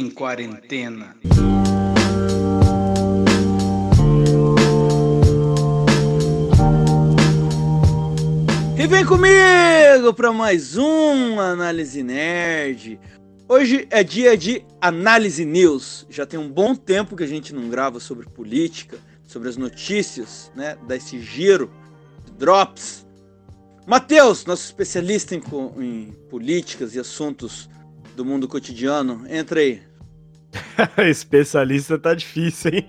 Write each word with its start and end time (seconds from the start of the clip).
em 0.00 0.08
quarentena. 0.08 1.14
E 8.78 8.86
vem 8.86 9.04
comigo 9.04 10.14
para 10.16 10.32
mais 10.32 10.78
um 10.78 11.38
Análise 11.38 12.02
Nerd. 12.02 12.98
Hoje 13.46 13.86
é 13.90 14.02
dia 14.02 14.38
de 14.38 14.64
Análise 14.80 15.44
News. 15.44 16.06
Já 16.08 16.24
tem 16.24 16.40
um 16.40 16.48
bom 16.48 16.74
tempo 16.74 17.14
que 17.14 17.24
a 17.24 17.28
gente 17.28 17.54
não 17.54 17.68
grava 17.68 18.00
sobre 18.00 18.26
política, 18.26 18.96
sobre 19.26 19.50
as 19.50 19.58
notícias, 19.58 20.50
né? 20.56 20.78
Desse 20.88 21.20
giro, 21.20 21.70
drops. 22.38 23.06
Matheus, 23.86 24.46
nosso 24.46 24.64
especialista 24.64 25.34
em, 25.34 25.42
em 25.78 26.12
políticas 26.30 26.94
e 26.94 26.98
assuntos 26.98 27.68
do 28.16 28.24
mundo 28.24 28.48
cotidiano, 28.48 29.24
entra 29.28 29.60
aí. 29.60 29.89
especialista 31.08 31.98
tá 31.98 32.14
difícil, 32.14 32.72
hein? 32.74 32.86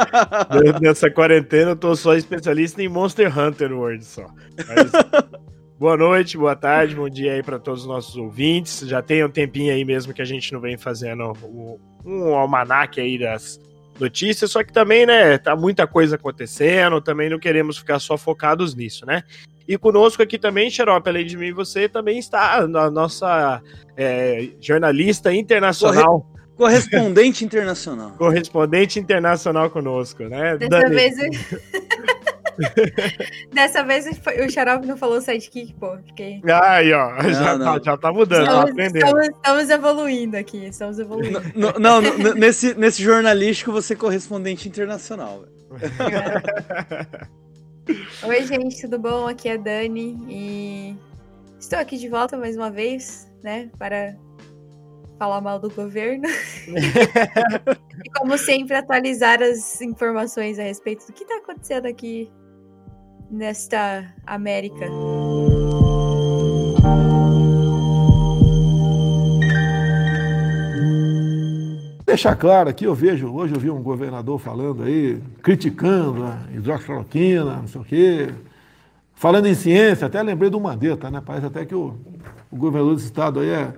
Nessa 0.80 1.10
quarentena 1.10 1.70
eu 1.70 1.76
tô 1.76 1.94
só 1.96 2.14
especialista 2.14 2.82
em 2.82 2.88
Monster 2.88 3.36
Hunter 3.36 3.72
World 3.72 4.04
só. 4.04 4.26
Mas, 4.56 4.90
boa 5.78 5.96
noite, 5.96 6.36
boa 6.36 6.56
tarde, 6.56 6.94
bom 6.94 7.08
dia 7.08 7.32
aí 7.32 7.42
para 7.42 7.58
todos 7.58 7.82
os 7.82 7.86
nossos 7.86 8.16
ouvintes. 8.16 8.80
Já 8.80 9.00
tem 9.02 9.24
um 9.24 9.30
tempinho 9.30 9.72
aí 9.72 9.84
mesmo 9.84 10.12
que 10.12 10.22
a 10.22 10.26
gente 10.26 10.52
não 10.52 10.60
vem 10.60 10.76
fazendo 10.76 11.32
um, 11.42 11.78
um 12.04 12.34
almanac 12.34 13.00
aí 13.00 13.18
das 13.18 13.60
notícias, 13.98 14.50
só 14.50 14.62
que 14.62 14.72
também, 14.72 15.06
né, 15.06 15.38
tá 15.38 15.54
muita 15.54 15.86
coisa 15.86 16.16
acontecendo, 16.16 17.00
também 17.00 17.30
não 17.30 17.38
queremos 17.38 17.78
ficar 17.78 18.00
só 18.00 18.18
focados 18.18 18.74
nisso, 18.74 19.06
né? 19.06 19.22
E 19.68 19.78
conosco 19.78 20.22
aqui 20.22 20.36
também, 20.36 20.68
Xarope, 20.68 21.08
além 21.08 21.24
de 21.24 21.38
mim, 21.38 21.52
você 21.52 21.88
também 21.88 22.18
está 22.18 22.58
a 22.58 22.90
nossa 22.90 23.62
é, 23.96 24.50
jornalista 24.60 25.32
internacional. 25.32 26.20
Corre 26.20 26.34
Correspondente 26.56 27.44
internacional. 27.44 28.12
Correspondente 28.12 28.98
internacional 28.98 29.68
conosco, 29.70 30.24
né? 30.24 30.56
Dessa 30.56 30.70
Dani. 30.70 30.94
vez. 30.94 31.16
Dessa 33.52 33.82
vez 33.82 34.06
o 34.06 34.50
Xarope 34.50 34.86
não 34.86 34.96
falou 34.96 35.20
sidekick, 35.20 35.74
pô. 35.74 35.98
Fiquei... 36.06 36.40
Aí, 36.44 36.92
ó, 36.92 37.22
não, 37.22 37.32
já, 37.32 37.58
não. 37.58 37.78
Tá, 37.78 37.84
já 37.84 37.96
tá 37.96 38.12
mudando, 38.12 38.42
estamos, 38.42 38.64
tá 38.64 38.70
aprendendo. 38.70 39.04
Estamos, 39.04 39.26
estamos, 39.26 39.70
evoluindo 39.70 40.36
aqui, 40.36 40.64
estamos 40.66 40.98
evoluindo. 41.00 41.42
Não, 41.56 41.72
não, 41.72 42.00
não 42.00 42.34
nesse, 42.34 42.74
nesse 42.74 43.02
jornalístico 43.02 43.72
você 43.72 43.94
é 43.94 43.96
correspondente 43.96 44.68
internacional. 44.68 45.46
Oi, 48.22 48.46
gente, 48.46 48.80
tudo 48.82 48.98
bom? 48.98 49.26
Aqui 49.26 49.48
é 49.48 49.54
a 49.54 49.56
Dani 49.56 50.16
e 50.28 50.96
estou 51.58 51.78
aqui 51.78 51.96
de 51.98 52.08
volta 52.08 52.36
mais 52.36 52.56
uma 52.56 52.70
vez, 52.70 53.28
né, 53.42 53.68
para 53.78 54.14
falar 55.18 55.40
mal 55.40 55.58
do 55.58 55.70
governo. 55.70 56.24
e 58.04 58.10
como 58.10 58.36
sempre, 58.38 58.76
atualizar 58.76 59.42
as 59.42 59.80
informações 59.80 60.58
a 60.58 60.62
respeito 60.62 61.06
do 61.06 61.12
que 61.12 61.22
está 61.22 61.36
acontecendo 61.36 61.86
aqui 61.86 62.30
nesta 63.30 64.12
América. 64.26 64.86
Deixar 72.06 72.36
claro 72.36 72.68
aqui, 72.68 72.84
eu 72.84 72.94
vejo, 72.94 73.28
hoje 73.32 73.54
eu 73.54 73.60
vi 73.60 73.70
um 73.70 73.82
governador 73.82 74.38
falando 74.38 74.84
aí, 74.84 75.20
criticando 75.42 76.22
a 76.24 76.38
hidroxicloroquina, 76.54 77.56
não 77.56 77.66
sei 77.66 77.80
o 77.80 77.84
quê. 77.84 78.34
Falando 79.14 79.46
em 79.46 79.54
ciência, 79.54 80.06
até 80.06 80.22
lembrei 80.22 80.50
do 80.50 80.60
Mandetta, 80.60 81.10
né? 81.10 81.22
Parece 81.24 81.46
até 81.46 81.64
que 81.64 81.74
o, 81.74 81.96
o 82.52 82.56
governador 82.56 82.94
desse 82.94 83.06
estado 83.06 83.40
aí 83.40 83.48
é 83.48 83.74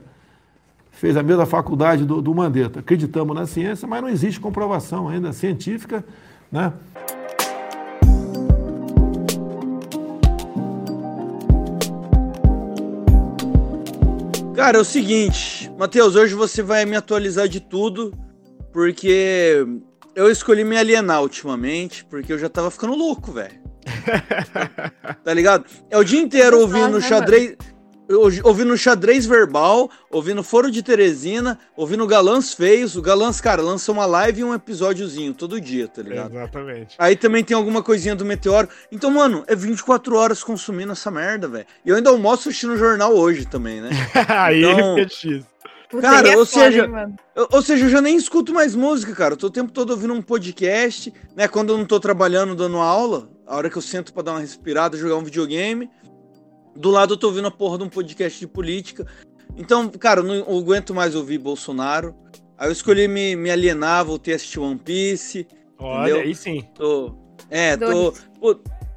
fez 0.97 1.15
a 1.17 1.23
mesma 1.23 1.45
faculdade 1.45 2.05
do, 2.05 2.23
do 2.23 2.35
Mandetta. 2.35 2.81
Acreditamos 2.81 3.37
na 3.37 3.47
ciência, 3.47 3.87
mas 3.87 4.01
não 4.01 4.09
existe 4.09 4.41
comprovação 4.41 5.09
ainda 5.09 5.33
científica, 5.33 6.05
né? 6.51 6.73
Cara, 14.55 14.79
é 14.79 14.81
o 14.81 14.85
seguinte, 14.85 15.71
Matheus, 15.79 16.17
hoje 16.17 16.35
você 16.35 16.63
vai 16.63 16.87
me 16.87 16.97
atualizar 16.97 17.47
de 17.47 17.61
tudo, 17.61 18.15
porque 18.73 19.67
eu 20.15 20.31
escolhi 20.31 20.65
me 20.65 20.79
alienar 20.79 21.21
ultimamente, 21.21 22.07
porque 22.07 22.33
eu 22.33 22.39
já 22.39 22.49
tava 22.49 22.71
ficando 22.71 22.95
louco, 22.95 23.33
velho. 23.33 23.61
tá 25.23 25.35
ligado? 25.35 25.67
É 25.91 25.99
o 25.99 26.03
dia 26.03 26.21
inteiro 26.21 26.59
ouvindo 26.59 27.03
xadrez 27.03 27.55
ouvindo 28.45 28.77
xadrez 28.77 29.27
verbal, 29.27 29.91
ouvindo 30.11 30.43
Foro 30.43 30.71
de 30.71 30.83
Teresina, 30.83 31.59
ouvindo 31.77 32.07
Galãs 32.07 32.55
Feios. 32.55 32.97
O 32.97 33.03
Galãs, 33.03 33.41
cara, 33.41 33.61
lança 33.61 33.91
uma 33.91 34.07
live 34.07 34.41
e 34.41 34.45
um 34.45 34.55
episódiozinho 34.55 35.35
todo 35.35 35.61
dia, 35.61 35.89
tá 35.89 36.03
ligado? 36.03 36.33
Exatamente. 36.33 36.95
Aí 36.99 37.17
também 37.17 37.43
tem 37.43 37.57
alguma 37.57 37.83
coisinha 37.83 38.15
do 38.15 38.25
Meteoro. 38.25 38.69
Então, 38.91 39.11
mano, 39.11 39.45
é 39.47 39.57
24 39.57 40.17
horas 40.17 40.43
consumindo 40.43 40.93
essa 40.93 41.11
merda, 41.11 41.49
velho. 41.49 41.67
E 41.85 41.89
eu 41.89 41.97
ainda 41.97 42.11
almoço 42.11 42.49
assistindo 42.49 42.75
o 42.75 42.79
jornal 42.79 43.15
hoje 43.15 43.47
também, 43.47 43.81
né? 43.81 43.91
Aí 44.29 44.63
então, 44.63 44.99
ele 44.99 45.09
fica 45.09 45.35
X. 45.35 45.57
Cara, 46.01 46.29
é 46.29 46.37
ou 46.37 46.45
seja, 46.45 46.91
eu, 47.35 47.49
ou 47.53 47.63
seja, 47.63 47.85
eu 47.85 47.89
já 47.89 48.01
nem 48.01 48.17
escuto 48.17 48.53
mais 48.53 48.75
música, 48.75 49.15
cara. 49.15 49.35
Eu 49.35 49.37
tô 49.37 49.47
o 49.47 49.51
tempo 49.51 49.71
todo 49.71 49.91
ouvindo 49.91 50.13
um 50.13 50.23
podcast, 50.23 51.13
né? 51.35 51.47
Quando 51.47 51.73
eu 51.73 51.79
não 51.79 51.85
tô 51.85 52.01
trabalhando, 52.01 52.57
dando 52.57 52.79
aula, 52.79 53.29
a 53.47 53.57
hora 53.57 53.71
que 53.71 53.77
eu 53.77 53.83
sento 53.83 54.13
para 54.13 54.25
dar 54.25 54.33
uma 54.33 54.41
respirada, 54.41 54.97
jogar 54.97 55.17
um 55.17 55.25
videogame. 55.25 55.89
Do 56.77 56.91
lado 56.91 57.15
eu 57.15 57.17
tô 57.17 57.29
ouvindo 57.29 57.49
a 57.49 57.51
porra 57.51 57.79
de 57.79 57.85
um 57.85 57.89
podcast 57.89 58.39
de 58.39 58.47
política. 58.47 59.07
Então, 59.57 59.89
cara, 59.89 60.21
eu 60.21 60.25
não 60.25 60.59
aguento 60.59 60.95
mais 60.95 61.15
ouvir 61.15 61.39
Bolsonaro. 61.39 62.15
Aí 62.59 62.69
eu 62.69 62.73
escolhi 62.73 63.09
me, 63.09 63.37
me 63.37 63.51
alienar, 63.51 64.05
voltei 64.05 64.35
a 64.35 64.37
assistir 64.37 64.61
One 64.61 64.79
Piece. 64.79 65.47
Olha, 65.79 66.11
entendeu? 66.11 66.27
aí 66.27 66.35
sim. 66.35 66.65
Tô, 66.75 67.15
é, 67.51 67.77
tô. 67.77 68.15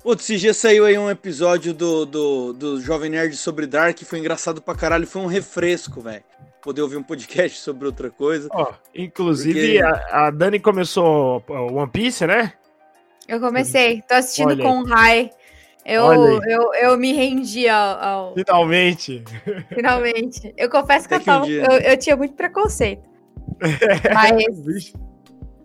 Putz, 0.02 0.24
esse 0.24 0.38
dia 0.38 0.54
saiu 0.54 0.86
aí 0.86 0.98
um 0.98 1.10
episódio 1.10 1.74
do, 1.74 2.06
do, 2.06 2.54
do 2.54 2.82
Jovem 2.82 3.10
Nerd 3.10 3.36
sobre 3.36 3.68
Dark, 3.68 3.98
que 3.98 4.06
foi 4.06 4.20
engraçado 4.20 4.62
pra 4.62 4.74
caralho, 4.74 5.06
foi 5.06 5.22
um 5.22 5.26
refresco, 5.26 6.00
velho. 6.00 6.24
Poder 6.62 6.82
ouvir 6.82 6.98
um 6.98 7.04
podcast 7.04 7.60
sobre 7.60 7.86
outra 7.86 8.10
coisa. 8.10 8.48
Ó, 8.52 8.74
inclusive, 8.96 9.60
Porque... 9.60 9.84
a, 9.84 10.28
a, 10.28 10.32
Dani 10.32 10.60
começou 10.60 11.44
One 11.48 11.92
Piece, 11.92 12.26
né? 12.26 12.54
Eu 13.28 13.40
comecei, 13.40 14.02
tô 14.08 14.16
assistindo 14.16 14.52
Olha. 14.52 14.64
com 14.64 14.80
o 14.80 14.86
Rai. 14.86 15.30
Eu, 15.90 16.40
eu, 16.44 16.74
eu 16.76 16.96
me 16.98 17.12
rendi 17.14 17.68
ao, 17.68 18.00
ao, 18.00 18.36
Finalmente! 18.36 19.24
Finalmente. 19.74 20.54
Eu 20.56 20.70
confesso 20.70 21.08
que 21.08 21.16
eu, 21.16 21.20
tava, 21.20 21.46
um 21.46 21.50
eu, 21.50 21.80
eu, 21.80 21.98
tinha 21.98 22.16
muito 22.16 22.36
preconceito. 22.36 23.10
Mas. 24.14 24.94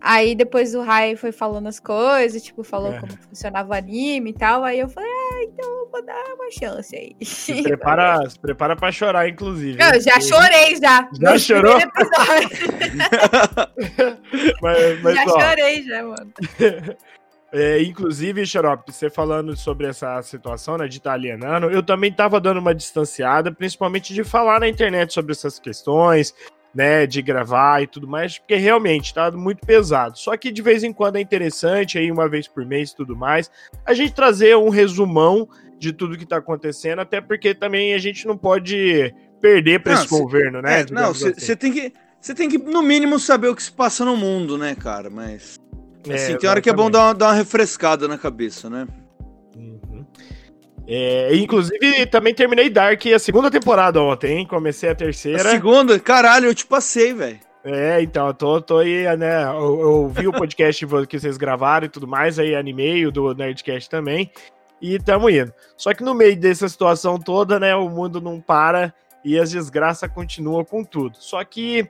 aí 0.01 0.33
depois 0.33 0.73
o 0.73 0.81
Rai 0.81 1.15
foi 1.15 1.31
falando 1.31 1.67
as 1.67 1.79
coisas, 1.79 2.41
tipo, 2.41 2.63
falou 2.63 2.91
é. 2.93 2.99
como 2.99 3.11
funcionava 3.29 3.69
o 3.69 3.73
anime 3.73 4.31
e 4.31 4.33
tal. 4.33 4.63
Aí 4.63 4.79
eu 4.79 4.89
falei, 4.89 5.11
ah, 5.11 5.43
então 5.43 5.69
eu 5.69 5.89
vou 5.91 6.03
dar 6.03 6.23
uma 6.33 6.49
chance 6.49 6.95
aí. 6.95 7.15
Se 7.23 7.61
prepara, 7.61 8.27
se 8.27 8.39
prepara 8.39 8.75
pra 8.75 8.91
chorar, 8.91 9.29
inclusive. 9.29 9.77
Eu 9.79 10.01
já 10.01 10.19
chorei, 10.19 10.75
já. 10.77 11.07
Já 11.21 11.37
chorou? 11.37 11.77
mas, 14.59 15.01
mas, 15.03 15.15
já 15.15 15.23
ó, 15.23 15.39
chorei, 15.39 15.83
já, 15.83 16.01
mano. 16.01 16.33
É, 17.57 17.81
inclusive, 17.81 18.45
Xarope, 18.45 18.91
você 18.91 19.09
falando 19.09 19.55
sobre 19.55 19.87
essa 19.87 20.21
situação 20.21 20.77
né, 20.77 20.89
de 20.89 20.97
estar 20.97 21.13
alienando, 21.13 21.67
eu 21.67 21.81
também 21.81 22.11
estava 22.11 22.37
dando 22.37 22.59
uma 22.59 22.75
distanciada, 22.75 23.49
principalmente 23.49 24.13
de 24.13 24.25
falar 24.25 24.59
na 24.59 24.67
internet 24.67 25.13
sobre 25.13 25.31
essas 25.31 25.57
questões, 25.57 26.35
né, 26.73 27.07
de 27.07 27.21
gravar 27.21 27.81
e 27.81 27.87
tudo 27.87 28.09
mais, 28.09 28.37
porque 28.37 28.55
realmente 28.55 29.05
está 29.05 29.31
muito 29.31 29.65
pesado. 29.65 30.19
Só 30.19 30.35
que 30.35 30.51
de 30.51 30.61
vez 30.61 30.83
em 30.83 30.91
quando 30.91 31.15
é 31.15 31.21
interessante, 31.21 31.97
aí 31.97 32.11
uma 32.11 32.27
vez 32.27 32.45
por 32.45 32.65
mês 32.65 32.91
e 32.91 32.95
tudo 32.97 33.15
mais, 33.15 33.49
a 33.85 33.93
gente 33.93 34.13
trazer 34.13 34.57
um 34.57 34.67
resumão 34.67 35.47
de 35.79 35.93
tudo 35.93 36.17
que 36.17 36.25
está 36.25 36.35
acontecendo, 36.37 36.99
até 36.99 37.21
porque 37.21 37.55
também 37.55 37.93
a 37.93 37.97
gente 37.97 38.27
não 38.27 38.35
pode 38.35 39.15
perder 39.39 39.79
para 39.79 39.93
esse 39.93 40.09
cê, 40.09 40.19
governo, 40.19 40.61
né? 40.61 40.81
É, 40.81 40.85
não, 40.91 41.13
você 41.13 41.29
assim. 41.29 41.55
tem 41.55 41.71
que 41.71 41.93
você 42.19 42.33
tem 42.33 42.49
que 42.49 42.57
no 42.57 42.81
mínimo 42.81 43.19
saber 43.19 43.49
o 43.49 43.55
que 43.55 43.61
se 43.61 43.71
passa 43.71 44.03
no 44.03 44.17
mundo, 44.17 44.57
né, 44.57 44.73
cara? 44.73 45.11
Mas 45.11 45.59
é, 46.11 46.15
assim, 46.15 46.37
tem 46.37 46.49
hora 46.49 46.61
que 46.61 46.69
é 46.69 46.73
bom 46.73 46.89
dar 46.89 47.05
uma, 47.05 47.13
dar 47.13 47.27
uma 47.27 47.33
refrescada 47.33 48.07
na 48.07 48.17
cabeça, 48.17 48.69
né? 48.69 48.87
Uhum. 49.55 50.05
É, 50.87 51.35
inclusive, 51.35 52.05
também 52.05 52.33
terminei 52.33 52.69
Dark 52.69 53.03
a 53.07 53.19
segunda 53.19 53.49
temporada 53.49 54.01
ontem, 54.01 54.39
hein? 54.39 54.47
Comecei 54.47 54.89
a 54.89 54.95
terceira. 54.95 55.49
A 55.49 55.51
segunda? 55.51 55.99
Caralho, 55.99 56.47
eu 56.47 56.55
te 56.55 56.65
passei, 56.65 57.13
velho. 57.13 57.39
É, 57.63 57.99
então, 58.01 58.27
eu 58.27 58.33
tô, 58.33 58.61
tô 58.61 58.77
aí, 58.77 59.05
né? 59.17 59.43
Eu, 59.45 59.81
eu 59.81 60.09
vi 60.09 60.27
o 60.27 60.31
podcast 60.31 60.85
que 61.07 61.19
vocês 61.19 61.35
gravaram 61.35 61.87
e 61.87 61.89
tudo 61.89 62.07
mais, 62.07 62.37
aí 62.37 62.55
animei 62.55 63.05
o 63.07 63.11
do 63.11 63.33
Nerdcast 63.33 63.89
também. 63.89 64.31
E 64.79 64.99
tamo 64.99 65.29
indo. 65.29 65.51
Só 65.75 65.93
que 65.93 66.03
no 66.03 66.13
meio 66.13 66.37
dessa 66.37 66.69
situação 66.69 67.17
toda, 67.17 67.59
né? 67.59 67.75
O 67.75 67.89
mundo 67.89 68.21
não 68.21 68.39
para 68.39 68.93
e 69.23 69.39
as 69.39 69.51
desgraças 69.51 70.11
continuam 70.11 70.63
com 70.63 70.83
tudo. 70.83 71.17
Só 71.19 71.43
que 71.43 71.89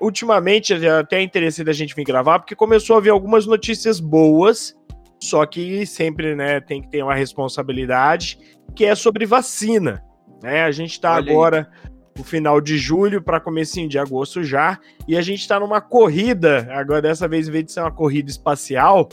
ultimamente 0.00 0.72
é 0.72 0.90
até 0.90 1.22
interessante 1.22 1.70
a 1.70 1.72
gente 1.74 1.94
vir 1.94 2.04
gravar, 2.04 2.38
porque 2.38 2.54
começou 2.54 2.96
a 2.96 3.00
vir 3.00 3.10
algumas 3.10 3.46
notícias 3.46 4.00
boas, 4.00 4.74
só 5.20 5.44
que 5.46 5.86
sempre 5.86 6.34
né, 6.34 6.60
tem 6.60 6.82
que 6.82 6.88
ter 6.88 7.02
uma 7.02 7.14
responsabilidade, 7.14 8.38
que 8.74 8.84
é 8.84 8.94
sobre 8.94 9.26
vacina. 9.26 10.04
Né? 10.42 10.62
A 10.62 10.70
gente 10.70 10.92
está 10.92 11.14
agora 11.14 11.70
o 12.18 12.22
final 12.22 12.60
de 12.60 12.78
julho 12.78 13.22
para 13.22 13.40
comecinho 13.40 13.88
de 13.88 13.98
agosto 13.98 14.44
já, 14.44 14.78
e 15.08 15.16
a 15.16 15.22
gente 15.22 15.40
está 15.40 15.58
numa 15.58 15.80
corrida, 15.80 16.68
agora 16.70 17.02
dessa 17.02 17.26
vez 17.26 17.48
em 17.48 17.50
vez 17.50 17.64
de 17.64 17.72
ser 17.72 17.80
uma 17.80 17.90
corrida 17.90 18.30
espacial, 18.30 19.08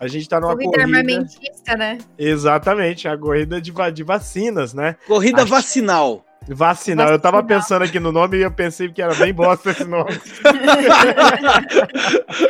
a 0.00 0.06
gente 0.08 0.22
está 0.22 0.40
numa 0.40 0.54
corrida... 0.54 0.70
Corrida 0.72 0.98
armamentista, 0.98 1.76
né? 1.76 1.98
Exatamente, 2.18 3.06
a 3.06 3.16
corrida 3.16 3.60
de, 3.60 3.72
de 3.92 4.02
vacinas, 4.02 4.72
né? 4.72 4.96
Corrida 5.06 5.42
Acho... 5.42 5.50
vacinal. 5.50 6.24
Vacinal. 6.54 7.10
Eu 7.10 7.18
tava 7.18 7.42
pensando 7.42 7.82
aqui 7.82 8.00
no 8.00 8.12
nome 8.12 8.38
e 8.38 8.42
eu 8.42 8.50
pensei 8.50 8.90
que 8.90 9.00
era 9.00 9.14
bem 9.14 9.32
bosta 9.32 9.70
esse 9.70 9.84
nome. 9.84 10.10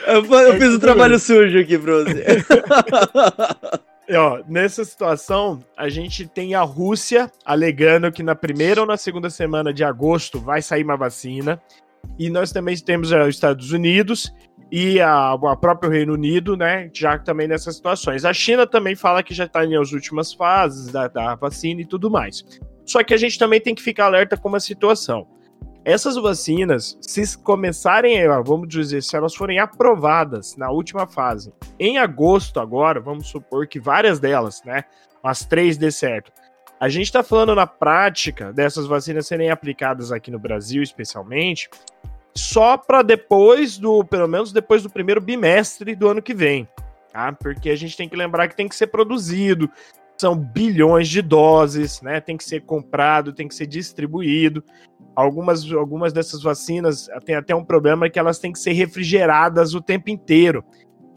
eu, 0.07 0.25
eu 0.25 0.59
fiz 0.59 0.73
o 0.73 0.77
um 0.77 0.81
trabalho 0.81 1.19
sujo 1.19 1.59
aqui 1.59 1.79
pra 1.79 1.93
você. 1.93 2.45
E, 4.09 4.17
ó, 4.17 4.43
nessa 4.49 4.85
situação, 4.85 5.61
a 5.77 5.89
gente 5.89 6.27
tem 6.27 6.55
a 6.55 6.63
Rússia 6.63 7.31
alegando 7.45 8.11
que 8.11 8.23
na 8.23 8.35
primeira 8.35 8.81
ou 8.81 8.87
na 8.87 8.97
segunda 8.97 9.31
semana 9.31 9.73
de 9.73 9.85
agosto 9.85 10.41
vai 10.41 10.61
sair 10.61 10.83
uma 10.83 10.97
vacina. 10.97 11.61
E 12.19 12.31
nós 12.31 12.51
também 12.51 12.77
temos 12.77 13.13
os 13.13 13.29
Estados 13.29 13.71
Unidos 13.71 14.33
e 14.73 15.01
a, 15.01 15.33
a 15.33 15.57
próprio 15.57 15.91
Reino 15.91 16.15
Unido, 16.15 16.57
né, 16.57 16.91
já 16.93 17.19
também 17.19 17.49
nessas 17.49 17.77
situações. 17.77 18.25
A 18.25 18.33
China 18.33 18.67
também 18.67 18.95
fala 18.95 19.23
que 19.23 19.35
já 19.35 19.45
está 19.45 19.67
nas 19.67 19.93
últimas 19.93 20.33
fases 20.33 20.93
da, 20.93 21.09
da 21.09 21.35
vacina 21.35 21.81
e 21.81 21.87
tudo 21.87 22.11
mais. 22.11 22.45
Só 22.85 23.03
que 23.03 23.15
a 23.15 23.17
gente 23.17 23.39
também 23.39 23.61
tem 23.61 23.75
que 23.75 23.83
ficar 23.83 24.07
alerta 24.07 24.37
com 24.37 24.49
uma 24.49 24.61
situação. 24.61 25.27
Essas 25.85 26.17
vacinas, 26.17 26.99
se 27.01 27.39
começarem, 27.39 28.19
vamos 28.45 28.69
dizer, 28.69 29.03
se 29.03 29.17
elas 29.17 29.35
forem 29.35 29.59
aprovadas 29.59 30.55
na 30.57 30.71
última 30.71 31.07
fase, 31.07 31.53
em 31.79 31.97
agosto 31.97 32.61
agora, 32.61 33.01
vamos 33.01 33.29
supor 33.29 33.67
que 33.67 33.81
várias 33.81 34.21
delas, 34.21 34.63
né, 34.65 34.85
as 35.23 35.45
três 35.45 35.79
dê 35.79 35.91
certo. 35.91 36.31
A 36.79 36.89
gente 36.89 37.07
está 37.07 37.23
falando 37.23 37.55
na 37.55 37.67
prática 37.67 38.53
dessas 38.53 38.87
vacinas 38.87 39.27
serem 39.27 39.51
aplicadas 39.51 40.13
aqui 40.13 40.31
no 40.31 40.39
Brasil, 40.39 40.83
especialmente, 40.83 41.69
só 42.35 42.77
para 42.77 43.03
depois 43.03 43.79
do, 43.79 44.05
pelo 44.05 44.29
menos 44.29 44.53
depois 44.53 44.83
do 44.83 44.91
primeiro 44.91 45.21
bimestre 45.21 45.95
do 45.95 46.09
ano 46.09 46.23
que 46.23 46.35
vem, 46.35 46.69
tá? 47.13 47.33
Porque 47.33 47.71
a 47.71 47.77
gente 47.77 47.97
tem 47.97 48.09
que 48.09 48.17
lembrar 48.17 48.49
que 48.49 48.57
tem 48.57 48.69
que 48.69 48.77
ser 48.77 48.87
produzido, 48.87 49.71
são 50.21 50.37
bilhões 50.37 51.09
de 51.09 51.23
doses, 51.23 52.03
né? 52.03 52.21
Tem 52.21 52.37
que 52.37 52.45
ser 52.45 52.61
comprado, 52.61 53.33
tem 53.33 53.49
que 53.49 53.55
ser 53.55 53.67
distribuído. 53.67 54.63
Algumas, 55.17 55.71
algumas 55.73 56.13
dessas 56.13 56.43
vacinas 56.43 57.09
têm 57.25 57.35
até 57.35 57.55
um 57.55 57.65
problema 57.65 58.09
que 58.09 58.19
elas 58.19 58.39
têm 58.39 58.53
que 58.53 58.59
ser 58.59 58.73
refrigeradas 58.73 59.75
o 59.75 59.81
tempo 59.81 60.11
inteiro. 60.11 60.63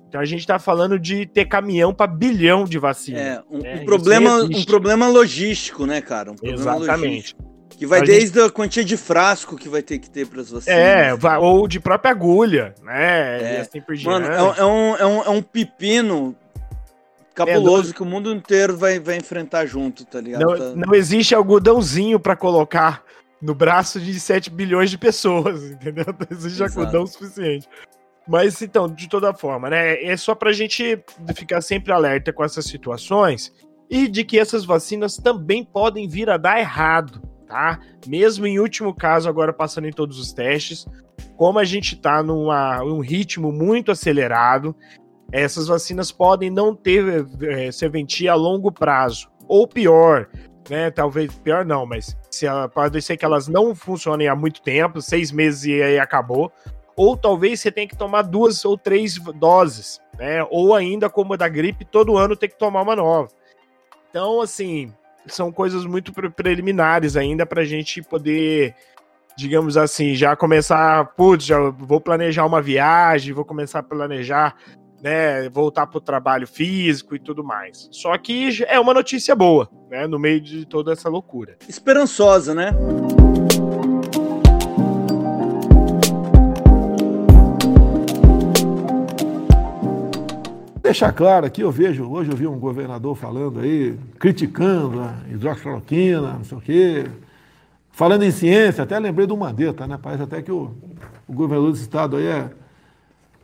Então 0.07 0.21
a 0.21 0.25
gente 0.25 0.39
está 0.39 0.57
falando 0.57 0.97
de 0.97 1.25
ter 1.25 1.45
caminhão 1.45 1.93
para 1.93 2.07
bilhão 2.07 2.63
de 2.65 2.79
vacinas. 2.79 3.21
É, 3.21 3.43
um, 3.49 3.65
é, 3.65 3.75
um 3.75 3.85
problema, 3.85 4.43
um 4.43 4.63
problema 4.63 5.07
logístico, 5.07 5.85
né, 5.85 6.01
cara? 6.01 6.31
Um 6.31 6.35
Exatamente. 6.41 7.03
Logístico. 7.03 7.53
Que 7.69 7.87
vai 7.87 8.01
a 8.01 8.03
desde 8.03 8.39
gente... 8.39 8.47
a 8.47 8.51
quantia 8.51 8.85
de 8.85 8.95
frasco 8.95 9.55
que 9.57 9.67
vai 9.67 9.81
ter 9.81 9.97
que 9.97 10.09
ter 10.09 10.27
para 10.27 10.39
as 10.41 10.51
vacinas. 10.51 10.79
É, 10.79 11.13
ou 11.39 11.67
de 11.67 11.79
própria 11.79 12.11
agulha, 12.11 12.75
né? 12.83 13.57
É. 13.57 13.61
Assim 13.61 13.81
Mano, 14.05 14.27
é, 14.27 14.37
é, 14.37 14.63
um, 14.63 14.95
é, 14.95 15.05
um, 15.05 15.23
é 15.23 15.29
um 15.29 15.41
pepino 15.41 16.35
cabuloso 17.33 17.91
é, 17.91 17.93
que 17.93 18.03
o 18.03 18.05
mundo 18.05 18.31
inteiro 18.31 18.77
vai, 18.77 18.99
vai 18.99 19.17
enfrentar 19.17 19.65
junto, 19.65 20.05
tá 20.05 20.21
ligado? 20.21 20.41
Não, 20.41 20.57
tá... 20.57 20.75
não 20.75 20.95
existe 20.95 21.33
algodãozinho 21.33 22.19
para 22.19 22.35
colocar 22.35 23.03
no 23.41 23.53
braço 23.53 23.99
de 23.99 24.17
7 24.19 24.49
bilhões 24.49 24.89
de 24.89 24.97
pessoas, 24.97 25.63
entendeu? 25.71 26.05
Não 26.07 26.37
existe 26.37 26.63
Exato. 26.63 26.79
algodão 26.79 27.05
suficiente. 27.05 27.67
Mas 28.27 28.61
então, 28.61 28.87
de 28.87 29.09
toda 29.09 29.33
forma, 29.33 29.69
né? 29.69 30.01
É 30.03 30.15
só 30.15 30.33
pra 30.33 30.53
gente 30.53 31.03
ficar 31.35 31.61
sempre 31.61 31.91
alerta 31.91 32.31
com 32.31 32.43
essas 32.43 32.65
situações 32.65 33.53
e 33.89 34.07
de 34.07 34.23
que 34.23 34.39
essas 34.39 34.63
vacinas 34.63 35.17
também 35.17 35.63
podem 35.63 36.07
vir 36.07 36.29
a 36.29 36.37
dar 36.37 36.57
errado, 36.57 37.21
tá? 37.45 37.79
Mesmo 38.07 38.47
em 38.47 38.59
último 38.59 38.93
caso, 38.95 39.27
agora 39.27 39.51
passando 39.51 39.87
em 39.87 39.91
todos 39.91 40.17
os 40.17 40.31
testes, 40.31 40.85
como 41.35 41.59
a 41.59 41.65
gente 41.65 41.97
tá 41.97 42.23
num 42.23 42.99
ritmo 43.01 43.51
muito 43.51 43.91
acelerado, 43.91 44.73
essas 45.33 45.67
vacinas 45.67 46.11
podem 46.11 46.51
não 46.51 46.75
ter 46.75 47.25
é, 47.41 47.71
serventia 47.71 48.33
a 48.33 48.35
longo 48.35 48.71
prazo. 48.71 49.27
Ou 49.47 49.67
pior, 49.67 50.29
né? 50.69 50.91
Talvez 50.91 51.33
pior 51.33 51.65
não, 51.65 51.87
mas 51.87 52.15
se 52.29 52.45
pode 52.71 53.01
ser 53.01 53.17
que 53.17 53.25
elas 53.25 53.47
não 53.47 53.73
funcionem 53.73 54.27
há 54.27 54.35
muito 54.35 54.61
tempo, 54.61 55.01
seis 55.01 55.31
meses 55.31 55.65
e 55.65 55.81
aí 55.81 55.99
acabou. 55.99 56.51
Ou 56.95 57.17
talvez 57.17 57.59
você 57.59 57.71
tenha 57.71 57.87
que 57.87 57.97
tomar 57.97 58.21
duas 58.21 58.63
ou 58.63 58.77
três 58.77 59.17
doses, 59.17 59.99
né? 60.19 60.45
Ou 60.51 60.75
ainda, 60.75 61.09
como 61.09 61.33
a 61.33 61.37
da 61.37 61.49
gripe, 61.49 61.83
todo 61.83 62.15
ano 62.15 62.35
tem 62.35 62.47
que 62.47 62.57
tomar 62.57 62.83
uma 62.83 62.95
nova. 62.95 63.29
Então, 64.11 64.39
assim, 64.39 64.93
são 65.25 65.51
coisas 65.51 65.83
muito 65.83 66.13
pre 66.13 66.29
preliminares 66.29 67.17
ainda 67.17 67.43
para 67.43 67.61
a 67.61 67.65
gente 67.65 68.03
poder, 68.03 68.75
digamos 69.35 69.77
assim, 69.77 70.13
já 70.13 70.35
começar, 70.35 71.03
putz, 71.15 71.45
já 71.45 71.57
vou 71.71 71.99
planejar 71.99 72.45
uma 72.45 72.61
viagem, 72.61 73.33
vou 73.33 73.43
começar 73.43 73.79
a 73.79 73.83
planejar 73.83 74.55
né, 75.03 75.49
voltar 75.49 75.85
para 75.85 75.97
o 75.97 76.01
trabalho 76.01 76.47
físico 76.47 77.13
e 77.13 77.19
tudo 77.19 77.43
mais. 77.43 77.89
Só 77.91 78.17
que 78.17 78.63
é 78.63 78.79
uma 78.79 78.93
notícia 78.93 79.35
boa, 79.35 79.69
né, 79.91 80.07
no 80.07 80.17
meio 80.17 80.39
de 80.39 80.65
toda 80.65 80.93
essa 80.93 81.09
loucura. 81.09 81.57
Esperançosa, 81.67 82.55
né? 82.55 82.71
Deixar 90.81 91.11
claro 91.11 91.45
aqui, 91.45 91.61
eu 91.61 91.71
vejo, 91.71 92.09
hoje 92.09 92.31
eu 92.31 92.37
vi 92.37 92.47
um 92.47 92.59
governador 92.59 93.15
falando 93.15 93.59
aí, 93.59 93.97
criticando 94.19 95.01
a 95.01 95.15
hidroxicloroquina, 95.29 96.33
não 96.33 96.43
sei 96.43 96.57
o 96.57 96.61
quê, 96.61 97.05
falando 97.91 98.23
em 98.23 98.31
ciência, 98.31 98.83
até 98.83 98.99
lembrei 98.99 99.25
do 99.25 99.35
Mandetta, 99.35 99.85
né? 99.85 99.99
Parece 100.01 100.23
até 100.23 100.41
que 100.41 100.51
o, 100.51 100.71
o 101.27 101.33
governador 101.33 101.71
do 101.71 101.77
estado 101.77 102.17
aí 102.17 102.27
é 102.27 102.49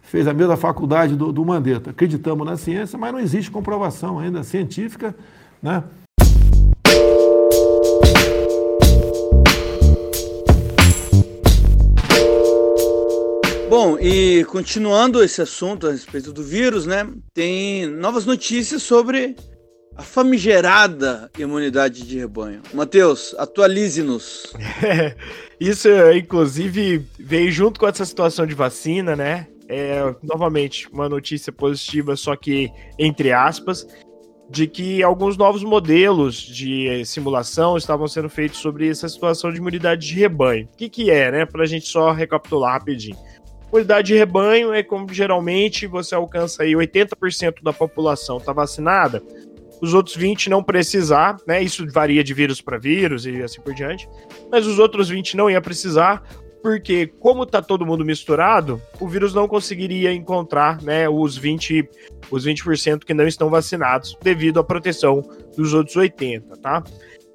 fez 0.10 0.28
a 0.28 0.34
mesma 0.34 0.58
faculdade 0.58 1.16
do, 1.16 1.32
do 1.32 1.46
Mandetta. 1.46 1.92
Acreditamos 1.92 2.46
na 2.46 2.58
ciência, 2.58 2.98
mas 2.98 3.14
não 3.14 3.20
existe 3.20 3.52
comprovação 3.52 4.18
ainda 4.18 4.42
científica, 4.42 5.16
né? 5.62 5.84
Bom, 13.70 14.00
e 14.00 14.44
continuando 14.46 15.24
esse 15.24 15.44
assunto 15.44 15.86
a 15.86 15.92
respeito 15.92 16.34
do 16.34 16.42
vírus, 16.42 16.88
né? 16.88 17.08
Tem 17.32 17.86
novas 17.86 18.26
notícias 18.26 18.82
sobre 18.82 19.36
a 19.96 20.02
famigerada 20.02 21.30
imunidade 21.38 22.02
de 22.02 22.18
rebanho. 22.18 22.64
Matheus, 22.74 23.36
atualize-nos. 23.38 24.54
É, 24.84 25.16
isso, 25.62 25.88
inclusive, 26.16 27.06
veio 27.20 27.52
junto 27.52 27.80
com 27.80 27.88
essa 27.88 28.04
situação 28.04 28.48
de 28.48 28.56
vacina, 28.56 29.16
né? 29.16 29.46
É, 29.70 30.16
novamente, 30.24 30.90
uma 30.92 31.08
notícia 31.08 31.54
positiva, 31.54 32.16
só 32.16 32.36
que 32.36 32.72
entre 32.98 33.32
aspas, 33.32 33.88
de 34.50 34.66
que 34.66 35.04
alguns 35.04 35.38
novos 35.38 35.64
modelos 35.64 36.36
de 36.42 37.06
simulação 37.06 37.78
estavam 37.78 38.08
sendo 38.08 38.28
feitos 38.28 38.60
sobre 38.60 38.90
essa 38.90 39.08
situação 39.08 39.52
de 39.52 39.60
imunidade 39.60 40.08
de 40.08 40.16
rebanho. 40.16 40.68
O 40.74 40.76
que, 40.76 40.90
que 40.90 41.12
é, 41.12 41.32
né? 41.32 41.46
Para 41.46 41.64
a 41.64 41.68
gente 41.68 41.88
só 41.88 42.12
recapitular 42.12 42.74
rapidinho. 42.74 43.16
Imunidade 43.70 44.08
de 44.08 44.16
rebanho 44.16 44.74
é 44.74 44.82
como 44.82 45.14
geralmente 45.14 45.86
você 45.86 46.16
alcança 46.16 46.64
aí 46.64 46.74
80% 46.74 47.62
da 47.62 47.72
população 47.72 48.38
está 48.38 48.52
vacinada, 48.52 49.22
os 49.80 49.94
outros 49.94 50.16
20 50.16 50.50
não 50.50 50.64
precisar, 50.64 51.38
né? 51.48 51.62
Isso 51.62 51.86
varia 51.92 52.24
de 52.24 52.34
vírus 52.34 52.60
para 52.60 52.78
vírus 52.78 53.26
e 53.26 53.42
assim 53.42 53.62
por 53.62 53.74
diante. 53.74 54.10
Mas 54.52 54.66
os 54.66 54.80
outros 54.80 55.10
20 55.10 55.38
não 55.38 55.50
ia 55.50 55.62
precisar, 55.62 56.24
porque 56.62 57.08
como 57.20 57.46
tá 57.46 57.62
todo 57.62 57.86
mundo 57.86 58.06
misturado, 58.06 58.82
o 59.00 59.08
vírus 59.08 59.34
não 59.34 59.48
conseguiria 59.48 60.14
encontrar, 60.14 60.82
né, 60.82 61.08
os 61.08 61.38
20 61.38 61.88
os 62.32 62.46
20% 62.46 63.06
que 63.06 63.14
não 63.14 63.28
estão 63.28 63.50
vacinados 63.50 64.18
devido 64.22 64.60
à 64.60 64.64
proteção 64.64 65.24
dos 65.56 65.74
outros 65.74 65.96
80, 65.96 66.58
tá? 66.58 66.84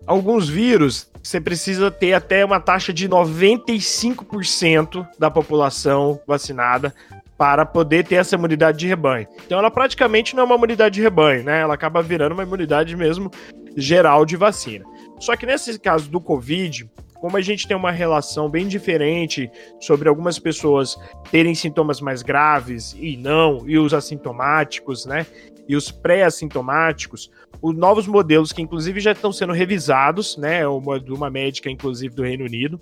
Alguns 0.06 0.48
vírus 0.48 1.10
você 1.22 1.40
precisa 1.40 1.90
ter 1.90 2.12
até 2.12 2.44
uma 2.44 2.60
taxa 2.60 2.92
de 2.92 3.08
95% 3.08 5.06
da 5.18 5.30
população 5.30 6.20
vacinada 6.26 6.94
para 7.38 7.64
poder 7.64 8.04
ter 8.06 8.16
essa 8.16 8.36
imunidade 8.36 8.78
de 8.78 8.86
rebanho. 8.86 9.26
Então 9.44 9.58
ela 9.58 9.70
praticamente 9.70 10.36
não 10.36 10.42
é 10.42 10.46
uma 10.46 10.56
imunidade 10.56 10.96
de 10.96 11.02
rebanho, 11.02 11.42
né? 11.42 11.60
Ela 11.60 11.74
acaba 11.74 12.02
virando 12.02 12.32
uma 12.32 12.42
imunidade 12.42 12.94
mesmo 12.94 13.30
geral 13.76 14.24
de 14.24 14.36
vacina. 14.36 14.84
Só 15.18 15.34
que 15.36 15.46
nesse 15.46 15.78
caso 15.78 16.10
do 16.10 16.20
Covid, 16.20 16.88
como 17.24 17.38
a 17.38 17.40
gente 17.40 17.66
tem 17.66 17.74
uma 17.74 17.90
relação 17.90 18.50
bem 18.50 18.68
diferente 18.68 19.50
sobre 19.80 20.10
algumas 20.10 20.38
pessoas 20.38 20.94
terem 21.30 21.54
sintomas 21.54 21.98
mais 21.98 22.20
graves 22.20 22.94
e 23.00 23.16
não, 23.16 23.66
e 23.66 23.78
os 23.78 23.94
assintomáticos, 23.94 25.06
né? 25.06 25.26
E 25.66 25.74
os 25.74 25.90
pré-assintomáticos, 25.90 27.30
os 27.62 27.74
novos 27.74 28.06
modelos 28.06 28.52
que 28.52 28.60
inclusive 28.60 29.00
já 29.00 29.12
estão 29.12 29.32
sendo 29.32 29.54
revisados, 29.54 30.36
né? 30.36 30.68
Uma 30.68 31.00
de 31.00 31.14
uma 31.14 31.30
médica, 31.30 31.70
inclusive, 31.70 32.14
do 32.14 32.22
Reino 32.22 32.44
Unido, 32.44 32.78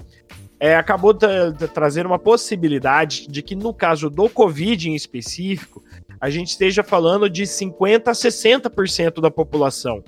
é, 0.58 0.74
acabou 0.74 1.14
trazendo 1.14 2.06
uma 2.06 2.18
possibilidade 2.18 3.28
de 3.28 3.42
que, 3.42 3.54
no 3.54 3.72
caso 3.72 4.10
do 4.10 4.28
Covid 4.28 4.90
em 4.90 4.96
específico, 4.96 5.80
a 6.20 6.28
gente 6.28 6.48
esteja 6.48 6.82
falando 6.82 7.30
de 7.30 7.44
50% 7.44 8.08
a 8.08 8.12
60% 8.12 9.20
da 9.20 9.30
população 9.30 10.02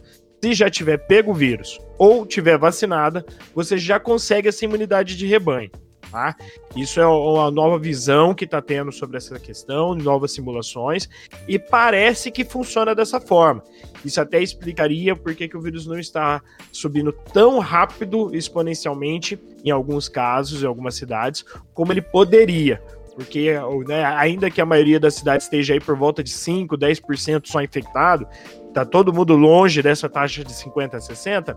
se 0.44 0.52
já 0.52 0.68
tiver 0.68 0.98
pego 0.98 1.30
o 1.30 1.34
vírus 1.34 1.80
ou 1.96 2.26
tiver 2.26 2.58
vacinada, 2.58 3.24
você 3.54 3.78
já 3.78 3.98
consegue 3.98 4.46
essa 4.46 4.62
imunidade 4.62 5.16
de 5.16 5.26
rebanho. 5.26 5.70
Tá? 6.10 6.36
Isso 6.76 7.00
é 7.00 7.06
uma 7.06 7.50
nova 7.50 7.78
visão 7.78 8.34
que 8.34 8.44
está 8.44 8.60
tendo 8.60 8.92
sobre 8.92 9.16
essa 9.16 9.40
questão, 9.40 9.94
novas 9.94 10.32
simulações, 10.32 11.08
e 11.48 11.58
parece 11.58 12.30
que 12.30 12.44
funciona 12.44 12.94
dessa 12.94 13.18
forma. 13.18 13.64
Isso 14.04 14.20
até 14.20 14.42
explicaria 14.42 15.16
por 15.16 15.34
que, 15.34 15.48
que 15.48 15.56
o 15.56 15.62
vírus 15.62 15.86
não 15.86 15.98
está 15.98 16.42
subindo 16.70 17.10
tão 17.10 17.58
rápido, 17.58 18.36
exponencialmente, 18.36 19.38
em 19.64 19.70
alguns 19.70 20.10
casos, 20.10 20.62
em 20.62 20.66
algumas 20.66 20.94
cidades, 20.94 21.42
como 21.72 21.90
ele 21.90 22.02
poderia. 22.02 22.82
Porque, 23.14 23.52
né, 23.88 24.04
ainda 24.04 24.50
que 24.50 24.60
a 24.60 24.66
maioria 24.66 25.00
das 25.00 25.14
cidades 25.14 25.46
esteja 25.46 25.72
aí 25.72 25.80
por 25.80 25.96
volta 25.96 26.22
de 26.22 26.30
5, 26.30 26.76
10% 26.76 27.46
só 27.46 27.62
infectado, 27.62 28.26
tá 28.74 28.84
todo 28.84 29.12
mundo 29.12 29.36
longe 29.36 29.80
dessa 29.80 30.08
taxa 30.08 30.44
de 30.44 30.52
50 30.52 30.96
a 30.96 31.00
60, 31.00 31.56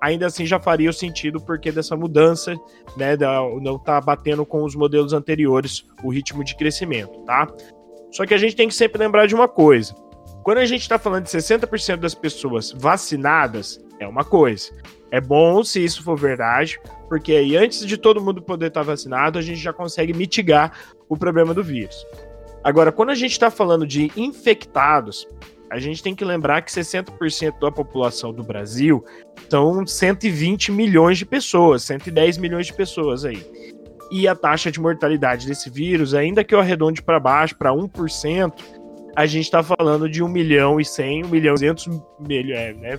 ainda 0.00 0.26
assim 0.26 0.46
já 0.46 0.60
faria 0.60 0.90
o 0.90 0.92
sentido 0.92 1.40
porque 1.40 1.72
dessa 1.72 1.96
mudança, 1.96 2.54
né, 2.96 3.16
da, 3.16 3.40
não 3.60 3.78
tá 3.78 4.00
batendo 4.00 4.44
com 4.44 4.62
os 4.62 4.74
modelos 4.74 5.12
anteriores 5.12 5.84
o 6.04 6.10
ritmo 6.10 6.44
de 6.44 6.54
crescimento, 6.56 7.20
tá? 7.24 7.48
Só 8.10 8.24
que 8.24 8.34
a 8.34 8.38
gente 8.38 8.54
tem 8.54 8.68
que 8.68 8.74
sempre 8.74 8.98
lembrar 8.98 9.26
de 9.26 9.34
uma 9.34 9.48
coisa. 9.48 9.94
Quando 10.42 10.58
a 10.58 10.66
gente 10.66 10.82
está 10.82 10.98
falando 10.98 11.24
de 11.24 11.30
60% 11.30 11.96
das 11.96 12.14
pessoas 12.14 12.72
vacinadas, 12.72 13.84
é 13.98 14.06
uma 14.06 14.24
coisa. 14.24 14.70
É 15.10 15.20
bom 15.20 15.64
se 15.64 15.82
isso 15.82 16.02
for 16.02 16.18
verdade, 16.18 16.78
porque 17.08 17.32
aí 17.32 17.56
antes 17.56 17.84
de 17.84 17.96
todo 17.96 18.20
mundo 18.20 18.42
poder 18.42 18.66
estar 18.66 18.80
tá 18.80 18.86
vacinado, 18.86 19.38
a 19.38 19.42
gente 19.42 19.58
já 19.58 19.72
consegue 19.72 20.12
mitigar 20.12 20.72
o 21.08 21.16
problema 21.16 21.52
do 21.54 21.64
vírus. 21.64 21.96
Agora, 22.62 22.92
quando 22.92 23.10
a 23.10 23.14
gente 23.14 23.32
está 23.32 23.50
falando 23.50 23.86
de 23.86 24.10
infectados, 24.16 25.26
a 25.70 25.78
gente 25.78 26.02
tem 26.02 26.14
que 26.14 26.24
lembrar 26.24 26.62
que 26.62 26.70
60% 26.70 27.58
da 27.60 27.70
população 27.70 28.32
do 28.32 28.42
Brasil 28.42 29.04
são 29.50 29.86
120 29.86 30.72
milhões 30.72 31.18
de 31.18 31.26
pessoas, 31.26 31.82
110 31.84 32.38
milhões 32.38 32.66
de 32.66 32.74
pessoas 32.74 33.24
aí. 33.24 33.44
E 34.10 34.26
a 34.26 34.34
taxa 34.34 34.70
de 34.70 34.80
mortalidade 34.80 35.46
desse 35.46 35.68
vírus, 35.68 36.14
ainda 36.14 36.42
que 36.42 36.54
eu 36.54 36.60
arredonde 36.60 37.02
para 37.02 37.20
baixo, 37.20 37.56
para 37.56 37.70
1%, 37.70 38.52
a 39.14 39.26
gente 39.26 39.44
está 39.44 39.62
falando 39.62 40.08
de 40.08 40.22
1 40.22 40.28
milhão 40.28 40.80
e 40.80 40.84
100, 40.84 41.24
1 41.24 41.28
milhão 41.28 41.54
e 41.54 41.58
200 41.58 41.86
milhões, 42.20 42.58
é, 42.58 42.72
né, 42.72 42.98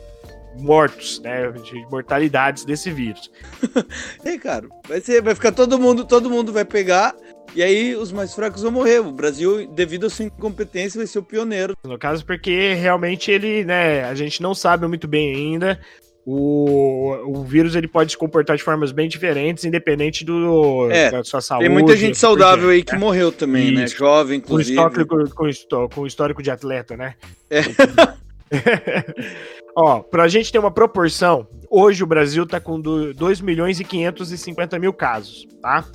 mortos, 0.60 1.20
né, 1.22 1.50
de 1.52 1.82
mortalidades 1.90 2.66
desse 2.66 2.92
vírus. 2.92 3.32
Ei, 4.24 4.38
cara, 4.38 4.68
vai, 4.88 5.02
ser, 5.02 5.22
vai 5.22 5.34
ficar 5.34 5.52
todo 5.52 5.80
mundo, 5.80 6.06
todo 6.06 6.30
mundo 6.30 6.52
vai 6.52 6.66
pegar 6.66 7.16
e 7.56 7.64
aí 7.64 7.96
os 7.96 8.12
mais 8.12 8.34
fracos 8.34 8.62
vão 8.62 8.72
morrer. 8.72 9.00
O 9.00 9.12
Brasil, 9.12 9.68
devido 9.68 10.08
à 10.08 10.10
sua 10.10 10.26
incompetência, 10.26 10.98
vai 10.98 11.08
ser 11.08 11.20
o 11.20 11.24
pioneiro. 11.24 11.76
No 11.84 11.98
caso, 11.98 12.26
porque 12.26 12.74
realmente 12.74 13.32
ele, 13.32 13.64
né, 13.64 14.04
a 14.04 14.16
gente 14.16 14.42
não 14.42 14.54
sabe 14.54 14.88
muito 14.88 15.08
bem 15.08 15.36
ainda. 15.36 15.80
O, 16.26 17.16
o 17.26 17.44
vírus 17.44 17.76
ele 17.76 17.88
pode 17.88 18.12
se 18.12 18.18
comportar 18.18 18.56
de 18.56 18.62
formas 18.62 18.92
bem 18.92 19.10
diferentes, 19.10 19.66
independente 19.66 20.24
do, 20.24 20.88
é, 20.92 21.10
da 21.10 21.24
sua 21.24 21.42
saúde. 21.42 21.66
Tem 21.66 21.74
muita 21.74 21.96
gente 21.96 22.18
saudável 22.18 22.70
aí 22.70 22.84
que 22.84 22.94
né? 22.94 23.00
morreu 23.00 23.32
também, 23.32 23.72
né? 23.72 23.86
Isso. 23.86 23.96
né? 23.96 24.00
Jovem, 24.00 24.38
inclusive. 24.38 24.78
Com 24.78 24.88
histórico, 24.88 25.36
com, 25.36 25.90
com 25.90 26.06
histórico 26.06 26.44
de 26.44 26.52
atleta, 26.52 26.96
né? 26.96 27.16
É. 27.50 27.62
Ó, 29.76 30.00
pra 30.00 30.28
gente 30.28 30.52
ter 30.52 30.60
uma 30.60 30.72
proporção, 30.72 31.48
hoje 31.70 32.04
o 32.04 32.08
Brasil 32.08 32.46
tá 32.46 32.60
com 32.60 32.80
2 32.80 33.42
milhões 33.42 33.80
e 33.80 33.84
550 33.84 34.78
mil 34.78 34.92
casos, 34.92 35.48
tá? 35.62 35.86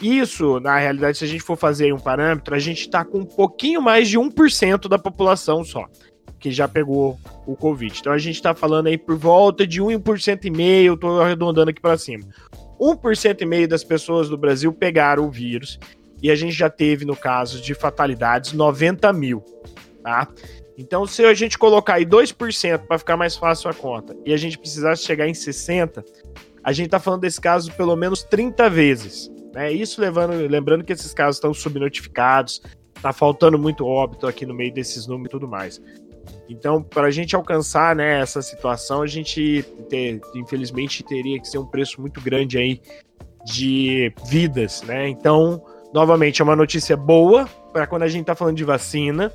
Isso, 0.00 0.58
na 0.60 0.78
realidade, 0.78 1.18
se 1.18 1.24
a 1.24 1.28
gente 1.28 1.42
for 1.42 1.56
fazer 1.56 1.92
um 1.92 1.98
parâmetro, 1.98 2.54
a 2.54 2.58
gente 2.58 2.88
tá 2.88 3.04
com 3.04 3.18
um 3.18 3.24
pouquinho 3.24 3.80
mais 3.80 4.08
de 4.08 4.18
1% 4.18 4.88
da 4.88 4.98
população 4.98 5.64
só 5.64 5.86
que 6.42 6.50
já 6.50 6.66
pegou 6.66 7.16
o 7.46 7.54
Covid. 7.54 7.96
Então 8.00 8.12
a 8.12 8.18
gente 8.18 8.34
está 8.34 8.52
falando 8.52 8.88
aí 8.88 8.98
por 8.98 9.16
volta 9.16 9.64
de 9.64 9.80
1% 9.80 10.44
e 10.44 10.50
meio, 10.50 10.96
tô 10.96 11.20
arredondando 11.20 11.70
aqui 11.70 11.80
para 11.80 11.96
cima. 11.96 12.24
1% 12.80 13.40
e 13.40 13.46
meio 13.46 13.68
das 13.68 13.84
pessoas 13.84 14.28
do 14.28 14.36
Brasil 14.36 14.72
pegaram 14.72 15.24
o 15.24 15.30
vírus 15.30 15.78
e 16.20 16.32
a 16.32 16.34
gente 16.34 16.52
já 16.52 16.68
teve, 16.68 17.04
no 17.04 17.14
caso 17.14 17.62
de 17.62 17.74
fatalidades, 17.74 18.52
90 18.52 19.12
mil, 19.12 19.44
tá? 20.02 20.26
Então, 20.76 21.06
se 21.06 21.24
a 21.24 21.32
gente 21.32 21.56
colocar 21.56 21.94
aí 21.94 22.04
2% 22.04 22.86
para 22.86 22.98
ficar 22.98 23.16
mais 23.16 23.36
fácil 23.36 23.70
a 23.70 23.74
conta 23.74 24.16
e 24.26 24.32
a 24.32 24.36
gente 24.36 24.58
precisasse 24.58 25.04
chegar 25.04 25.28
em 25.28 25.34
60, 25.34 26.04
a 26.64 26.72
gente 26.72 26.86
está 26.86 26.98
falando 26.98 27.20
desse 27.20 27.40
caso 27.40 27.70
pelo 27.72 27.94
menos 27.94 28.24
30 28.24 28.68
vezes. 28.68 29.30
Né? 29.52 29.72
Isso 29.72 30.00
levando, 30.00 30.32
lembrando 30.48 30.84
que 30.84 30.92
esses 30.92 31.12
casos 31.12 31.36
estão 31.36 31.52
subnotificados, 31.52 32.62
tá 33.00 33.12
faltando 33.12 33.58
muito 33.58 33.86
óbito 33.86 34.26
aqui 34.26 34.46
no 34.46 34.54
meio 34.54 34.72
desses 34.72 35.06
números 35.06 35.28
e 35.28 35.30
tudo 35.30 35.48
mais. 35.48 35.80
Então, 36.48 36.82
para 36.82 37.08
a 37.08 37.10
gente 37.10 37.34
alcançar 37.34 37.96
né, 37.96 38.20
essa 38.20 38.42
situação, 38.42 39.02
a 39.02 39.06
gente, 39.06 39.62
ter, 39.88 40.20
infelizmente, 40.34 41.02
teria 41.02 41.40
que 41.40 41.48
ser 41.48 41.58
um 41.58 41.66
preço 41.66 42.00
muito 42.00 42.20
grande 42.20 42.58
aí 42.58 42.80
de 43.44 44.12
vidas, 44.26 44.82
né? 44.82 45.08
Então, 45.08 45.62
novamente, 45.92 46.40
é 46.40 46.44
uma 46.44 46.54
notícia 46.54 46.96
boa 46.96 47.46
para 47.72 47.86
quando 47.86 48.02
a 48.02 48.08
gente 48.08 48.22
está 48.22 48.34
falando 48.34 48.56
de 48.56 48.64
vacina. 48.64 49.32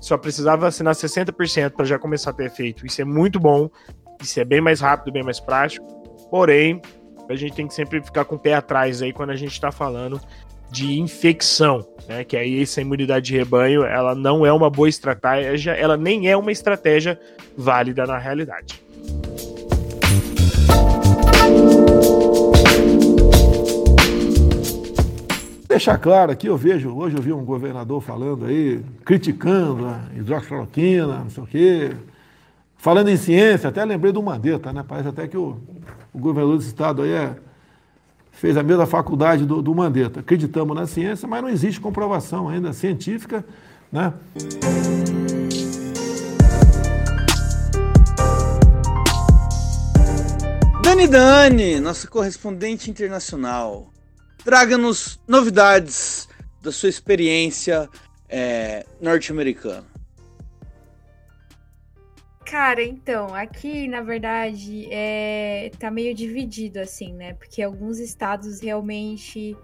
Só 0.00 0.18
precisava 0.18 0.62
vacinar 0.62 0.94
60% 0.94 1.70
para 1.70 1.84
já 1.84 1.98
começar 1.98 2.30
a 2.30 2.34
ter 2.34 2.46
efeito. 2.46 2.86
Isso 2.86 3.00
é 3.00 3.04
muito 3.04 3.40
bom. 3.40 3.70
Isso 4.22 4.38
é 4.38 4.44
bem 4.44 4.60
mais 4.60 4.80
rápido, 4.80 5.12
bem 5.12 5.22
mais 5.22 5.40
prático. 5.40 5.86
Porém, 6.30 6.80
a 7.28 7.36
gente 7.36 7.54
tem 7.54 7.66
que 7.66 7.74
sempre 7.74 8.02
ficar 8.02 8.24
com 8.24 8.36
o 8.36 8.38
pé 8.38 8.54
atrás 8.54 9.02
aí 9.02 9.12
quando 9.12 9.30
a 9.30 9.36
gente 9.36 9.52
está 9.52 9.72
falando 9.72 10.20
de 10.70 10.98
infecção, 10.98 11.86
né? 12.08 12.24
Que 12.24 12.36
aí 12.36 12.62
essa 12.62 12.80
imunidade 12.80 13.26
de 13.26 13.36
rebanho, 13.36 13.84
ela 13.84 14.14
não 14.14 14.44
é 14.44 14.52
uma 14.52 14.68
boa 14.68 14.88
estratégia, 14.88 15.72
ela 15.72 15.96
nem 15.96 16.28
é 16.28 16.36
uma 16.36 16.52
estratégia 16.52 17.18
válida 17.56 18.06
na 18.06 18.18
realidade. 18.18 18.82
Deixar 25.68 25.98
claro 25.98 26.32
aqui, 26.32 26.46
eu 26.46 26.56
vejo, 26.56 26.90
hoje 26.96 27.16
eu 27.16 27.22
vi 27.22 27.32
um 27.32 27.44
governador 27.44 28.00
falando 28.00 28.46
aí, 28.46 28.82
criticando 29.04 29.86
a 29.86 30.00
hidroxicloroquina, 30.16 31.18
não 31.18 31.30
sei 31.30 31.42
o 31.42 31.46
quê, 31.46 31.90
falando 32.78 33.08
em 33.08 33.16
ciência, 33.16 33.68
até 33.68 33.84
lembrei 33.84 34.10
do 34.10 34.22
Mandetta, 34.22 34.72
né? 34.72 34.84
Parece 34.86 35.08
até 35.08 35.28
que 35.28 35.36
o, 35.36 35.58
o 36.16 36.18
governador 36.18 36.56
desse 36.56 36.70
estado 36.70 37.02
aí 37.02 37.10
é 37.10 37.36
fez 38.32 38.56
a 38.56 38.62
mesma 38.62 38.86
faculdade 38.86 39.44
do, 39.44 39.60
do 39.60 39.74
Mandetta. 39.74 40.20
Acreditamos 40.20 40.74
na 40.74 40.86
ciência, 40.86 41.28
mas 41.28 41.42
não 41.42 41.48
existe 41.48 41.78
comprovação 41.78 42.48
ainda 42.48 42.72
científica, 42.72 43.44
né? 43.92 44.12
Dani 50.82 51.06
Dani, 51.06 51.80
nossa 51.80 52.08
correspondente 52.08 52.90
internacional, 52.90 53.90
traga-nos 54.42 55.20
novidades 55.28 56.28
da 56.62 56.72
sua 56.72 56.88
experiência 56.88 57.88
é, 58.28 58.86
norte-americana. 59.00 59.95
Cara, 62.46 62.80
então, 62.80 63.34
aqui, 63.34 63.88
na 63.88 64.02
verdade, 64.02 64.86
é... 64.92 65.70
tá 65.80 65.90
meio 65.90 66.14
dividido, 66.14 66.78
assim, 66.78 67.12
né? 67.12 67.34
Porque 67.34 67.60
alguns 67.60 67.98
estados 67.98 68.60
realmente 68.60 69.56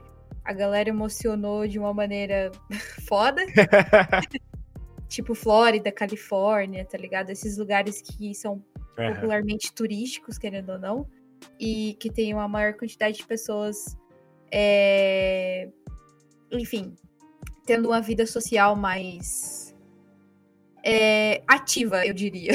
a 0.45 0.53
galera 0.53 0.89
emocionou 0.89 1.67
de 1.69 1.79
uma 1.79 1.95
maneira 1.95 2.51
foda. 3.07 3.41
tipo 5.09 5.33
Flórida, 5.35 5.93
Califórnia, 5.93 6.85
tá 6.85 6.99
ligado? 6.99 7.31
Esses 7.31 7.57
lugares 7.57 8.03
que 8.03 8.35
são 8.35 8.55
uhum. 8.55 9.15
popularmente 9.15 9.73
turísticos, 9.73 10.37
querendo 10.37 10.73
ou 10.73 10.79
não, 10.79 11.07
e 11.61 11.95
que 12.01 12.11
tem 12.11 12.35
uma 12.35 12.49
maior 12.49 12.75
quantidade 12.75 13.19
de 13.19 13.27
pessoas, 13.27 13.97
é... 14.51 15.69
enfim, 16.51 16.97
tendo 17.65 17.89
uma 17.89 18.01
vida 18.01 18.27
social 18.27 18.75
mais 18.75 19.72
é, 20.85 21.43
ativa, 21.47 22.07
eu 22.07 22.13
diria. 22.13 22.53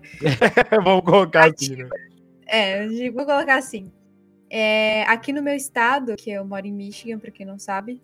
Vamos 0.84 1.04
colocar 1.04 1.50
assim, 1.50 1.76
né? 1.76 1.88
É, 2.46 3.10
vou 3.10 3.24
colocar 3.24 3.56
assim. 3.56 3.90
É, 4.50 5.02
aqui 5.04 5.32
no 5.32 5.42
meu 5.42 5.54
estado, 5.54 6.14
que 6.16 6.30
eu 6.30 6.44
moro 6.44 6.66
em 6.66 6.72
Michigan, 6.72 7.18
para 7.18 7.30
quem 7.30 7.46
não 7.46 7.58
sabe, 7.58 8.00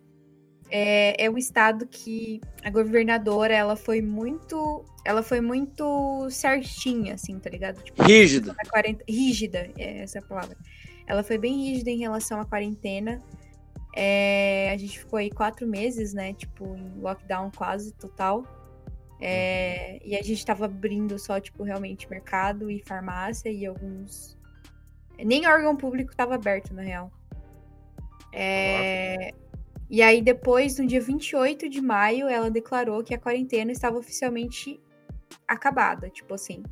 é, 0.70 1.24
é 1.24 1.30
um 1.30 1.36
estado 1.36 1.86
que 1.86 2.40
a 2.62 2.70
governadora 2.70 3.54
ela 3.54 3.76
foi 3.76 4.00
muito, 4.00 4.84
ela 5.04 5.22
foi 5.22 5.40
muito 5.40 6.28
certinha, 6.30 7.14
assim, 7.14 7.38
tá 7.38 7.50
ligado? 7.50 7.82
Tipo, 7.82 8.02
rígida. 8.02 8.54
rígida, 9.08 9.70
é 9.76 10.02
essa 10.02 10.20
a 10.20 10.22
palavra. 10.22 10.56
Ela 11.06 11.22
foi 11.22 11.38
bem 11.38 11.70
rígida 11.70 11.90
em 11.90 11.98
relação 11.98 12.40
à 12.40 12.46
quarentena. 12.46 13.20
É, 13.94 14.70
a 14.72 14.76
gente 14.76 15.00
ficou 15.00 15.18
aí 15.18 15.28
quatro 15.28 15.66
meses, 15.66 16.14
né? 16.14 16.32
Tipo, 16.32 16.76
em 16.76 17.00
lockdown 17.00 17.50
quase 17.50 17.92
total. 17.94 18.44
É, 19.20 20.00
e 20.04 20.16
a 20.16 20.22
gente 20.22 20.38
estava 20.38 20.64
abrindo 20.64 21.18
só, 21.18 21.38
tipo, 21.38 21.62
realmente 21.62 22.08
mercado 22.08 22.70
e 22.70 22.82
farmácia 22.82 23.50
e 23.50 23.66
alguns. 23.66 24.38
Nem 25.18 25.46
órgão 25.46 25.76
público 25.76 26.10
estava 26.10 26.34
aberto, 26.34 26.72
na 26.72 26.82
real. 26.82 27.12
É, 28.32 29.32
e 29.90 30.02
aí, 30.02 30.22
depois, 30.22 30.78
no 30.78 30.86
dia 30.86 31.00
28 31.00 31.68
de 31.68 31.80
maio, 31.80 32.28
ela 32.28 32.50
declarou 32.50 33.02
que 33.02 33.14
a 33.14 33.18
quarentena 33.18 33.72
estava 33.72 33.98
oficialmente 33.98 34.80
acabada. 35.46 36.08
Tipo 36.08 36.34
assim, 36.34 36.62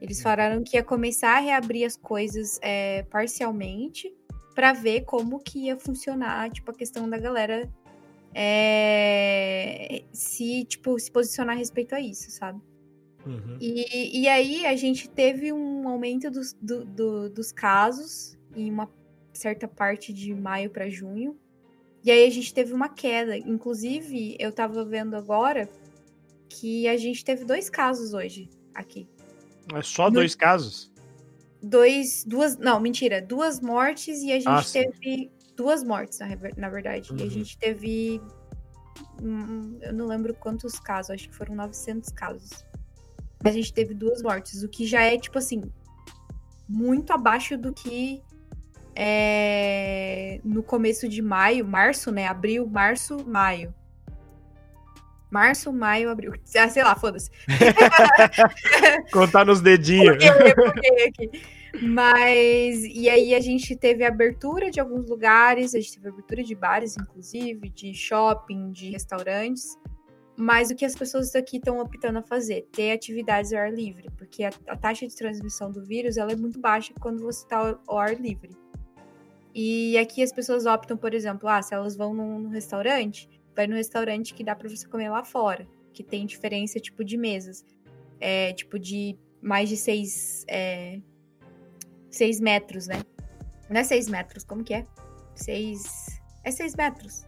Eles 0.00 0.20
falaram 0.20 0.62
que 0.62 0.76
ia 0.76 0.82
começar 0.82 1.36
a 1.36 1.40
reabrir 1.40 1.84
as 1.84 1.96
coisas 1.96 2.58
é, 2.62 3.02
parcialmente 3.04 4.12
para 4.54 4.72
ver 4.72 5.02
como 5.02 5.38
que 5.38 5.66
ia 5.66 5.78
funcionar, 5.78 6.50
tipo, 6.50 6.70
a 6.70 6.74
questão 6.74 7.08
da 7.08 7.18
galera 7.18 7.70
é, 8.38 10.02
se, 10.12 10.64
tipo, 10.64 10.98
se 10.98 11.10
posicionar 11.10 11.56
a 11.56 11.58
respeito 11.58 11.94
a 11.94 12.00
isso, 12.00 12.30
sabe? 12.30 12.60
Uhum. 13.26 13.56
E, 13.60 14.20
e 14.22 14.28
aí 14.28 14.66
a 14.66 14.76
gente 14.76 15.08
teve 15.08 15.52
um 15.52 15.88
aumento 15.88 16.30
dos, 16.30 16.52
do- 16.60 16.84
do- 16.84 17.30
dos 17.30 17.50
casos 17.50 18.36
em 18.54 18.70
uma 18.70 18.88
certa 19.32 19.66
parte 19.66 20.12
de 20.12 20.34
maio 20.34 20.70
para 20.70 20.88
junho. 20.88 21.36
E 22.04 22.10
aí 22.10 22.24
a 22.26 22.30
gente 22.30 22.54
teve 22.54 22.72
uma 22.72 22.88
queda. 22.88 23.36
Inclusive, 23.36 24.36
eu 24.38 24.52
tava 24.52 24.84
vendo 24.84 25.16
agora 25.16 25.68
que 26.48 26.86
a 26.86 26.96
gente 26.96 27.24
teve 27.24 27.44
dois 27.44 27.68
casos 27.68 28.12
hoje 28.14 28.48
aqui. 28.74 29.08
É 29.74 29.82
só 29.82 30.04
No- 30.08 30.12
dois 30.16 30.34
casos? 30.34 30.92
Dois, 31.60 32.22
duas, 32.24 32.56
não, 32.56 32.78
mentira, 32.78 33.20
duas 33.20 33.60
mortes 33.60 34.22
e 34.22 34.30
a 34.30 34.36
gente 34.38 34.46
Ah, 34.48 34.62
sim. 34.62 35.30
Duas 35.56 35.82
mortes, 35.82 36.18
na, 36.18 36.68
verdade. 36.68 37.10
E 37.16 37.20
a 37.20 37.24
Uhum. 37.24 37.30
gente 37.30 37.58
teve, 37.58 38.20
hum, 39.22 39.78
eu 39.82 39.92
não 39.92 40.06
lembro 40.06 40.34
quantos 40.34 40.78
casos, 40.78 41.10
acho 41.10 41.28
que 41.28 41.34
foram 41.34 41.54
900 41.54 42.10
casos. 42.10 42.64
Mas 43.42 43.54
a 43.54 43.56
gente 43.56 43.72
teve 43.72 43.94
duas 43.94 44.22
mortes, 44.22 44.62
o 44.62 44.68
que 44.68 44.86
já 44.86 45.02
é, 45.02 45.16
tipo 45.18 45.38
assim, 45.38 45.62
muito 46.68 47.12
abaixo 47.12 47.56
do 47.56 47.72
que 47.72 48.22
é, 48.94 50.40
no 50.44 50.62
começo 50.62 51.08
de 51.08 51.20
maio, 51.20 51.66
março, 51.66 52.10
né? 52.10 52.26
Abril, 52.26 52.66
março, 52.66 53.26
maio. 53.26 53.74
Março, 55.30 55.72
maio, 55.72 56.08
abril. 56.08 56.32
Ah, 56.56 56.68
sei 56.68 56.82
lá, 56.82 56.94
foda-se. 56.94 57.30
Contar 59.12 59.44
nos 59.44 59.60
dedinhos. 59.60 60.16
Eu 60.24 60.56
buguei 60.72 61.08
aqui. 61.08 61.42
Mas, 61.82 62.84
e 62.84 63.08
aí 63.08 63.34
a 63.34 63.40
gente 63.40 63.76
teve 63.76 64.04
abertura 64.04 64.70
de 64.70 64.80
alguns 64.80 65.08
lugares, 65.08 65.74
a 65.74 65.80
gente 65.80 65.94
teve 65.94 66.08
abertura 66.08 66.42
de 66.42 66.54
bares, 66.54 66.96
inclusive, 66.96 67.68
de 67.68 67.92
shopping, 67.92 68.70
de 68.70 68.90
restaurantes. 68.90 69.76
Mas 70.36 70.70
o 70.70 70.74
que 70.74 70.84
as 70.84 70.94
pessoas 70.94 71.34
aqui 71.34 71.56
estão 71.56 71.78
optando 71.80 72.18
a 72.18 72.22
fazer? 72.22 72.68
Ter 72.70 72.92
atividades 72.92 73.52
ao 73.52 73.60
ar 73.60 73.72
livre, 73.72 74.08
porque 74.18 74.44
a, 74.44 74.50
a 74.68 74.76
taxa 74.76 75.06
de 75.06 75.16
transmissão 75.16 75.70
do 75.70 75.82
vírus 75.82 76.18
ela 76.18 76.32
é 76.32 76.36
muito 76.36 76.60
baixa 76.60 76.92
quando 77.00 77.22
você 77.22 77.42
está 77.42 77.78
ao, 77.86 77.98
ar 77.98 78.14
livre. 78.20 78.56
E 79.54 79.96
aqui 79.96 80.22
as 80.22 80.32
pessoas 80.32 80.66
optam, 80.66 80.96
por 80.96 81.14
exemplo, 81.14 81.48
ah, 81.48 81.62
se 81.62 81.74
elas 81.74 81.96
vão 81.96 82.12
num, 82.12 82.38
num 82.38 82.50
restaurante, 82.50 83.30
vai 83.54 83.66
no 83.66 83.74
restaurante 83.74 84.34
que 84.34 84.44
dá 84.44 84.54
para 84.54 84.68
você 84.68 84.86
comer 84.86 85.08
lá 85.08 85.24
fora, 85.24 85.66
que 85.94 86.04
tem 86.04 86.26
diferença 86.26 86.78
tipo 86.78 87.02
de 87.02 87.16
mesas, 87.16 87.64
é, 88.20 88.52
tipo 88.52 88.78
de 88.78 89.16
mais 89.40 89.70
de 89.70 89.76
seis, 89.78 90.44
é, 90.48 91.00
seis 92.16 92.40
metros, 92.40 92.86
né? 92.86 93.02
Não 93.70 93.80
é 93.80 93.84
seis 93.84 94.08
metros, 94.08 94.44
como 94.44 94.62
que 94.64 94.74
é? 94.74 94.84
Seis. 95.34 96.20
É 96.44 96.50
seis 96.50 96.74
metros. 96.74 97.24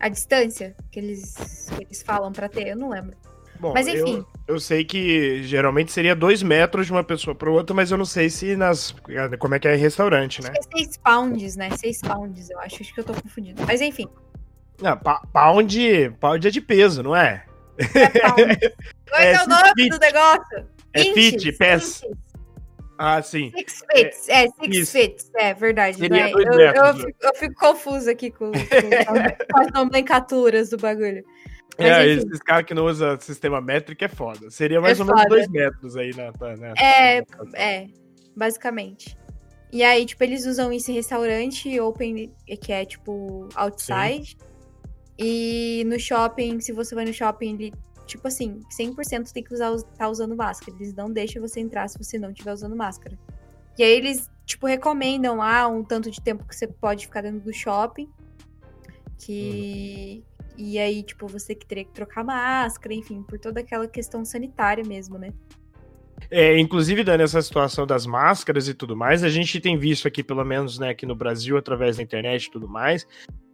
A 0.00 0.08
distância 0.08 0.74
que 0.90 0.98
eles, 0.98 1.34
que 1.76 1.84
eles 1.84 2.02
falam 2.02 2.32
pra 2.32 2.48
ter, 2.48 2.66
eu 2.68 2.76
não 2.76 2.88
lembro. 2.90 3.16
Bom, 3.60 3.72
Mas 3.72 3.86
enfim. 3.86 4.24
Eu, 4.48 4.54
eu 4.56 4.60
sei 4.60 4.84
que 4.84 5.44
geralmente 5.44 5.92
seria 5.92 6.16
dois 6.16 6.42
metros 6.42 6.86
de 6.86 6.92
uma 6.92 7.04
pessoa 7.04 7.32
para 7.32 7.48
outra, 7.48 7.72
mas 7.74 7.92
eu 7.92 7.96
não 7.98 8.04
sei 8.04 8.28
se 8.28 8.56
nas. 8.56 8.92
Como 9.38 9.54
é 9.54 9.60
que 9.60 9.68
é 9.68 9.76
em 9.76 9.78
restaurante, 9.78 10.42
né? 10.42 10.50
Acho 10.58 10.68
que 10.68 10.74
é 10.80 10.82
seis 10.84 10.96
pounds, 10.96 11.56
né? 11.56 11.70
Seis 11.76 12.00
pounds, 12.00 12.50
eu 12.50 12.58
acho. 12.58 12.82
Acho 12.82 12.92
que 12.92 12.98
eu 12.98 13.04
tô 13.04 13.14
confundindo. 13.14 13.62
Mas 13.64 13.80
enfim. 13.80 14.08
Não, 14.80 14.96
pound, 14.96 16.10
pound 16.18 16.48
é 16.48 16.50
de 16.50 16.60
peso, 16.60 17.04
não 17.04 17.14
é? 17.14 17.44
É 17.78 18.08
pound. 18.18 18.58
Qual 19.08 19.20
é, 19.20 19.26
É, 19.26 19.32
é 19.34 19.42
o 19.44 19.46
nome 19.48 19.72
fit. 19.76 19.88
do 19.90 19.98
negócio? 20.00 20.66
É 20.94 21.02
Inches, 21.02 21.14
fit, 21.44 21.52
pés. 21.52 22.02
inches. 22.02 22.18
Ah, 23.04 23.20
sim. 23.20 23.50
Six 23.56 23.82
fits, 23.92 24.28
é, 24.28 24.46
six 24.46 24.76
isso. 24.76 24.92
fits, 24.92 25.28
é 25.34 25.52
verdade. 25.54 26.08
Né? 26.08 26.30
eu, 26.32 26.38
eu 26.38 26.56
né? 26.94 26.94
fico, 26.94 27.18
eu 27.20 27.34
fico 27.34 27.54
confusa 27.56 28.12
aqui 28.12 28.30
com, 28.30 28.52
com- 28.52 28.60
com 28.60 29.58
as 29.60 29.72
nomenclaturas 29.72 30.70
do 30.70 30.76
bagulho. 30.76 31.24
Mas, 31.76 31.88
é, 31.88 32.12
enfim. 32.14 32.26
esses 32.28 32.38
caras 32.38 32.64
que 32.64 32.74
não 32.74 32.84
usam 32.86 33.18
sistema 33.18 33.60
métrico 33.60 34.04
é 34.04 34.08
foda. 34.08 34.48
Seria 34.50 34.80
mais 34.80 35.00
É 35.00 35.02
ou 35.02 35.08
menos 35.08 35.24
dois 35.28 35.48
metros 35.48 35.96
aí 35.96 36.10
na. 36.14 36.30
na, 36.38 36.56
na- 36.56 36.74
É, 36.80 37.24
É, 37.54 37.86
basicamente. 38.36 39.16
E 39.72 39.82
aí, 39.82 40.06
tipo, 40.06 40.22
eles 40.22 40.46
usam 40.46 40.72
isso 40.72 40.92
em 40.92 40.94
restaurante 40.94 41.80
open, 41.80 42.30
que 42.60 42.72
é 42.72 42.84
tipo 42.84 43.48
outside. 43.56 44.36
E 45.18 45.82
no 45.86 45.98
shopping, 45.98 46.60
se 46.60 46.72
você 46.72 46.94
vai 46.94 47.04
no 47.04 47.12
shopping, 47.12 47.54
ele, 47.54 47.72
tipo 48.06 48.28
assim, 48.28 48.60
100% 48.70 49.32
tem 49.32 49.42
que 49.42 49.54
usar, 49.54 49.74
tá 49.96 50.08
usando 50.08 50.36
máscara. 50.36 50.76
Eles 50.78 50.94
não 50.94 51.10
deixam 51.10 51.40
você 51.40 51.60
entrar 51.60 51.88
se 51.88 51.98
você 51.98 52.18
não 52.18 52.30
estiver 52.30 52.52
usando 52.52 52.76
máscara. 52.76 53.18
E 53.78 53.82
aí 53.82 53.92
eles, 53.92 54.30
tipo, 54.44 54.66
recomendam 54.66 55.36
lá 55.36 55.66
um 55.66 55.82
tanto 55.82 56.10
de 56.10 56.20
tempo 56.20 56.44
que 56.46 56.54
você 56.54 56.66
pode 56.66 57.06
ficar 57.06 57.22
dentro 57.22 57.40
do 57.40 57.52
shopping. 57.52 58.08
Que. 59.18 60.22
E 60.56 60.78
aí, 60.78 61.02
tipo, 61.02 61.26
você 61.26 61.54
que 61.54 61.64
teria 61.64 61.84
que 61.84 61.92
trocar 61.92 62.22
máscara, 62.22 62.92
enfim, 62.92 63.22
por 63.22 63.38
toda 63.38 63.60
aquela 63.60 63.88
questão 63.88 64.24
sanitária 64.24 64.84
mesmo, 64.84 65.18
né? 65.18 65.32
É, 66.30 66.58
inclusive, 66.58 67.02
Dani, 67.02 67.22
essa 67.22 67.42
situação 67.42 67.86
das 67.86 68.06
máscaras 68.06 68.68
e 68.68 68.74
tudo 68.74 68.96
mais, 68.96 69.24
a 69.24 69.28
gente 69.28 69.60
tem 69.60 69.76
visto 69.76 70.06
aqui, 70.06 70.22
pelo 70.22 70.44
menos, 70.44 70.78
né, 70.78 70.90
aqui 70.90 71.04
no 71.04 71.14
Brasil, 71.14 71.56
através 71.56 71.96
da 71.96 72.02
internet 72.02 72.44
e 72.44 72.50
tudo 72.50 72.68
mais, 72.68 73.06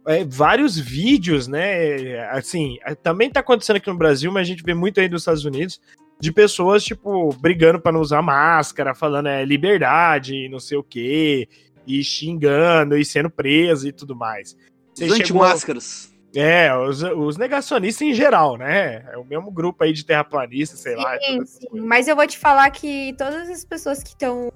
é, 0.09 0.25
vários 0.25 0.75
vídeos, 0.75 1.47
né, 1.47 2.19
assim, 2.31 2.79
é, 2.83 2.95
também 2.95 3.29
tá 3.29 3.41
acontecendo 3.41 3.75
aqui 3.75 3.87
no 3.87 3.97
Brasil, 3.97 4.31
mas 4.31 4.41
a 4.41 4.49
gente 4.49 4.63
vê 4.63 4.73
muito 4.73 4.99
aí 4.99 5.07
nos 5.07 5.21
Estados 5.21 5.45
Unidos, 5.45 5.79
de 6.19 6.33
pessoas, 6.33 6.83
tipo, 6.83 7.29
brigando 7.35 7.79
para 7.79 7.91
não 7.91 8.01
usar 8.01 8.23
máscara, 8.23 8.95
falando 8.95 9.27
é 9.27 9.45
liberdade, 9.45 10.49
não 10.49 10.59
sei 10.59 10.79
o 10.79 10.83
quê, 10.83 11.47
e 11.85 12.03
xingando, 12.03 12.97
e 12.97 13.05
sendo 13.05 13.29
preso 13.29 13.87
e 13.87 13.91
tudo 13.91 14.15
mais. 14.15 14.57
Você 14.95 15.05
Os 15.05 15.11
antimáscaras. 15.11 16.11
É, 16.35 16.75
os, 16.75 17.03
os 17.03 17.37
negacionistas 17.37 18.07
em 18.07 18.13
geral, 18.13 18.57
né? 18.57 19.05
É 19.11 19.17
o 19.17 19.23
mesmo 19.23 19.51
grupo 19.51 19.83
aí 19.83 19.93
de 19.93 20.03
terraplanistas, 20.03 20.79
sei 20.79 20.95
lá. 20.95 21.17
Sim, 21.19 21.37
essas 21.37 21.49
sim. 21.51 21.67
Mas 21.71 22.07
eu 22.07 22.15
vou 22.15 22.25
te 22.25 22.37
falar 22.37 22.69
que 22.71 23.13
todas 23.15 23.47
as 23.47 23.63
pessoas 23.63 24.01
que 24.01 24.09
estão 24.09 24.51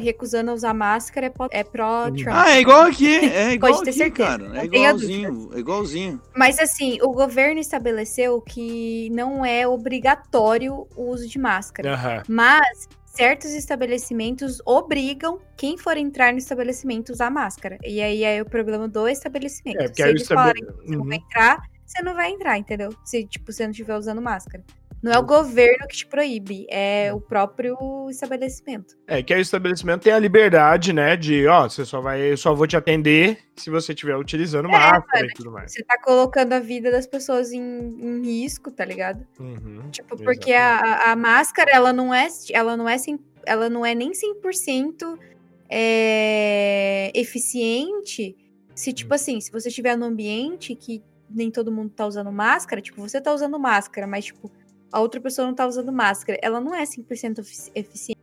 recusando 0.00 0.50
a 0.50 0.54
usar 0.54 0.74
máscara 0.74 1.26
é 1.26 1.32
é 1.50 1.64
pró-Trump. 1.64 2.28
Ah, 2.34 2.50
é 2.50 2.60
igual 2.60 2.82
aqui. 2.82 3.18
É 3.34 3.52
igual 3.52 3.72
Pode 3.72 3.84
ter 3.84 3.90
aqui, 3.90 3.98
certeza, 3.98 4.28
cara. 4.28 4.44
É 4.46 4.48
não 4.58 4.64
igualzinho. 4.64 5.50
É 5.54 5.58
igualzinho. 5.58 6.20
Mas 6.36 6.58
assim, 6.58 6.98
o 7.02 7.12
governo 7.12 7.60
estabeleceu 7.60 8.40
que 8.40 9.08
não 9.10 9.44
é 9.44 9.66
obrigatório 9.66 10.86
o 10.96 11.10
uso 11.10 11.28
de 11.28 11.38
máscara. 11.38 12.22
Mas 12.28 12.88
certos 13.04 13.50
estabelecimentos 13.52 14.60
obrigam 14.64 15.40
quem 15.56 15.76
for 15.76 15.96
entrar 15.96 16.32
no 16.32 16.38
estabelecimento 16.38 17.10
a 17.10 17.14
usar 17.14 17.30
máscara. 17.30 17.76
E 17.84 18.00
aí 18.00 18.22
é 18.24 18.40
o 18.40 18.46
problema 18.46 18.88
do 18.88 19.08
estabelecimento. 19.08 19.80
É, 19.80 19.88
porque 19.88 20.02
Se 20.02 20.08
eles 20.08 20.26
falarem 20.26 20.62
estabele- 20.62 20.82
que 20.82 20.86
você 20.88 20.96
não 20.96 21.02
Uhum. 21.02 21.08
vai 21.08 21.16
entrar, 21.18 21.62
você 21.86 22.02
não 22.02 22.14
vai 22.14 22.30
entrar, 22.30 22.58
entendeu? 22.58 22.90
Se 23.04 23.24
tipo, 23.26 23.52
você 23.52 23.64
não 23.64 23.70
estiver 23.72 23.96
usando 23.96 24.22
máscara. 24.22 24.62
Não 25.02 25.10
é 25.12 25.18
o 25.18 25.22
governo 25.22 25.86
que 25.88 25.96
te 25.96 26.06
proíbe, 26.06 26.66
é 26.68 27.10
o 27.12 27.20
próprio 27.20 27.76
estabelecimento. 28.10 28.98
É 29.06 29.22
que 29.22 29.32
aí 29.32 29.40
o 29.40 29.42
estabelecimento 29.42 30.02
tem 30.02 30.12
a 30.12 30.18
liberdade, 30.18 30.92
né? 30.92 31.16
De, 31.16 31.46
ó, 31.46 31.68
você 31.68 31.86
só 31.86 32.00
vai, 32.02 32.20
eu 32.20 32.36
só 32.36 32.54
vou 32.54 32.66
te 32.66 32.76
atender 32.76 33.38
se 33.56 33.70
você 33.70 33.92
estiver 33.92 34.14
utilizando 34.16 34.68
máscara 34.68 35.26
e 35.26 35.32
tudo 35.32 35.50
mais. 35.50 35.72
Você 35.72 35.82
tá 35.84 35.98
colocando 36.02 36.52
a 36.52 36.60
vida 36.60 36.90
das 36.90 37.06
pessoas 37.06 37.50
em, 37.50 37.60
em 37.62 38.22
risco, 38.22 38.70
tá 38.70 38.84
ligado? 38.84 39.26
Uhum, 39.38 39.90
Tipo, 39.90 40.16
porque 40.18 40.52
a, 40.52 41.12
a- 41.12 41.16
máscara, 41.16 41.70
ela 41.72 41.92
não 41.94 42.12
é, 42.12 42.28
ela 42.52 42.76
não 42.76 42.86
é, 42.88 42.96
ela 43.46 43.70
não 43.70 43.86
é 43.86 43.94
nem 43.94 44.12
100% 44.12 45.18
é, 45.70 47.10
eficiente 47.14 48.36
se, 48.74 48.92
tipo 48.92 49.12
assim, 49.14 49.40
se 49.40 49.50
você 49.50 49.68
estiver 49.68 49.96
num 49.96 50.06
ambiente 50.06 50.74
que 50.74 51.02
nem 51.28 51.50
todo 51.50 51.70
mundo 51.70 51.90
tá 51.90 52.06
usando 52.06 52.32
máscara, 52.32 52.80
tipo, 52.82 53.00
você 53.00 53.20
tá 53.20 53.32
usando 53.32 53.58
máscara, 53.58 54.06
mas, 54.06 54.24
tipo, 54.26 54.50
a 54.92 55.00
outra 55.00 55.20
pessoa 55.20 55.46
não 55.46 55.54
tá 55.54 55.66
usando 55.66 55.92
máscara, 55.92 56.38
ela 56.42 56.60
não 56.60 56.74
é 56.74 56.84
100% 56.84 57.38
efici- 57.40 57.70
eficiente, 57.74 58.20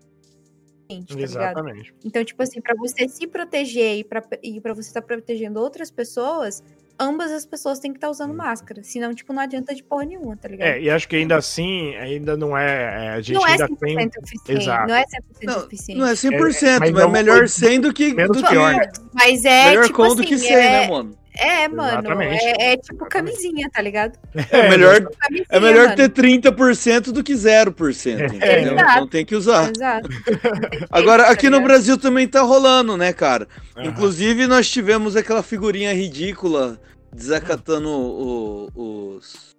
tá 0.88 0.93
ligado? 1.15 1.21
Exatamente. 1.21 1.93
Então, 2.03 2.23
tipo 2.23 2.41
assim, 2.43 2.62
pra 2.62 2.75
você 2.75 3.08
se 3.10 3.27
proteger 3.27 3.97
e 3.99 4.03
pra, 4.03 4.23
e 4.43 4.60
pra 4.62 4.73
você 4.73 4.88
estar 4.89 5.01
protegendo 5.01 5.60
outras 5.60 5.91
pessoas, 5.91 6.63
ambas 6.99 7.32
as 7.32 7.45
pessoas 7.45 7.77
têm 7.80 7.91
que 7.91 7.97
estar 7.97 8.10
usando 8.10 8.34
máscara. 8.34 8.82
Senão, 8.84 9.13
tipo, 9.13 9.32
não 9.34 9.41
adianta 9.41 9.75
de 9.75 9.84
porra 9.84 10.06
nenhuma, 10.06 10.36
tá 10.38 10.47
ligado? 10.47 10.67
É, 10.67 10.82
e 10.82 10.89
acho 10.89 11.08
que 11.08 11.15
ainda 11.15 11.36
assim, 11.38 11.93
ainda 11.95 12.36
não 12.38 12.58
é. 12.58 13.06
é, 13.06 13.10
A 13.10 13.21
gente 13.21 13.36
não 13.36 13.45
é 13.47 13.51
ainda 13.51 13.67
100% 13.67 13.77
tem. 13.80 13.97
eficiente. 14.23 14.62
Exato. 14.63 14.88
Não 14.88 14.95
é 14.95 15.03
100% 15.03 15.06
Não, 15.43 15.65
eficiente. 15.65 15.99
não 15.99 16.08
é 16.08 16.13
100%, 16.15 16.63
É, 16.67 16.80
mas, 16.80 16.91
mas 16.91 17.03
é 17.03 17.08
melhor 17.08 17.38
coisa 17.39 17.53
sem 17.53 17.80
do 17.80 17.93
que, 17.93 18.13
menos 18.13 18.38
do 18.38 18.43
que 18.43 18.49
pior, 18.49 18.73
né? 18.73 18.89
Mas 19.13 19.45
é, 19.45 19.69
melhor 19.69 19.84
tipo 19.86 19.95
com 19.97 20.03
assim, 20.03 20.15
do 20.15 20.23
que 20.23 20.38
sem, 20.38 20.53
é, 20.56 20.69
né, 20.82 20.88
mano? 20.88 21.17
É, 21.39 21.67
mano, 21.67 22.21
é, 22.21 22.73
é 22.73 22.78
tipo 22.78 23.06
camisinha, 23.08 23.69
tá 23.71 23.82
ligado? 23.82 24.17
É 24.52 24.69
melhor, 24.69 25.02
Camisinha, 25.19 25.45
é 25.50 25.60
melhor 25.60 25.84
mano. 25.86 25.95
ter 25.95 26.10
30% 26.10 27.12
do 27.12 27.23
que 27.23 27.34
0%, 27.34 28.34
entendeu? 28.36 28.73
Exato. 28.73 28.91
Então 28.91 29.08
tem 29.08 29.26
que 29.26 29.36
usar. 29.36 29.71
Exato. 29.76 30.10
Agora, 30.91 31.26
Tá 31.26 31.32
aqui 31.32 31.50
no 31.50 31.58
ligado? 31.58 31.67
Brasil 31.67 31.97
também 31.97 32.28
tá 32.28 32.41
rolando, 32.41 32.95
né, 32.97 33.13
cara? 33.13 33.47
Aham. 33.76 33.88
Inclusive, 33.88 34.47
nós 34.47 34.69
tivemos 34.69 35.15
aquela 35.15 35.43
figurinha 35.43 35.93
ridícula 35.93 36.80
desacatando 37.13 37.89
o- 37.89 38.69
os. 39.15 39.56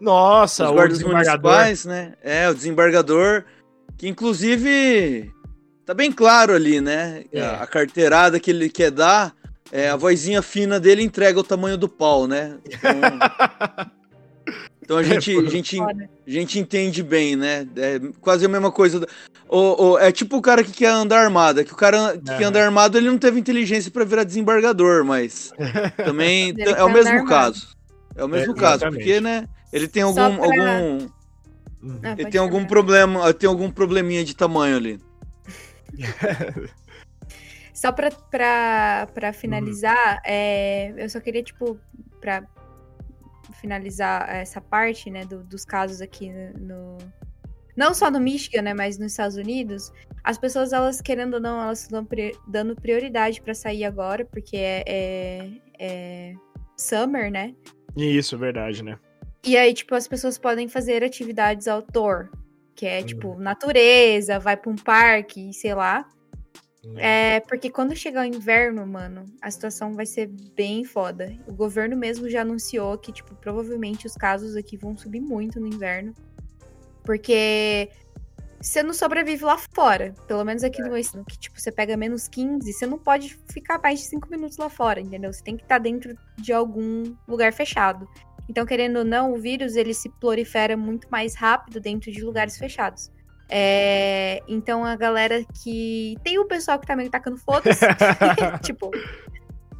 Nossa, 0.00 0.64
os 0.64 0.70
o 0.70 0.74
guardas 0.74 0.98
desembargador. 0.98 1.52
municipais, 1.52 1.84
né? 1.84 2.14
É, 2.22 2.48
o 2.48 2.54
desembargador, 2.54 3.44
que 3.96 4.08
inclusive 4.08 5.30
tá 5.86 5.94
bem 5.94 6.10
claro 6.10 6.54
ali, 6.54 6.80
né? 6.80 7.24
É. 7.32 7.40
A, 7.40 7.62
a 7.62 7.66
carteirada 7.66 8.40
que 8.40 8.50
ele 8.50 8.68
quer 8.68 8.90
dar, 8.90 9.32
é, 9.72 9.88
a 9.88 9.96
vozinha 9.96 10.42
fina 10.42 10.78
dele 10.78 11.02
entrega 11.02 11.40
o 11.40 11.44
tamanho 11.44 11.78
do 11.78 11.88
pau, 11.88 12.28
né? 12.28 12.58
Então, 12.66 12.92
então 14.82 14.96
a 14.98 15.02
gente, 15.02 15.36
a 15.36 15.48
gente, 15.48 15.80
a 15.80 16.30
gente 16.30 16.58
entende 16.58 17.02
bem, 17.02 17.34
né? 17.34 17.66
É 17.76 17.98
quase 18.20 18.44
a 18.44 18.48
mesma 18.48 18.70
coisa. 18.70 19.00
do- 19.00 19.08
O, 19.48 19.92
o- 19.92 19.98
é 19.98 20.12
tipo 20.12 20.36
o 20.36 20.42
cara 20.42 20.62
que 20.62 20.72
quer 20.72 20.90
andar 20.90 21.20
armado. 21.24 21.60
É 21.60 21.64
que 21.64 21.72
o 21.72 21.76
cara 21.76 22.12
que 22.18 22.24
quer 22.24 22.34
Aham. 22.34 22.44
andar 22.48 22.64
armado 22.64 22.96
ele 22.98 23.08
não 23.10 23.18
teve 23.18 23.40
inteligência 23.40 23.90
pra 23.90 24.04
virar 24.04 24.24
desembargador, 24.24 25.04
mas 25.04 25.52
também 26.04 26.54
é 26.58 26.82
o 26.84 26.86
quer 26.86 26.92
mesmo 26.92 27.24
caso. 27.26 27.68
É 28.14 28.22
o 28.24 28.28
mesmo 28.28 28.52
É, 28.52 28.56
caso, 28.56 28.84
porque, 28.88 29.20
né? 29.20 29.48
Ele 29.72 29.88
tem 29.88 30.02
algum, 30.02 30.36
pra- 30.36 30.44
algum 30.44 31.08
Ah, 32.02 32.14
ele 32.18 32.30
tem 32.30 32.40
algum 32.40 32.64
problema, 32.66 33.32
tem 33.32 33.48
algum 33.48 33.70
probleminha 33.70 34.22
de 34.24 34.36
tamanho 34.36 34.76
ali. 34.76 35.00
Só 37.82 37.90
pra, 37.90 38.12
pra, 38.12 39.06
Uhum. 39.08 39.14
pra 39.14 39.32
finalizar, 39.32 40.22
é, 40.24 40.94
eu 40.96 41.10
só 41.10 41.18
queria, 41.18 41.42
tipo, 41.42 41.76
pra 42.20 42.44
finalizar 43.60 44.30
essa 44.30 44.60
parte, 44.60 45.10
né, 45.10 45.24
do- 45.24 45.42
dos 45.42 45.64
casos 45.64 46.00
aqui 46.00 46.30
no, 46.30 46.52
no- 46.60 46.98
Não 47.76 47.92
só 47.92 48.08
no 48.08 48.20
Michigan, 48.20 48.62
né, 48.62 48.72
mas 48.74 48.98
nos 48.98 49.10
Estados 49.12 49.36
Unidos, 49.36 49.90
as 50.22 50.38
pessoas, 50.38 50.72
elas, 50.72 51.00
querendo 51.00 51.34
ou 51.34 51.40
não, 51.40 51.60
elas 51.60 51.80
estão 51.82 52.06
dando 52.46 52.76
prioridade 52.76 53.40
pra 53.42 53.52
sair 53.54 53.84
agora, 53.84 54.24
porque 54.26 54.56
é, 54.58 54.84
é, 54.86 55.50
é 55.80 56.34
summer, 56.76 57.32
né? 57.32 57.52
Isso, 57.96 58.38
verdade, 58.38 58.84
né? 58.84 58.96
E 59.44 59.56
aí, 59.56 59.72
tipo, 59.74 59.92
as 59.96 60.06
pessoas 60.06 60.38
podem 60.38 60.68
fazer 60.68 61.02
atividades 61.02 61.66
outdoor, 61.66 62.28
que 62.76 62.86
é, 62.86 63.02
tipo, 63.02 63.34
natureza, 63.40 64.38
vai 64.38 64.56
pra 64.56 64.70
um 64.70 64.76
parque, 64.76 65.52
sei 65.52 65.74
lá. 65.74 66.06
É, 66.96 67.40
porque 67.40 67.70
quando 67.70 67.94
chegar 67.94 68.22
o 68.22 68.24
inverno, 68.24 68.84
mano, 68.86 69.24
a 69.40 69.50
situação 69.50 69.94
vai 69.94 70.04
ser 70.04 70.26
bem 70.26 70.84
foda. 70.84 71.32
O 71.46 71.54
governo 71.54 71.96
mesmo 71.96 72.28
já 72.28 72.42
anunciou 72.42 72.98
que, 72.98 73.12
tipo, 73.12 73.34
provavelmente 73.36 74.06
os 74.06 74.14
casos 74.14 74.56
aqui 74.56 74.76
vão 74.76 74.96
subir 74.96 75.20
muito 75.20 75.60
no 75.60 75.68
inverno. 75.68 76.12
Porque 77.04 77.88
você 78.60 78.82
não 78.82 78.92
sobrevive 78.92 79.44
lá 79.44 79.56
fora. 79.58 80.14
Pelo 80.26 80.44
menos 80.44 80.64
aqui 80.64 80.82
no 80.82 80.92
Oeste, 80.92 81.18
que, 81.28 81.38
tipo, 81.38 81.60
você 81.60 81.70
pega 81.70 81.96
menos 81.96 82.26
15, 82.28 82.72
você 82.72 82.86
não 82.86 82.98
pode 82.98 83.38
ficar 83.52 83.80
mais 83.80 84.00
de 84.00 84.06
5 84.06 84.28
minutos 84.28 84.56
lá 84.56 84.68
fora, 84.68 85.00
entendeu? 85.00 85.32
Você 85.32 85.42
tem 85.42 85.56
que 85.56 85.62
estar 85.62 85.78
dentro 85.78 86.16
de 86.36 86.52
algum 86.52 87.14
lugar 87.28 87.52
fechado. 87.52 88.08
Então, 88.48 88.66
querendo 88.66 88.98
ou 88.98 89.04
não, 89.04 89.32
o 89.32 89.38
vírus, 89.38 89.76
ele 89.76 89.94
se 89.94 90.08
prolifera 90.08 90.76
muito 90.76 91.08
mais 91.10 91.34
rápido 91.34 91.80
dentro 91.80 92.10
de 92.10 92.22
lugares 92.22 92.58
fechados. 92.58 93.10
É, 93.54 94.42
então 94.48 94.82
a 94.82 94.96
galera 94.96 95.44
que. 95.62 96.16
Tem 96.24 96.38
o 96.38 96.46
pessoal 96.46 96.78
que 96.78 96.86
tá 96.86 96.96
meio 96.96 97.10
tacando 97.10 97.36
foda-se. 97.36 97.84
tipo. 98.64 98.90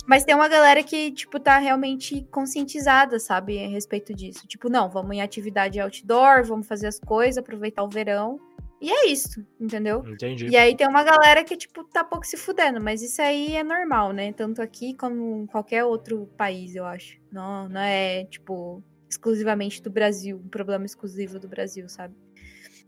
Mas 0.07 0.25
tem 0.25 0.35
uma 0.35 0.49
galera 0.49 0.83
que, 0.83 1.11
tipo, 1.13 1.41
tá 1.41 1.57
realmente 1.57 2.27
conscientizada, 2.31 3.19
sabe, 3.19 3.65
a 3.65 3.69
respeito 3.69 4.13
disso. 4.13 4.47
Tipo, 4.47 4.69
não, 4.69 4.91
vamos 4.91 5.17
em 5.17 5.23
atividade 5.23 5.81
outdoor, 5.81 6.45
vamos 6.45 6.67
fazer 6.67 6.89
as 6.89 6.99
coisas, 6.99 7.39
aproveitar 7.39 7.83
o 7.83 7.89
verão. 7.89 8.39
E 8.79 8.91
é 8.91 9.07
isso, 9.07 9.47
entendeu? 9.59 10.05
Entendi. 10.07 10.49
E 10.49 10.57
aí 10.57 10.77
tem 10.77 10.89
uma 10.89 11.05
galera 11.05 11.43
que, 11.45 11.57
tipo, 11.57 11.85
tá 11.85 12.05
pouco 12.05 12.27
se 12.27 12.37
fudendo, 12.37 12.79
mas 12.83 13.01
isso 13.01 13.23
aí 13.23 13.55
é 13.55 13.63
normal, 13.63 14.13
né? 14.13 14.33
Tanto 14.33 14.61
aqui 14.61 14.93
como 14.95 15.45
em 15.45 15.47
qualquer 15.47 15.85
outro 15.85 16.29
país, 16.37 16.75
eu 16.75 16.85
acho. 16.85 17.17
Não, 17.31 17.69
não 17.69 17.81
é, 17.81 18.25
tipo, 18.25 18.83
exclusivamente 19.09 19.81
do 19.81 19.89
Brasil, 19.89 20.43
um 20.45 20.49
problema 20.49 20.85
exclusivo 20.85 21.39
do 21.39 21.49
Brasil, 21.49 21.89
sabe? 21.89 22.15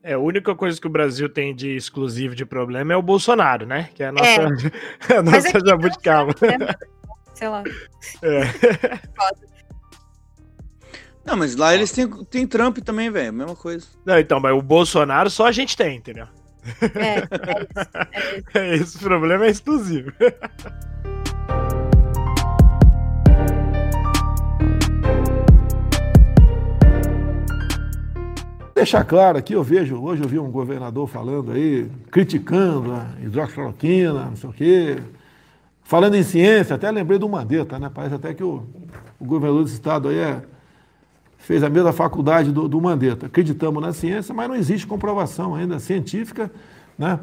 É, 0.06 0.12
a 0.12 0.18
única 0.18 0.54
coisa 0.54 0.78
que 0.78 0.86
o 0.86 0.90
Brasil 0.90 1.30
tem 1.30 1.54
de 1.54 1.74
exclusivo 1.74 2.34
de 2.34 2.44
problema 2.44 2.92
é 2.92 2.96
o 2.96 3.00
Bolsonaro, 3.00 3.64
né? 3.64 3.88
Que 3.94 4.02
é 4.02 4.08
a 4.08 4.12
nossa, 4.12 4.42
a 5.16 5.22
Mas 5.22 5.44
nossa 5.44 5.48
aqui 5.48 5.66
jabuticaba. 5.66 6.34
né? 6.42 6.74
Sei 7.32 7.48
lá. 7.48 7.64
É. 8.22 8.42
Não, 11.24 11.38
mas 11.38 11.56
lá 11.56 11.74
eles 11.74 11.90
têm, 11.90 12.06
têm 12.26 12.46
Trump 12.46 12.76
também, 12.80 13.10
velho. 13.10 13.32
Mesma 13.32 13.56
coisa. 13.56 13.86
Não, 14.04 14.18
então, 14.18 14.38
mas 14.38 14.54
o 14.54 14.60
Bolsonaro 14.60 15.30
só 15.30 15.46
a 15.46 15.52
gente 15.52 15.74
tem, 15.74 15.96
entendeu? 15.96 16.26
É, 16.94 17.16
é 17.16 17.62
isso. 17.62 18.58
É 18.58 18.74
isso. 18.74 18.82
Esse 18.82 18.98
problema 18.98 19.46
é 19.46 19.48
exclusivo. 19.48 20.12
Deixar 28.74 29.04
claro 29.04 29.38
aqui, 29.38 29.52
eu 29.52 29.62
vejo, 29.62 29.96
hoje 30.02 30.22
eu 30.22 30.28
vi 30.28 30.36
um 30.36 30.50
governador 30.50 31.06
falando 31.06 31.52
aí, 31.52 31.88
criticando 32.10 32.92
a 32.92 33.06
hidroxicloroquina, 33.22 34.24
não 34.24 34.36
sei 34.36 34.50
o 34.50 34.52
quê. 34.52 34.98
Falando 35.84 36.16
em 36.16 36.24
ciência, 36.24 36.74
até 36.74 36.90
lembrei 36.90 37.16
do 37.16 37.28
Mandetta, 37.28 37.78
né? 37.78 37.88
Parece 37.94 38.16
até 38.16 38.34
que 38.34 38.42
o, 38.42 38.64
o 39.20 39.24
governador 39.24 39.62
desse 39.62 39.76
estado 39.76 40.08
aí 40.08 40.18
é, 40.18 40.42
fez 41.38 41.62
a 41.62 41.70
mesma 41.70 41.92
faculdade 41.92 42.50
do, 42.50 42.66
do 42.66 42.80
Mandetta. 42.80 43.26
Acreditamos 43.26 43.80
na 43.80 43.92
ciência, 43.92 44.34
mas 44.34 44.48
não 44.48 44.56
existe 44.56 44.88
comprovação 44.88 45.54
ainda 45.54 45.78
científica, 45.78 46.50
né? 46.98 47.20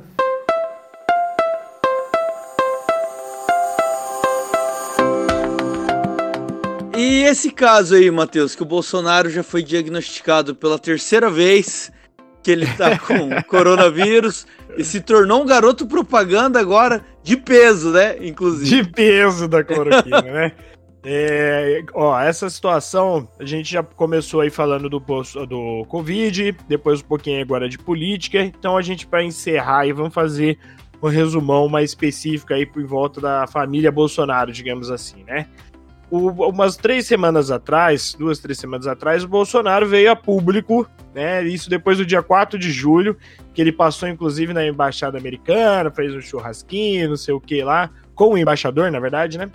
E 7.04 7.24
esse 7.24 7.50
caso 7.50 7.96
aí, 7.96 8.12
Matheus, 8.12 8.54
que 8.54 8.62
o 8.62 8.66
Bolsonaro 8.66 9.28
já 9.28 9.42
foi 9.42 9.64
diagnosticado 9.64 10.54
pela 10.54 10.78
terceira 10.78 11.32
vez 11.32 11.92
que 12.44 12.52
ele 12.52 12.68
tá 12.76 12.96
com 13.02 13.42
coronavírus 13.48 14.46
e 14.78 14.84
se 14.84 15.02
tornou 15.02 15.42
um 15.42 15.46
garoto 15.48 15.88
propaganda 15.88 16.60
agora 16.60 17.04
de 17.24 17.36
peso, 17.36 17.90
né? 17.90 18.24
Inclusive. 18.24 18.84
De 18.84 18.92
peso 18.92 19.48
da 19.48 19.64
cloroquina, 19.64 20.22
né? 20.22 20.52
É, 21.04 21.84
ó, 21.96 22.22
essa 22.22 22.48
situação, 22.48 23.28
a 23.40 23.44
gente 23.44 23.72
já 23.72 23.82
começou 23.82 24.42
aí 24.42 24.52
falando 24.52 24.88
do, 24.88 25.00
do 25.00 25.84
Covid, 25.88 26.56
depois 26.68 27.02
um 27.02 27.06
pouquinho 27.06 27.42
agora 27.42 27.68
de 27.68 27.80
política, 27.80 28.40
então 28.40 28.78
a 28.78 28.84
gente, 28.84 29.08
para 29.08 29.24
encerrar 29.24 29.80
aí, 29.80 29.92
vamos 29.92 30.14
fazer 30.14 30.60
um 31.02 31.08
resumão 31.08 31.68
mais 31.68 31.90
específico 31.90 32.54
aí 32.54 32.68
por 32.68 32.86
volta 32.86 33.20
da 33.20 33.48
família 33.48 33.92
Bolsonaro, 33.92 34.52
digamos 34.52 34.92
assim, 34.92 35.24
né? 35.24 35.48
O- 36.12 36.50
umas 36.50 36.76
três 36.76 37.08
semanas 37.08 37.50
atrás, 37.50 38.14
duas, 38.20 38.38
três 38.38 38.58
semanas 38.60 38.86
atrás, 38.86 39.24
o 39.24 39.28
Bolsonaro 39.30 39.88
veio 39.88 40.12
a 40.12 40.16
público, 40.16 40.86
né? 41.16 41.42
Isso 41.48 41.70
depois 41.70 41.98
do 41.98 42.06
dia 42.06 42.22
4 42.22 42.60
de 42.60 42.70
julho, 42.70 43.18
que 43.54 43.62
ele 43.62 43.72
passou 43.72 44.10
inclusive 44.10 44.52
na 44.54 44.66
embaixada 44.68 45.18
americana, 45.18 45.90
fez 45.90 46.14
um 46.14 46.20
churrasquinho, 46.22 47.10
não 47.10 47.16
sei 47.18 47.34
o 47.34 47.40
que 47.40 47.64
lá, 47.64 47.90
com 48.14 48.34
o 48.34 48.38
embaixador, 48.38 48.92
na 48.92 49.00
verdade, 49.00 49.38
né? 49.38 49.50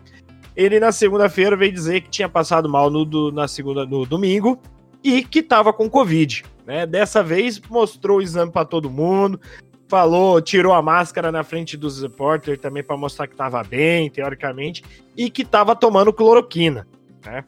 Ele 0.57 0.81
na 0.81 0.90
segunda-feira 0.92 1.55
veio 1.55 1.71
dizer 1.73 2.01
que 2.01 2.09
tinha 2.09 2.29
passado 2.29 2.66
mal 2.69 2.88
no, 2.90 3.05
do- 3.05 3.31
na 3.31 3.47
segunda, 3.47 3.85
no 3.85 4.07
domingo 4.07 4.59
e 5.05 5.23
que 5.23 5.42
tava 5.42 5.71
com 5.75 5.90
Covid, 5.90 6.42
né? 6.66 6.87
Dessa 6.87 7.23
vez 7.23 7.61
mostrou 7.69 8.19
o 8.19 8.23
exame 8.23 8.51
para 8.51 8.64
todo 8.64 8.88
mundo, 8.88 9.38
falou, 9.88 10.40
tirou 10.40 10.72
a 10.72 10.83
máscara 10.83 11.31
na 11.31 11.44
frente 11.44 11.77
dos 11.77 12.03
repórteres 12.03 12.61
também 12.61 12.83
para 12.83 12.96
mostrar 12.96 13.27
que 13.27 13.37
tava 13.37 13.62
bem, 13.62 14.11
teoricamente, 14.11 14.83
e 15.16 15.31
que 15.31 15.44
tava 15.44 15.77
tomando 15.77 16.12
cloroquina, 16.12 16.87
né? 17.25 17.44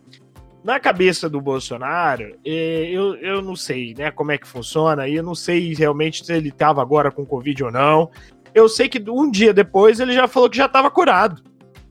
Na 0.62 0.78
cabeça 0.78 1.28
do 1.28 1.40
Bolsonaro, 1.40 2.36
eu, 2.44 3.14
eu 3.16 3.40
não 3.40 3.56
sei, 3.56 3.94
né, 3.96 4.10
como 4.10 4.32
é 4.32 4.38
que 4.38 4.46
funciona, 4.46 5.08
e 5.08 5.14
eu 5.14 5.22
não 5.22 5.34
sei 5.34 5.72
realmente 5.72 6.24
se 6.24 6.32
ele 6.32 6.50
tava 6.50 6.82
agora 6.82 7.10
com 7.10 7.24
Covid 7.24 7.64
ou 7.64 7.70
não. 7.70 8.10
Eu 8.54 8.68
sei 8.68 8.88
que 8.88 9.02
um 9.08 9.30
dia 9.30 9.54
depois 9.54 10.00
ele 10.00 10.12
já 10.12 10.26
falou 10.26 10.50
que 10.50 10.56
já 10.56 10.68
tava 10.68 10.90
curado, 10.90 11.42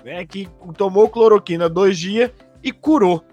né, 0.03 0.25
que 0.25 0.47
tomou 0.77 1.09
cloroquina 1.09 1.67
dois 1.69 1.97
dias 1.97 2.29
e 2.61 2.71
curou. 2.71 3.23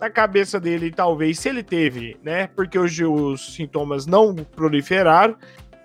Na 0.00 0.08
cabeça 0.08 0.58
dele, 0.58 0.90
talvez, 0.90 1.38
se 1.38 1.50
ele 1.50 1.62
teve, 1.62 2.16
né, 2.22 2.48
porque 2.48 2.78
hoje 2.78 3.04
os 3.04 3.54
sintomas 3.54 4.06
não 4.06 4.34
proliferaram, 4.34 5.36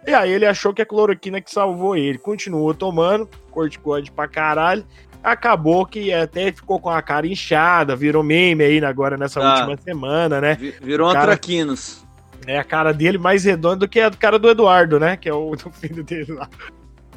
e 0.08 0.14
aí 0.14 0.32
ele 0.32 0.46
achou 0.46 0.74
que 0.74 0.82
a 0.82 0.86
cloroquina 0.86 1.42
que 1.42 1.52
salvou 1.52 1.96
ele. 1.96 2.18
Continuou 2.18 2.74
tomando, 2.74 3.30
corticóide 3.52 4.12
pra 4.12 4.28
caralho. 4.28 4.86
Acabou 5.24 5.86
que 5.86 6.14
até 6.14 6.52
ficou 6.52 6.80
com 6.80 6.90
a 6.90 7.02
cara 7.02 7.26
inchada, 7.26 7.96
virou 7.96 8.22
meme 8.24 8.64
aí 8.64 8.84
agora 8.86 9.18
nessa 9.18 9.40
Ah. 9.42 9.56
última 9.66 9.78
semana, 9.82 10.40
né? 10.40 10.56
Vi- 10.60 10.76
Virou 10.82 11.12
Cara- 11.12 11.26
traquinas. 11.26 12.06
É 12.46 12.60
a 12.60 12.64
cara 12.64 12.92
dele 12.94 13.18
mais 13.18 13.44
redonda 13.44 13.78
do 13.78 13.88
que 13.88 14.00
a 14.00 14.12
cara 14.12 14.38
do 14.38 14.48
Eduardo, 14.50 15.00
né? 15.00 15.18
Que 15.18 15.28
é 15.28 15.34
o 15.34 15.56
do 15.56 15.72
filho 15.72 16.04
dele 16.04 16.34
lá. 16.34 16.48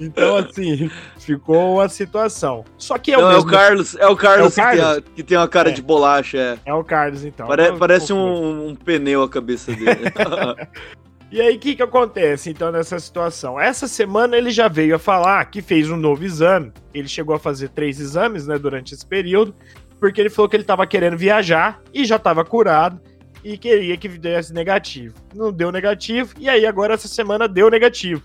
Então, 0.01 0.37
assim, 0.37 0.89
ficou 1.19 1.75
uma 1.75 1.89
situação. 1.89 2.65
Só 2.79 2.97
que 2.97 3.13
é 3.13 3.19
o 3.19 3.21
Não, 3.21 3.27
é 3.29 3.33
o 3.33 3.35
mesmo- 3.39 3.51
Carlos, 3.51 3.97
é 3.97 4.07
o 4.07 4.17
Carlos, 4.17 4.57
É 4.57 4.63
o 4.63 4.65
Que, 4.65 4.73
tem 4.73 4.79
Carlos? 4.79 4.97
a, 4.97 5.03
que 5.17 5.23
tem 5.25 5.37
uma 5.37 5.49
cara 5.49 5.69
É. 5.69 5.73
de 5.73 5.83
bolacha, 5.83 6.39
é. 6.39 6.59
É 6.71 6.73
o 6.73 6.85
Carlos, 6.85 7.25
então. 7.25 7.47
Pare- 7.49 7.73
parece 7.77 8.13
um, 8.13 8.69
um 8.69 8.75
pneu 8.75 9.23
a 9.25 9.29
cabeça 9.29 9.73
dele. 9.75 10.01
E 11.31 11.43
aí, 11.43 11.57
o 11.57 11.59
que, 11.59 11.77
que 11.77 11.83
acontece, 11.83 12.49
então, 12.49 12.73
nessa 12.73 12.99
situação? 12.99 13.61
Essa 13.61 13.87
semana 13.87 14.35
ele 14.35 14.51
já 14.51 14.67
veio 14.67 14.97
a 14.97 14.99
falar 14.99 15.45
que 15.45 15.61
fez 15.61 15.91
um 15.91 15.97
novo 15.97 16.25
exame. 16.25 16.73
Ele 16.95 17.07
chegou 17.07 17.35
a 17.35 17.39
fazer 17.39 17.69
três 17.69 18.01
exames, 18.01 18.47
né, 18.47 18.59
durante 18.59 18.95
esse 18.95 19.05
período, 19.05 19.55
porque 20.01 20.23
ele 20.23 20.31
falou 20.31 20.49
que 20.49 20.57
ele 20.57 20.63
estava 20.63 20.87
querendo 20.87 21.19
viajar 21.19 21.83
e 21.93 22.07
já 22.07 22.17
estava 22.17 22.45
curado. 22.45 22.99
e 23.45 23.59
queria 23.59 23.97
que 23.97 24.09
desse 24.09 24.55
negativo. 24.55 25.15
Não 25.35 25.53
deu 25.53 25.71
negativo, 25.71 26.35
e 26.39 26.49
aí 26.49 26.65
agora 26.67 26.95
essa 26.95 27.07
semana 27.07 27.47
deu 27.47 27.71
negativo. 27.71 28.23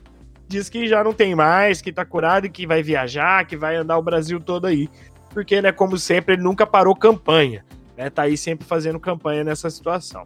Diz 0.48 0.70
que 0.70 0.88
já 0.88 1.04
não 1.04 1.14
tem 1.14 1.36
mais, 1.36 1.82
que 1.82 1.92
tá 1.92 2.06
curado 2.06 2.46
e 2.46 2.50
que 2.50 2.66
vai 2.66 2.82
viajar, 2.82 3.46
que 3.46 3.58
vai 3.58 3.76
andar 3.76 3.98
o 3.98 4.02
Brasil 4.02 4.40
todo 4.40 4.66
aí. 4.66 4.90
Porque, 5.30 5.62
né, 5.62 5.72
como 5.74 5.98
sempre, 5.98 6.36
ele 6.36 6.44
nunca 6.44 6.66
parou 6.66 6.96
campanha. 6.96 7.66
Né, 7.98 8.10
tá 8.10 8.24
aí 8.24 8.38
sempre 8.38 8.66
fazendo 8.66 9.00
campanha 9.00 9.44
nessa 9.44 9.70
situação. 9.70 10.26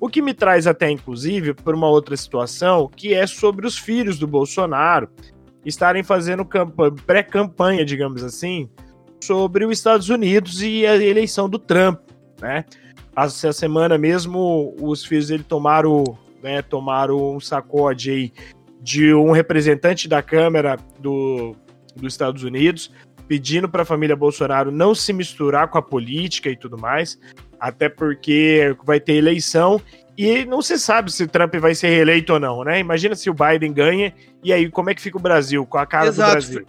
O 0.00 0.08
que 0.08 0.22
me 0.22 0.32
traz 0.32 0.66
até, 0.66 0.90
inclusive, 0.90 1.52
para 1.52 1.76
uma 1.76 1.88
outra 1.88 2.16
situação, 2.16 2.88
que 2.88 3.12
é 3.12 3.26
sobre 3.26 3.66
os 3.66 3.76
filhos 3.76 4.18
do 4.18 4.26
Bolsonaro 4.26 5.10
estarem 5.64 6.02
fazendo 6.02 6.48
pré-campanha, 7.04 7.84
digamos 7.84 8.24
assim, 8.24 8.70
sobre 9.22 9.66
os 9.66 9.72
Estados 9.72 10.08
Unidos 10.08 10.62
e 10.62 10.86
a 10.86 10.96
eleição 10.96 11.50
do 11.50 11.58
Trump, 11.58 12.00
né? 12.40 12.64
Essa 13.14 13.52
semana 13.52 13.98
mesmo, 13.98 14.74
os 14.80 15.04
filhos 15.04 15.28
dele 15.28 15.44
tomaram, 15.44 16.04
né, 16.42 16.62
tomaram 16.62 17.36
um 17.36 17.40
sacode 17.40 18.10
aí 18.10 18.32
de 18.80 19.12
um 19.12 19.32
representante 19.32 20.08
da 20.08 20.22
Câmara 20.22 20.78
do, 20.98 21.54
dos 21.94 22.14
Estados 22.14 22.42
Unidos, 22.42 22.90
pedindo 23.28 23.68
para 23.68 23.82
a 23.82 23.84
família 23.84 24.16
Bolsonaro 24.16 24.72
não 24.72 24.94
se 24.94 25.12
misturar 25.12 25.68
com 25.68 25.76
a 25.76 25.82
política 25.82 26.48
e 26.48 26.56
tudo 26.56 26.78
mais, 26.78 27.18
até 27.60 27.88
porque 27.88 28.74
vai 28.84 28.98
ter 28.98 29.14
eleição 29.14 29.80
e 30.16 30.44
não 30.44 30.62
se 30.62 30.78
sabe 30.78 31.12
se 31.12 31.26
Trump 31.26 31.54
vai 31.56 31.74
ser 31.74 31.88
reeleito 31.88 32.32
ou 32.32 32.40
não, 32.40 32.64
né? 32.64 32.80
Imagina 32.80 33.14
se 33.14 33.30
o 33.30 33.34
Biden 33.34 33.72
ganha 33.72 34.12
e 34.42 34.52
aí 34.52 34.70
como 34.70 34.90
é 34.90 34.94
que 34.94 35.02
fica 35.02 35.18
o 35.18 35.20
Brasil 35.20 35.64
com 35.66 35.78
a 35.78 35.86
cara 35.86 36.08
Exato. 36.08 36.30
do 36.30 36.32
Brasil? 36.32 36.66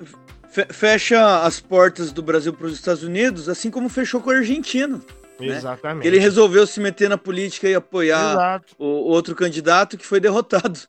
Fecha 0.69 1.43
as 1.43 1.61
portas 1.61 2.11
do 2.11 2.21
Brasil 2.21 2.51
para 2.51 2.67
os 2.67 2.73
Estados 2.73 3.03
Unidos, 3.03 3.47
assim 3.47 3.71
como 3.71 3.87
fechou 3.87 4.19
com 4.19 4.31
a 4.31 4.35
Argentina. 4.35 4.99
Né? 5.39 5.47
Exatamente. 5.57 6.05
Ele 6.05 6.19
resolveu 6.19 6.67
se 6.67 6.79
meter 6.79 7.09
na 7.09 7.17
política 7.17 7.69
e 7.69 7.73
apoiar 7.73 8.33
Exato. 8.33 8.75
o 8.77 8.85
outro 8.85 9.33
candidato 9.33 9.97
que 9.97 10.05
foi 10.05 10.19
derrotado. 10.19 10.79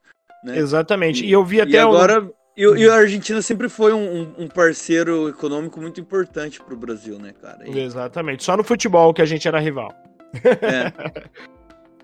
Né? 0.45 0.59
Exatamente. 0.59 1.25
E, 1.25 1.31
eu 1.31 1.45
vi 1.45 1.61
até. 1.61 1.73
E 1.73 1.79
agora. 1.79 2.23
Um... 2.23 2.31
E, 2.57 2.63
e, 2.63 2.89
a 2.89 2.95
Argentina 2.95 3.41
sempre 3.41 3.69
foi 3.69 3.93
um, 3.93 4.35
um 4.39 4.47
parceiro 4.47 5.29
econômico 5.29 5.81
muito 5.81 6.01
importante 6.01 6.61
para 6.61 6.75
o 6.75 6.77
Brasil, 6.77 7.19
né, 7.19 7.33
cara? 7.41 7.67
E... 7.67 7.79
Exatamente. 7.79 8.45
Só 8.45 8.57
no 8.57 8.65
futebol 8.65 9.15
que 9.15 9.23
a 9.23 9.25
gente 9.25 9.49
era 9.49 9.59
rival. 9.59 9.91
É. 10.45 10.93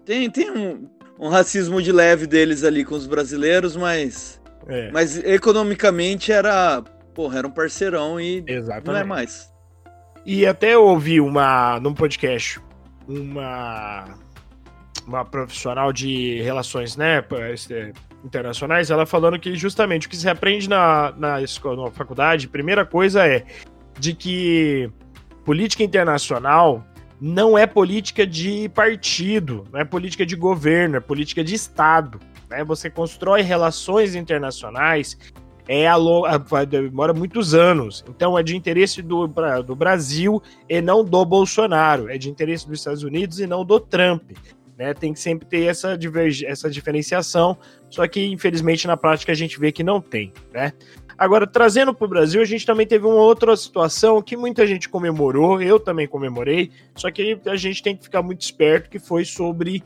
Tem, 0.09 0.31
tem 0.31 0.51
um, 0.51 0.89
um 1.19 1.29
racismo 1.29 1.83
de 1.83 1.93
leve 1.93 2.27
deles 2.27 2.65
ali 2.65 2.83
com 2.83 2.95
os 2.95 3.07
brasileiros, 3.07 3.77
mas. 3.77 4.41
É. 4.67 4.91
Mas 4.91 5.23
economicamente 5.23 6.33
era. 6.33 6.83
Porra, 7.13 7.41
era 7.41 7.47
um 7.47 7.51
parceirão 7.51 8.19
e 8.19 8.43
Exatamente. 8.47 8.87
não 8.87 8.97
é 8.97 9.05
mais. 9.05 9.53
E 10.25 10.47
até 10.47 10.79
ouvi 10.79 11.21
uma. 11.21 11.79
num 11.81 11.93
podcast, 11.93 12.59
uma. 13.07 14.19
Uma 15.07 15.27
profissional 15.27 15.93
de 15.93 16.41
relações, 16.41 16.97
né? 16.97 17.23
Internacionais, 18.25 18.91
ela 18.91 19.07
falando 19.07 19.39
que 19.39 19.55
justamente 19.55 20.07
o 20.07 20.11
que 20.11 20.17
se 20.17 20.29
aprende 20.29 20.69
na, 20.69 21.13
na, 21.17 21.43
escola, 21.43 21.85
na 21.85 21.91
faculdade, 21.91 22.49
primeira 22.49 22.85
coisa 22.85 23.27
é 23.27 23.45
de 23.99 24.15
que 24.15 24.91
política 25.45 25.83
internacional 25.83 26.85
não 27.21 27.59
é 27.59 27.67
política 27.67 28.27
de 28.27 28.69
partido, 28.69 29.65
não 29.73 29.81
é 29.81 29.85
política 29.85 30.25
de 30.25 30.37
governo, 30.37 30.97
é 30.97 31.01
política 31.01 31.43
de 31.43 31.55
Estado. 31.55 32.21
Né? 32.49 32.63
Você 32.65 32.89
constrói 32.89 33.43
relações 33.43 34.15
internacionais, 34.15 35.19
é 35.67 35.87
a, 35.87 35.97
a, 35.97 36.65
demora 36.65 37.13
muitos 37.13 37.55
anos. 37.55 38.05
Então 38.09 38.39
é 38.39 38.43
de 38.43 38.57
interesse 38.57 39.03
do, 39.03 39.27
do 39.65 39.77
Brasil 39.77 40.43
e 40.69 40.81
não 40.81 41.05
do 41.05 41.25
Bolsonaro, 41.25 42.09
é 42.09 42.17
de 42.17 42.31
interesse 42.31 42.67
dos 42.67 42.79
Estados 42.79 43.03
Unidos 43.03 43.39
e 43.41 43.47
não 43.47 43.65
do 43.65 43.79
Trump. 43.79 44.31
Né? 44.79 44.95
Tem 44.95 45.13
que 45.13 45.19
sempre 45.19 45.47
ter 45.47 45.65
essa, 45.65 45.99
essa 46.47 46.71
diferenciação, 46.71 47.59
só 47.91 48.07
que 48.07 48.25
infelizmente 48.25 48.87
na 48.87 48.97
prática 48.97 49.33
a 49.33 49.35
gente 49.35 49.59
vê 49.59 49.73
que 49.73 49.83
não 49.83 50.01
tem. 50.01 50.33
Né? 50.55 50.73
Agora, 51.19 51.49
trazendo 51.49 51.93
para 51.93 52.05
o 52.05 52.09
Brasil, 52.09 52.41
a 52.41 52.45
gente 52.45 52.65
também 52.65 52.87
teve 52.87 53.05
uma 53.05 53.17
outra 53.21 53.57
situação 53.57 54.23
que 54.23 54.37
muita 54.37 54.65
gente 54.65 54.89
comemorou, 54.89 55.61
eu 55.61 55.81
também 55.81 56.07
comemorei, 56.07 56.71
só 56.95 57.11
que 57.11 57.41
a 57.45 57.57
gente 57.57 57.83
tem 57.83 57.97
que 57.97 58.05
ficar 58.05 58.23
muito 58.23 58.41
esperto, 58.43 58.89
que 58.89 59.01
foi 59.01 59.25
sobre 59.25 59.83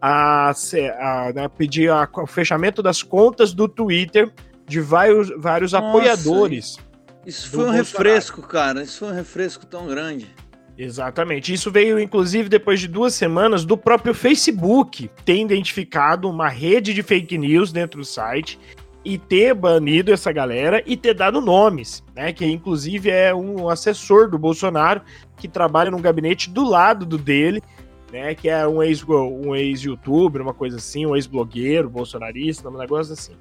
a, 0.00 0.52
a 0.52 1.32
né, 1.34 1.46
pedir 1.48 1.90
a, 1.90 2.08
o 2.10 2.26
fechamento 2.26 2.82
das 2.82 3.02
contas 3.02 3.52
do 3.52 3.68
Twitter 3.68 4.32
de 4.66 4.80
vários, 4.80 5.28
vários 5.36 5.72
Nossa, 5.72 5.86
apoiadores. 5.86 6.78
Isso 7.26 7.50
foi 7.50 7.64
um 7.64 7.72
Bolsonaro. 7.72 8.08
refresco, 8.08 8.40
cara. 8.40 8.82
Isso 8.82 9.00
foi 9.00 9.08
um 9.08 9.14
refresco 9.14 9.66
tão 9.66 9.86
grande. 9.86 10.34
Exatamente. 10.82 11.52
Isso 11.52 11.70
veio, 11.70 12.00
inclusive, 12.00 12.48
depois 12.48 12.80
de 12.80 12.88
duas 12.88 13.12
semanas 13.12 13.66
do 13.66 13.76
próprio 13.76 14.14
Facebook 14.14 15.10
ter 15.26 15.38
identificado 15.38 16.26
uma 16.26 16.48
rede 16.48 16.94
de 16.94 17.02
fake 17.02 17.36
news 17.36 17.70
dentro 17.70 18.00
do 18.00 18.04
site 18.04 18.58
e 19.04 19.18
ter 19.18 19.52
banido 19.52 20.10
essa 20.10 20.32
galera 20.32 20.82
e 20.86 20.96
ter 20.96 21.12
dado 21.12 21.38
nomes, 21.38 22.02
né? 22.16 22.32
Que 22.32 22.46
inclusive 22.46 23.10
é 23.10 23.34
um 23.34 23.68
assessor 23.68 24.30
do 24.30 24.38
Bolsonaro 24.38 25.02
que 25.36 25.46
trabalha 25.46 25.90
num 25.90 26.00
gabinete 26.00 26.48
do 26.48 26.66
lado 26.66 27.04
do 27.04 27.18
dele, 27.18 27.62
né? 28.10 28.34
Que 28.34 28.48
é 28.48 28.66
um 28.66 28.82
ex 28.82 29.04
um 29.06 29.54
ex-youtuber, 29.54 30.40
uma 30.40 30.54
coisa 30.54 30.78
assim, 30.78 31.04
um 31.04 31.14
ex-blogueiro, 31.14 31.90
bolsonarista, 31.90 32.70
um 32.70 32.78
negócio 32.78 33.12
assim. 33.12 33.36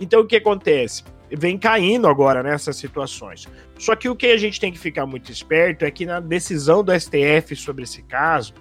Então 0.00 0.20
o 0.20 0.26
que 0.26 0.36
acontece? 0.36 1.04
Vem 1.30 1.58
caindo 1.58 2.08
agora 2.08 2.42
nessas 2.42 2.76
situações. 2.76 3.46
Só 3.78 3.94
que 3.94 4.08
o 4.08 4.16
que 4.16 4.26
a 4.26 4.36
gente 4.36 4.58
tem 4.58 4.72
que 4.72 4.78
ficar 4.78 5.06
muito 5.06 5.30
esperto 5.30 5.84
é 5.84 5.90
que 5.90 6.06
na 6.06 6.20
decisão 6.20 6.82
do 6.82 6.92
STF 6.98 7.54
sobre 7.56 7.84
esse 7.84 8.02
caso, 8.02 8.54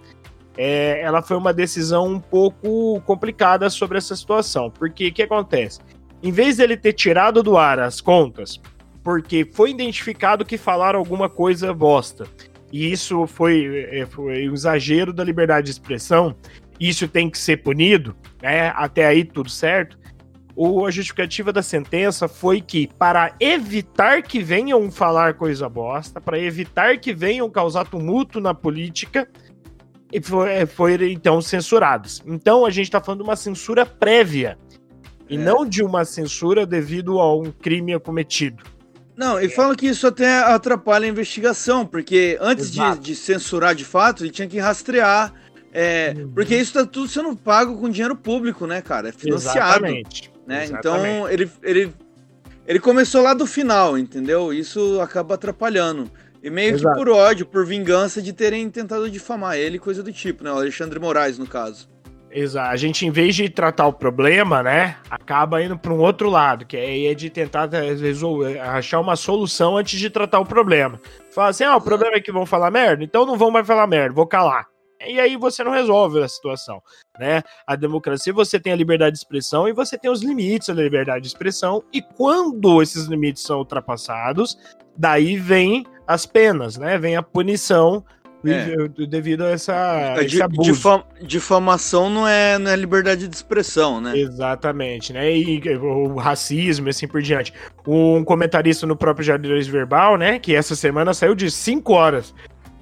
é, 0.58 1.02
ela 1.02 1.22
foi 1.22 1.38
uma 1.38 1.54
decisão 1.54 2.08
um 2.08 2.20
pouco 2.20 3.02
complicada 3.02 3.70
sobre 3.70 3.98
essa 3.98 4.16
situação. 4.16 4.70
Porque 4.70 5.08
o 5.08 5.14
que 5.14 5.24
acontece? 5.24 5.80
em 6.22 6.32
vez 6.32 6.58
dele 6.58 6.76
ter 6.76 6.94
tirado 6.94 7.44
do 7.44 7.58
ar 7.58 7.80
as 7.80 8.02
contas, 8.02 8.60
porque 9.04 9.48
foi 9.54 9.72
identificado 9.72 10.46
que 10.46 10.58
falaram 10.58 11.00
alguma 11.00 11.30
coisa 11.30 11.74
bosta, 11.74 12.26
e 12.72 12.92
isso 12.92 13.26
foi, 13.28 13.88
é, 13.92 14.06
foi 14.06 14.50
um 14.50 14.54
exagero 14.54 15.14
da 15.14 15.24
liberdade 15.24 15.66
de 15.66 15.72
expressão, 15.72 16.36
isso 16.80 17.08
tem 17.08 17.30
que 17.30 17.38
ser 17.38 17.58
punido, 17.58 18.16
né? 18.42 18.70
Até 18.76 19.06
aí 19.06 19.24
tudo 19.24 19.50
certo. 19.50 19.98
O, 20.60 20.88
a 20.88 20.90
justificativa 20.90 21.54
da 21.54 21.62
sentença 21.62 22.28
foi 22.28 22.60
que, 22.62 22.90
para 22.98 23.32
evitar 23.40 24.24
que 24.24 24.42
venham 24.42 24.90
falar 24.90 25.36
coisa 25.36 25.70
bosta, 25.70 26.20
para 26.20 26.40
evitar 26.40 26.98
que 26.98 27.14
venham 27.14 27.48
causar 27.48 27.86
tumulto 27.86 28.42
na 28.42 28.56
política, 28.56 29.30
foi, 30.24 30.66
foi 30.66 31.12
então 31.12 31.40
censurados. 31.42 32.24
Então 32.26 32.66
a 32.66 32.72
gente 32.72 32.86
está 32.86 33.00
falando 33.00 33.22
de 33.22 33.30
uma 33.30 33.36
censura 33.36 33.86
prévia 33.86 34.58
e 35.30 35.36
é. 35.36 35.38
não 35.38 35.64
de 35.64 35.84
uma 35.84 36.04
censura 36.04 36.66
devido 36.66 37.20
a 37.20 37.38
um 37.38 37.52
crime 37.52 38.00
cometido. 38.00 38.64
Não, 39.16 39.40
e 39.40 39.50
falam 39.50 39.76
que 39.76 39.86
isso 39.86 40.08
até 40.08 40.40
atrapalha 40.40 41.06
a 41.06 41.10
investigação, 41.10 41.86
porque 41.86 42.36
antes 42.42 42.72
de, 42.72 43.00
de, 43.00 43.16
censurar 43.16 43.76
de 43.76 43.86
fato, 43.86 44.24
ele 44.24 44.32
tinha 44.32 44.48
que 44.48 44.58
rastrear. 44.58 45.32
É, 45.72 46.16
uhum. 46.18 46.32
Porque 46.34 46.56
isso 46.56 46.74
tá 46.74 46.84
tudo 46.84 47.08
sendo 47.08 47.36
pago 47.36 47.78
com 47.78 47.90
dinheiro 47.90 48.16
público, 48.16 48.66
né, 48.66 48.82
cara? 48.82 49.10
É 49.10 49.12
financiado. 49.12 49.86
Exatamente. 49.86 50.37
Né? 50.48 50.64
Exatamente. 50.64 51.16
Então, 51.16 51.30
ele, 51.30 51.52
ele, 51.62 51.94
ele 52.66 52.80
começou 52.80 53.22
lá 53.22 53.34
do 53.34 53.46
final, 53.46 53.98
entendeu? 53.98 54.54
Isso 54.54 55.00
acaba 55.02 55.36
atrapalhando. 55.36 56.10
E 56.42 56.50
meio 56.50 56.76
Exato. 56.76 56.96
que 56.96 57.04
por 57.04 57.12
ódio, 57.12 57.46
por 57.46 57.66
vingança 57.66 58.22
de 58.22 58.32
terem 58.32 58.70
tentado 58.70 59.10
difamar 59.10 59.58
ele, 59.58 59.78
coisa 59.78 60.02
do 60.02 60.14
tipo, 60.14 60.44
né? 60.44 60.52
O 60.52 60.56
Alexandre 60.56 61.00
Moraes, 61.00 61.38
no 61.38 61.46
caso. 61.46 61.90
Exato. 62.32 62.72
A 62.72 62.76
gente, 62.76 63.06
em 63.06 63.12
vez 63.12 63.36
de 63.36 63.50
tratar 63.50 63.88
o 63.88 63.94
problema, 63.94 64.62
né, 64.62 64.98
acaba 65.10 65.62
indo 65.62 65.78
para 65.78 65.94
um 65.94 66.00
outro 66.00 66.30
lado, 66.30 66.66
que 66.66 66.78
é, 66.78 67.14
de 67.14 67.30
tentar 67.30 67.68
resolver, 67.70 68.60
achar 68.60 69.00
uma 69.00 69.16
solução 69.16 69.78
antes 69.78 70.00
de 70.00 70.10
tratar 70.10 70.40
o 70.40 70.46
problema. 70.46 71.00
Fala 71.32 71.50
assim, 71.50 71.64
ah, 71.64 71.76
o 71.76 71.82
problema 71.82 72.16
é 72.16 72.22
que 72.22 72.32
vão 72.32 72.46
falar 72.46 72.70
merda, 72.70 73.04
então 73.04 73.26
não 73.26 73.38
vão 73.38 73.50
mais 73.50 73.66
falar 73.66 73.88
merda, 73.88 74.14
vou 74.14 74.28
calar. 74.28 74.68
E 75.06 75.20
aí 75.20 75.38
você 75.38 75.64
não 75.64 75.72
resolve 75.72 76.22
a 76.22 76.28
situação, 76.28 76.82
né? 77.20 77.44
A 77.66 77.76
democracia 77.76 78.34
você 78.34 78.60
tem 78.60 78.74
a 78.74 78.76
liberdade 78.76 79.14
de 79.14 79.20
expressão 79.20 79.68
e 79.68 79.74
você 79.74 79.98
tem 79.98 80.10
os 80.10 80.24
limites 80.24 80.68
da 80.68 80.82
liberdade 80.82 81.22
de 81.22 81.28
expressão 81.28 81.84
e 81.94 82.02
quando 82.02 82.82
esses 82.82 83.06
limites 83.06 83.44
são 83.44 83.60
ultrapassados, 83.60 84.58
daí 84.96 85.38
vem 85.38 85.86
as 86.08 86.26
penas, 86.26 86.78
né? 86.78 86.98
Vem 86.98 87.16
a 87.16 87.22
punição 87.22 88.04
é. 88.46 89.06
devido 89.08 89.44
a 89.44 89.50
essa 89.50 90.16
é, 90.18 90.26
esse 90.26 90.42
abuso. 90.42 90.72
Difam, 90.72 91.04
difamação 91.22 92.10
não 92.10 92.28
é, 92.28 92.58
não 92.60 92.72
é 92.72 92.76
liberdade 92.76 93.28
de 93.28 93.36
expressão, 93.36 94.00
né? 94.00 94.18
Exatamente, 94.18 95.12
né? 95.12 95.36
E 95.36 95.62
o 95.78 96.16
racismo 96.16 96.88
e 96.88 96.90
assim 96.92 97.08
por 97.08 97.22
diante. 97.22 97.54
Um 97.86 98.24
comentarista 98.24 98.86
no 98.86 98.96
próprio 98.96 99.26
Jardim 99.26 99.60
Verbal, 99.72 100.18
né? 100.18 100.40
Que 100.40 100.56
essa 100.56 100.76
semana 100.76 101.14
saiu 101.14 101.34
de 101.34 101.50
5 101.50 101.94
horas. 101.94 102.34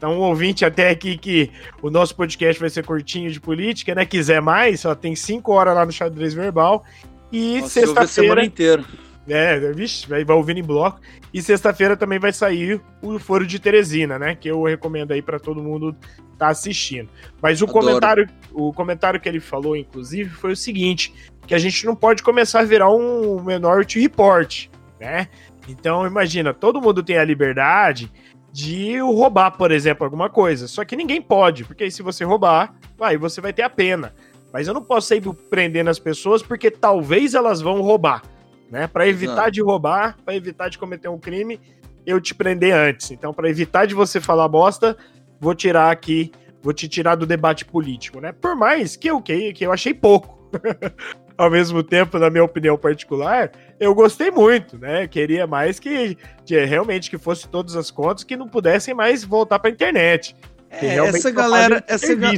Então, 0.05 0.19
um 0.19 0.21
ouvinte 0.21 0.63
até 0.63 0.91
aqui 0.91 1.17
que 1.17 1.49
o 1.81 1.89
nosso 1.89 2.15
podcast 2.15 2.59
vai 2.59 2.69
ser 2.69 2.85
curtinho 2.85 3.31
de 3.31 3.41
política, 3.41 3.95
né? 3.95 4.05
Quiser 4.05 4.39
mais, 4.39 4.81
só 4.81 4.93
tem 4.93 5.15
5 5.15 5.51
horas 5.51 5.73
lá 5.73 5.83
no 5.83 5.91
xadrez 5.91 6.31
verbal. 6.31 6.85
E 7.31 7.59
sexta-feira. 7.63 8.07
semana 8.07 8.45
inteira. 8.45 8.85
É, 9.27 9.57
vixe, 9.71 10.07
vai, 10.07 10.23
vai 10.23 10.35
ouvindo 10.35 10.59
em 10.59 10.63
bloco. 10.63 11.01
E 11.33 11.41
sexta-feira 11.41 11.97
também 11.97 12.19
vai 12.19 12.31
sair 12.31 12.79
o 13.01 13.17
Foro 13.17 13.47
de 13.47 13.57
Teresina, 13.57 14.19
né? 14.19 14.35
Que 14.35 14.47
eu 14.47 14.61
recomendo 14.61 15.11
aí 15.11 15.23
para 15.23 15.39
todo 15.39 15.63
mundo 15.63 15.95
tá 16.37 16.49
assistindo. 16.49 17.09
Mas 17.41 17.59
o 17.61 17.63
Adoro. 17.63 17.79
comentário, 17.79 18.29
o 18.53 18.71
comentário 18.71 19.19
que 19.19 19.27
ele 19.27 19.39
falou, 19.39 19.75
inclusive, 19.75 20.29
foi 20.29 20.51
o 20.51 20.55
seguinte: 20.55 21.11
que 21.47 21.55
a 21.55 21.57
gente 21.57 21.83
não 21.83 21.95
pode 21.95 22.21
começar 22.21 22.59
a 22.59 22.63
virar 22.63 22.91
um 22.91 23.41
Minority 23.41 23.99
Report, 24.01 24.67
né? 24.99 25.29
Então, 25.67 26.05
imagina, 26.05 26.53
todo 26.53 26.79
mundo 26.79 27.01
tem 27.01 27.17
a 27.17 27.23
liberdade 27.23 28.11
de 28.55 28.99
roubar, 29.01 29.51
por 29.51 29.69
exemplo, 29.69 30.05
alguma 30.05 30.29
coisa. 30.29 30.65
Só 30.69 30.85
que 30.85 30.95
ninguém 30.95 31.21
pode, 31.21 31.65
porque 31.65 31.83
aí 31.83 31.91
se 31.91 32.01
você 32.01 32.23
roubar, 32.23 32.73
vai, 32.97 33.17
você 33.17 33.41
vai 33.41 33.51
ter 33.51 33.63
a 33.63 33.69
pena. 33.69 34.13
Mas 34.53 34.65
eu 34.65 34.73
não 34.73 34.81
posso 34.81 35.09
sair 35.09 35.21
prendendo 35.49 35.89
as 35.89 35.99
pessoas 35.99 36.41
porque 36.41 36.71
talvez 36.71 37.33
elas 37.33 37.59
vão 37.59 37.81
roubar, 37.81 38.23
né? 38.71 38.87
Para 38.87 39.09
evitar 39.09 39.51
de 39.51 39.61
roubar, 39.61 40.15
para 40.23 40.37
evitar 40.37 40.69
de 40.69 40.77
cometer 40.77 41.09
um 41.09 41.19
crime, 41.19 41.59
eu 42.05 42.21
te 42.21 42.33
prender 42.33 42.73
antes. 42.73 43.11
Então, 43.11 43.33
para 43.33 43.49
evitar 43.49 43.85
de 43.85 43.93
você 43.93 44.21
falar 44.21 44.47
bosta, 44.47 44.95
vou 45.37 45.53
tirar 45.53 45.91
aqui, 45.91 46.31
vou 46.63 46.71
te 46.71 46.87
tirar 46.87 47.15
do 47.15 47.25
debate 47.25 47.65
político, 47.65 48.21
né? 48.21 48.31
Por 48.31 48.55
mais 48.55 48.95
que 48.95 49.09
eu 49.09 49.21
que, 49.21 49.51
que 49.51 49.65
eu 49.65 49.73
achei 49.73 49.93
pouco. 49.93 50.49
Ao 51.37 51.49
mesmo 51.51 51.83
tempo, 51.83 52.17
na 52.17 52.29
minha 52.29 52.43
opinião 52.43 52.77
particular, 52.77 53.51
eu 53.79 53.93
gostei 53.93 54.31
muito, 54.31 54.77
né? 54.77 55.05
Queria 55.07 55.45
mais 55.45 55.79
que, 55.79 56.17
realmente 56.47 57.09
que 57.09 57.17
fosse 57.17 57.47
todas 57.47 57.75
as 57.75 57.91
contas 57.91 58.23
que 58.23 58.37
não 58.37 58.47
pudessem 58.47 58.93
mais 58.93 59.23
voltar 59.23 59.59
para 59.59 59.69
internet. 59.69 60.35
Que 60.79 60.85
É, 60.85 60.95
essa 60.97 61.31
galera, 61.31 61.83
essa, 61.87 62.15
ga- 62.15 62.31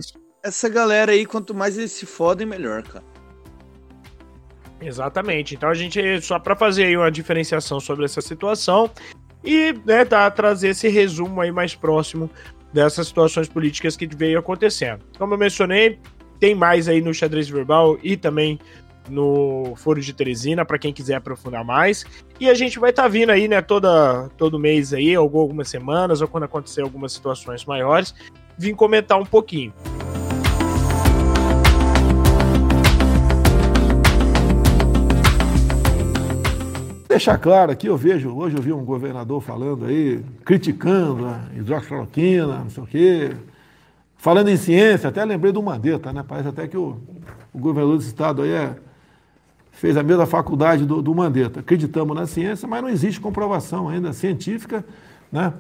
essa 0.44 0.70
galera 0.70 1.12
aí, 1.12 1.26
quanto 1.26 1.54
mais 1.54 1.78
eles 1.78 1.92
se 1.92 2.06
fodem, 2.08 2.48
melhor, 2.48 2.82
cara. 2.84 3.06
Exatamente. 4.82 5.56
Então 5.56 5.70
a 5.70 5.74
gente, 5.74 6.22
só 6.22 6.40
para 6.40 6.56
fazer 6.56 6.86
aí 6.86 6.98
uma 6.98 7.12
diferenciação 7.12 7.80
sobre 7.80 8.06
essa 8.06 8.22
situação 8.22 8.90
e 9.44 9.74
né, 9.86 10.06
tá, 10.06 10.30
trazer 10.30 10.70
esse 10.70 10.88
resumo 10.88 11.42
aí 11.42 11.52
mais 11.52 11.76
próximo 11.76 12.30
dessas 12.74 13.08
situações 13.08 13.48
políticas 13.48 13.96
que 13.96 14.08
veio 14.08 14.40
acontecendo. 14.40 15.04
Como 15.18 15.34
eu 15.34 15.38
mencionei, 15.38 16.00
tem 16.40 16.54
mais 16.54 16.88
aí 16.88 17.02
no 17.02 17.14
xadrez 17.14 17.50
verbal 17.50 17.98
e 18.04 18.16
também 18.16 18.60
no 19.10 19.74
Foro 19.76 20.02
de 20.02 20.14
Teresina, 20.14 20.66
para 20.66 20.78
quem 20.78 20.94
quiser 20.94 21.16
aprofundar 21.16 21.64
mais. 21.64 22.06
E 22.40 22.50
a 22.50 22.54
gente 22.54 22.80
vai 22.80 22.90
estar 22.90 23.04
tá 23.04 23.10
vindo 23.10 23.32
aí, 23.32 23.48
né, 23.48 23.62
toda, 23.62 24.30
todo 24.38 24.60
mês 24.60 24.94
aí, 24.94 25.16
algumas 25.16 25.70
semanas, 25.70 26.22
ou 26.22 26.28
quando 26.28 26.44
acontecer 26.44 26.82
algumas 26.82 27.14
situações 27.14 27.66
maiores, 27.66 28.14
vim 28.58 28.74
comentar 28.74 29.20
um 29.20 29.26
pouquinho. 29.26 29.74
Deixar 37.08 37.38
claro 37.40 37.72
aqui, 37.72 37.88
eu 37.88 37.98
vejo, 37.98 38.30
hoje 38.36 38.56
eu 38.56 38.62
vi 38.62 38.72
um 38.72 38.86
governador 38.86 39.42
falando 39.42 39.86
aí, 39.86 40.24
criticando 40.46 41.26
a 41.26 41.42
hidroxicloroquina, 41.56 42.60
não 42.60 42.70
sei 42.70 42.84
o 42.84 42.86
quê. 42.86 43.36
Falando 44.18 44.50
em 44.50 44.58
ciência, 44.58 45.10
até 45.10 45.24
lembrei 45.24 45.52
do 45.52 45.64
Mandetta, 45.64 46.12
né? 46.12 46.24
Parece 46.28 46.50
até 46.50 46.68
que 46.68 46.78
o, 46.78 46.98
o 47.54 47.58
governador 47.58 47.98
desse 47.98 48.10
estado 48.10 48.42
aí 48.42 48.52
é, 48.52 48.76
fez 49.78 49.96
a 49.96 50.04
mesma 50.04 50.26
faculdade 50.26 50.86
do, 50.86 51.02
do 51.02 51.14
Mandetta. 51.14 51.60
Acreditamos 51.60 52.16
na 52.16 52.26
ciência, 52.26 52.68
mas 52.68 52.82
não 52.82 52.90
existe 52.90 53.20
comprovação 53.22 53.88
ainda 53.88 54.12
científica, 54.12 54.84
né? 55.32 55.54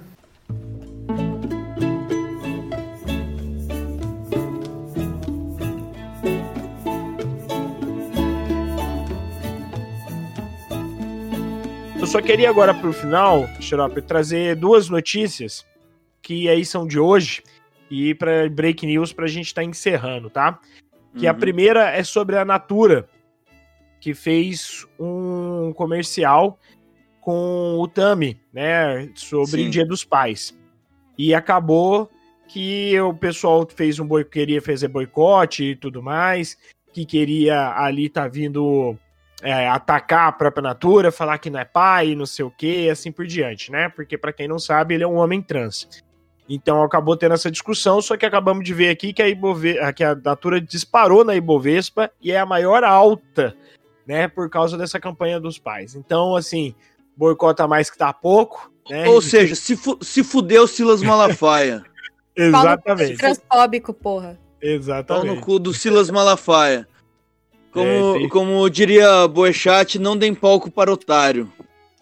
Eu 11.99 12.05
só 12.05 12.21
queria 12.21 12.49
agora 12.49 12.73
pro 12.73 12.93
final, 12.93 13.47
Xarope, 13.59 14.01
trazer 14.01 14.55
duas 14.55 14.87
notícias 14.89 15.65
que 16.21 16.47
aí 16.47 16.63
são 16.63 16.85
de 16.87 16.99
hoje 16.99 17.41
e 17.89 18.13
para 18.13 18.49
break 18.49 18.85
news 18.85 19.11
pra 19.11 19.27
gente 19.27 19.47
estar 19.47 19.63
encerrando, 19.63 20.29
tá? 20.29 20.59
Que 21.17 21.25
a 21.27 21.33
Uhum. 21.33 21.39
primeira 21.39 21.89
é 21.89 22.03
sobre 22.03 22.37
a 22.37 22.45
Natura, 22.45 23.07
que 23.99 24.13
fez 24.13 24.85
um 24.99 25.73
comercial 25.73 26.59
com 27.21 27.77
o 27.79 27.87
Tami, 27.87 28.39
né, 28.53 29.09
sobre 29.15 29.63
Sim. 29.63 29.67
o 29.67 29.69
Dia 29.69 29.85
dos 29.85 30.03
Pais. 30.03 30.57
E 31.17 31.33
acabou 31.33 32.09
que 32.47 32.99
o 33.01 33.13
pessoal 33.13 33.67
fez 33.69 33.99
um 33.99 34.07
boi 34.07 34.23
queria 34.23 34.61
fazer 34.61 34.87
boicote 34.87 35.63
e 35.63 35.75
tudo 35.75 36.01
mais, 36.01 36.57
que 36.93 37.05
queria 37.05 37.73
ali 37.77 38.07
tá 38.07 38.27
vindo 38.27 38.97
é, 39.41 39.67
atacar 39.67 40.29
a 40.29 40.31
própria 40.31 40.63
Natura, 40.63 41.11
falar 41.11 41.37
que 41.37 41.49
não 41.49 41.59
é 41.59 41.65
pai, 41.65 42.15
não 42.15 42.25
sei 42.25 42.45
o 42.45 42.51
que, 42.51 42.85
e 42.85 42.89
assim 42.89 43.11
por 43.11 43.25
diante, 43.25 43.71
né? 43.71 43.89
Porque 43.89 44.17
pra 44.17 44.33
quem 44.33 44.47
não 44.47 44.57
sabe, 44.57 44.95
ele 44.95 45.03
é 45.03 45.07
um 45.07 45.17
homem 45.17 45.41
trans. 45.41 45.87
Então 46.49 46.81
acabou 46.81 47.17
tendo 47.17 47.33
essa 47.33 47.51
discussão, 47.51 48.01
só 48.01 48.15
que 48.15 48.25
acabamos 48.25 48.63
de 48.63 48.73
ver 48.73 48.89
aqui 48.89 49.11
que 49.11 49.21
a, 49.21 49.27
Ibove... 49.27 49.75
que 49.93 50.03
a 50.03 50.15
Natura 50.15 50.61
disparou 50.61 51.25
na 51.25 51.35
Ibovespa 51.35 52.09
e 52.21 52.31
é 52.31 52.39
a 52.39 52.45
maior 52.45 52.83
alta, 52.83 53.55
né, 54.07 54.27
por 54.27 54.49
causa 54.49 54.77
dessa 54.77 54.99
campanha 54.99 55.39
dos 55.39 55.59
pais. 55.59 55.93
Então, 55.93 56.35
assim, 56.35 56.73
boicota 57.15 57.67
mais 57.67 57.89
que 57.89 57.97
tá 57.97 58.13
pouco, 58.13 58.71
né? 58.89 59.07
Ou 59.09 59.21
seja, 59.21 59.53
se, 59.53 59.75
fu 59.75 59.97
se 60.01 60.23
fudeu 60.23 60.65
Silas 60.65 61.03
Malafaia. 61.03 61.83
exatamente, 62.35 63.17
Transfóbico, 63.17 63.93
porra. 63.93 64.39
Pau 64.59 64.69
no 64.69 64.75
exatamente. 64.75 65.41
cu 65.41 65.59
do 65.59 65.73
Silas 65.73 66.09
Malafaia. 66.09 66.87
Como, 67.71 68.25
É, 68.25 68.29
como 68.29 68.69
diria 68.69 69.27
Boechat, 69.27 69.99
não 69.99 70.17
deem 70.17 70.33
palco 70.33 70.71
para 70.71 70.91
otário. 70.91 71.51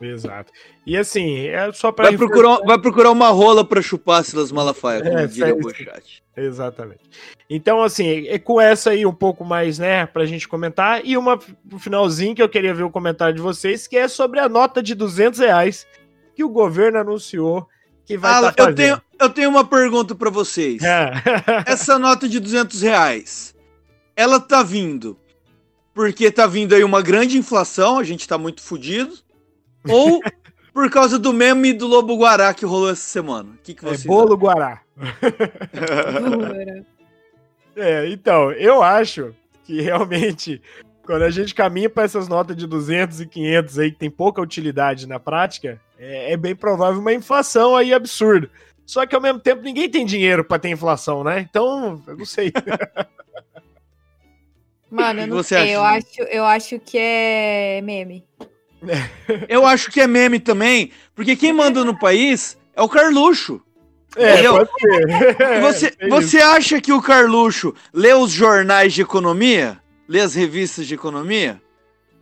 Exato. 0.01 0.51
E 0.85 0.97
assim, 0.97 1.47
é 1.47 1.71
só 1.71 1.91
para 1.91 2.09
Vai 2.09 2.17
procurar, 2.17 2.57
vai 2.65 2.77
procurar 2.79 3.11
uma 3.11 3.29
rola 3.29 3.63
pra 3.63 3.81
chupar 3.81 4.23
Silas 4.23 4.51
Malafaia, 4.51 5.01
como 5.01 5.17
É, 5.17 5.27
diria. 5.27 5.55
Boechat. 5.55 6.23
Exatamente. 6.35 7.01
Então, 7.49 7.81
assim, 7.81 8.27
é 8.27 8.37
com 8.37 8.59
essa 8.59 8.89
aí 8.89 9.05
um 9.05 9.13
pouco 9.13 9.45
mais, 9.45 9.79
né, 9.79 10.05
pra 10.05 10.25
gente 10.25 10.47
comentar. 10.47 11.05
E 11.05 11.15
uma 11.15 11.39
finalzinho 11.79 12.35
que 12.35 12.41
eu 12.41 12.49
queria 12.49 12.73
ver 12.73 12.83
o 12.83 12.91
comentário 12.91 13.35
de 13.35 13.41
vocês, 13.41 13.87
que 13.87 13.95
é 13.95 14.07
sobre 14.07 14.39
a 14.39 14.49
nota 14.49 14.83
de 14.83 14.93
200 14.93 15.39
reais 15.39 15.87
que 16.35 16.43
o 16.43 16.49
governo 16.49 16.99
anunciou 16.99 17.67
que 18.05 18.17
vai 18.17 18.33
Ah, 18.33 18.49
estar 18.49 18.69
eu, 18.69 18.75
tenho, 18.75 19.01
eu 19.19 19.29
tenho 19.29 19.49
uma 19.49 19.65
pergunta 19.65 20.13
pra 20.13 20.29
vocês. 20.29 20.83
É. 20.83 21.11
Essa 21.65 21.97
nota 21.97 22.27
de 22.27 22.39
200 22.39 22.81
reais, 22.81 23.55
ela 24.15 24.39
tá 24.39 24.61
vindo 24.61 25.17
porque 25.93 26.29
tá 26.29 26.45
vindo 26.45 26.75
aí 26.75 26.83
uma 26.83 27.01
grande 27.01 27.37
inflação, 27.37 27.97
a 27.97 28.03
gente 28.03 28.27
tá 28.27 28.37
muito 28.37 28.61
fudido, 28.61 29.17
ou 29.89 30.21
por 30.73 30.89
causa 30.89 31.17
do 31.17 31.31
meme 31.31 31.73
do 31.73 31.87
Lobo 31.87 32.17
Guará 32.17 32.53
que 32.53 32.65
rolou 32.65 32.89
essa 32.89 33.01
semana? 33.01 33.49
O 33.51 33.57
que, 33.63 33.73
que 33.73 33.85
É 33.85 33.89
você 33.89 34.07
bolo 34.07 34.35
Guará. 34.35 34.81
É, 37.77 38.09
então, 38.09 38.53
eu 38.53 38.81
acho 38.81 39.35
que 39.65 39.81
realmente, 39.81 40.61
quando 41.05 41.23
a 41.23 41.29
gente 41.29 41.53
caminha 41.53 41.89
para 41.89 42.03
essas 42.03 42.29
notas 42.29 42.55
de 42.55 42.65
200 42.65 43.19
e 43.19 43.27
500 43.27 43.79
aí, 43.79 43.91
que 43.91 43.99
tem 43.99 44.09
pouca 44.09 44.41
utilidade 44.41 45.05
na 45.05 45.19
prática, 45.19 45.77
é, 45.99 46.31
é 46.31 46.37
bem 46.37 46.55
provável 46.55 47.01
uma 47.01 47.13
inflação 47.13 47.75
aí 47.75 47.93
absurda. 47.93 48.49
Só 48.85 49.05
que 49.05 49.13
ao 49.13 49.21
mesmo 49.21 49.39
tempo 49.39 49.61
ninguém 49.61 49.89
tem 49.89 50.05
dinheiro 50.05 50.45
para 50.45 50.57
ter 50.57 50.69
inflação, 50.69 51.21
né? 51.21 51.41
Então, 51.41 52.01
eu 52.07 52.15
não 52.15 52.25
sei. 52.25 52.53
Mano, 54.89 55.21
eu 55.21 55.27
não 55.27 55.37
você 55.37 55.55
sei. 55.57 55.75
Eu 55.75 55.83
acha? 55.83 56.07
acho, 56.07 56.21
eu 56.21 56.45
acho 56.45 56.79
que 56.79 56.97
é 56.97 57.81
meme. 57.81 58.25
Eu 59.49 59.65
acho 59.65 59.91
que 59.91 60.01
é 60.01 60.07
meme 60.07 60.39
também, 60.39 60.91
porque 61.13 61.35
quem 61.35 61.53
manda 61.53 61.83
no 61.83 61.97
país 61.97 62.57
é 62.75 62.81
o 62.81 62.89
Carluxo. 62.89 63.61
É, 64.15 64.33
Entendeu? 64.33 64.53
pode 64.53 64.69
ser. 64.79 65.61
Você, 65.61 65.93
É 65.99 66.07
você 66.07 66.37
acha 66.39 66.79
que 66.79 66.93
o 66.93 67.01
Carluxo 67.01 67.73
lê 67.93 68.13
os 68.13 68.31
jornais 68.31 68.93
de 68.93 69.01
economia? 69.01 69.79
Lê 70.07 70.21
as 70.21 70.35
revistas 70.35 70.87
de 70.87 70.93
economia? 70.93 71.61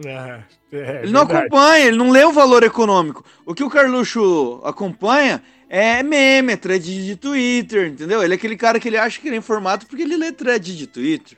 É, 0.04 0.40
é 0.72 1.02
Ele 1.04 1.12
não 1.12 1.26
verdade. 1.26 1.48
acompanha, 1.48 1.86
ele 1.86 1.98
não 1.98 2.10
lê 2.10 2.24
o 2.24 2.32
valor 2.32 2.64
econômico. 2.64 3.24
O 3.46 3.54
que 3.54 3.64
o 3.64 3.70
Carluxo 3.70 4.60
acompanha 4.64 5.44
é 5.70 6.02
meme, 6.02 6.54
é 6.54 6.56
thread 6.58 7.06
de 7.06 7.16
Twitter, 7.16 7.88
entendeu? 7.90 8.24
Ele 8.24 8.34
é 8.34 8.38
aquele 8.38 8.56
cara 8.58 8.80
que 8.80 8.88
ele 8.88 8.98
acha 8.98 9.20
que 9.22 9.28
ele 9.28 9.36
é 9.36 9.40
informado 9.40 9.86
porque 9.86 10.02
ele 10.04 10.18
lê 10.18 10.32
thread 10.32 10.76
de 10.76 10.88
Twitter. 10.88 11.38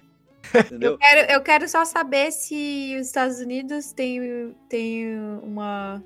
Eu 0.82 0.97
quero, 0.97 1.32
eu 1.32 1.41
quero 1.41 1.68
só 1.70 1.84
saber 1.86 2.32
se 2.32 2.95
os 2.99 3.08
Estados 3.08 3.39
Unidos 3.39 3.91
têm 3.91 4.56
tem 4.70 5.18
uma, 5.43 6.03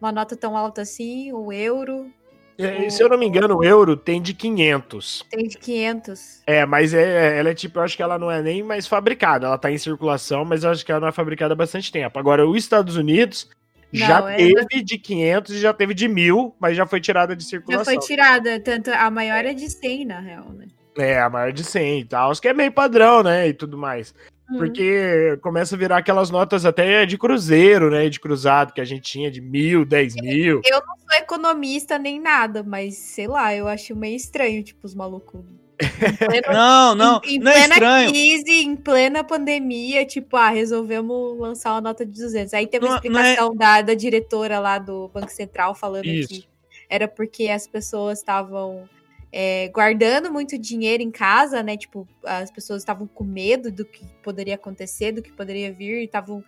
uma 0.00 0.12
nota 0.12 0.36
tão 0.36 0.56
alta 0.56 0.82
assim, 0.82 1.32
o 1.32 1.52
euro 1.52 2.10
É, 2.58 2.90
Se 2.90 3.02
eu 3.02 3.08
não 3.08 3.16
me 3.18 3.26
engano, 3.26 3.56
o 3.58 3.64
euro 3.64 3.96
tem 3.96 4.20
de 4.20 4.34
500. 4.34 5.24
tem 5.30 5.46
de 5.46 5.56
500. 5.58 6.42
É, 6.46 6.66
mas 6.66 6.92
é, 6.92 7.38
ela 7.38 7.50
é 7.50 7.54
tipo, 7.54 7.78
eu 7.78 7.82
acho 7.84 7.96
que 7.96 8.02
ela 8.02 8.18
não 8.18 8.30
é 8.30 8.42
nem 8.42 8.62
mais 8.64 8.86
fabricada. 8.86 9.46
Ela 9.46 9.58
tá 9.58 9.70
em 9.70 9.78
circulação, 9.78 10.44
mas 10.44 10.64
eu 10.64 10.70
acho 10.70 10.84
que 10.84 10.90
ela 10.90 11.00
não 11.00 11.08
é 11.08 11.12
fabricada 11.12 11.52
há 11.54 11.56
bastante 11.56 11.92
tempo. 11.92 12.18
Agora, 12.18 12.48
os 12.48 12.56
Estados 12.58 12.96
Unidos 12.96 13.48
já 13.92 14.20
Não, 14.20 14.28
é- 14.28 14.36
teve 14.36 14.82
de 14.82 14.98
500 14.98 15.54
e 15.54 15.60
já 15.60 15.72
teve 15.72 15.94
de 15.94 16.08
1000, 16.08 16.54
mas 16.58 16.76
já 16.76 16.84
foi 16.84 17.00
tirada 17.00 17.34
de 17.36 17.44
Já 17.44 17.48
circulação. 17.50 17.84
foi 17.84 17.98
tirada, 17.98 18.58
tanto 18.60 18.90
a 18.90 19.08
maior 19.10 19.44
é 19.44 19.54
de 19.54 19.70
100, 19.70 20.04
na 20.04 20.18
real, 20.20 20.50
né? 20.52 20.66
É, 20.98 21.20
a 21.20 21.30
maior 21.30 21.52
de 21.52 21.62
100 21.64 22.00
e 22.00 22.04
tal, 22.04 22.32
que 22.32 22.48
é 22.48 22.52
meio 22.52 22.72
padrão, 22.72 23.22
né, 23.22 23.48
e 23.48 23.52
tudo 23.54 23.78
mais. 23.78 24.12
Hum. 24.50 24.56
Porque 24.58 25.38
começa 25.42 25.74
a 25.74 25.78
virar 25.78 25.98
aquelas 25.98 26.30
notas 26.30 26.64
até 26.64 27.04
de 27.06 27.16
cruzeiro, 27.18 27.90
né? 27.90 28.08
De 28.08 28.18
cruzado 28.18 28.72
que 28.72 28.80
a 28.80 28.84
gente 28.84 29.02
tinha 29.02 29.30
de 29.30 29.40
mil, 29.42 29.84
dez 29.84 30.14
mil. 30.14 30.62
Eu 30.64 30.80
não 30.86 30.96
sou 30.96 31.18
economista 31.18 31.98
nem 31.98 32.18
nada, 32.18 32.62
mas 32.62 32.96
sei 32.96 33.26
lá, 33.28 33.54
eu 33.54 33.68
acho 33.68 33.94
meio 33.94 34.16
estranho, 34.16 34.62
tipo, 34.62 34.86
os 34.86 34.94
malucos. 34.94 35.44
Não, 36.52 36.94
não, 36.96 37.20
em, 37.24 37.36
em 37.36 37.38
não 37.38 37.52
é 37.52 37.54
plena 37.54 37.74
estranho. 37.74 38.10
crise, 38.10 38.50
em 38.62 38.74
plena 38.74 39.22
pandemia, 39.22 40.04
tipo, 40.04 40.36
ah, 40.36 40.48
resolvemos 40.48 41.38
lançar 41.38 41.72
uma 41.74 41.80
nota 41.80 42.04
de 42.04 42.20
200. 42.20 42.52
Aí 42.54 42.66
teve 42.66 42.84
uma 42.84 42.96
Não- 42.96 43.10
não 43.12 43.20
é- 43.20 43.22
explicação 43.32 43.54
da, 43.56 43.82
da 43.82 43.94
diretora 43.94 44.58
lá 44.58 44.78
do 44.78 45.06
Banco 45.08 45.30
Central 45.30 45.74
falando 45.76 46.06
Isso. 46.06 46.28
que 46.30 46.48
era 46.90 47.06
porque 47.06 47.48
as 47.48 47.68
pessoas 47.68 48.18
estavam 48.18 48.88
é, 49.32 49.68
guardando 49.68 50.32
muito 50.32 50.58
dinheiro 50.58 51.02
em 51.02 51.10
casa, 51.10 51.62
né? 51.62 51.76
Tipo, 51.76 52.08
as 52.24 52.50
pessoas 52.50 52.82
estavam 52.82 53.06
com 53.06 53.24
medo 53.24 53.70
do 53.70 53.84
que 53.84 54.04
poderia 54.22 54.54
acontecer, 54.54 55.12
do 55.12 55.22
que 55.22 55.32
poderia 55.32 55.72
vir, 55.72 56.00
e 56.00 56.04
estavam 56.04 56.42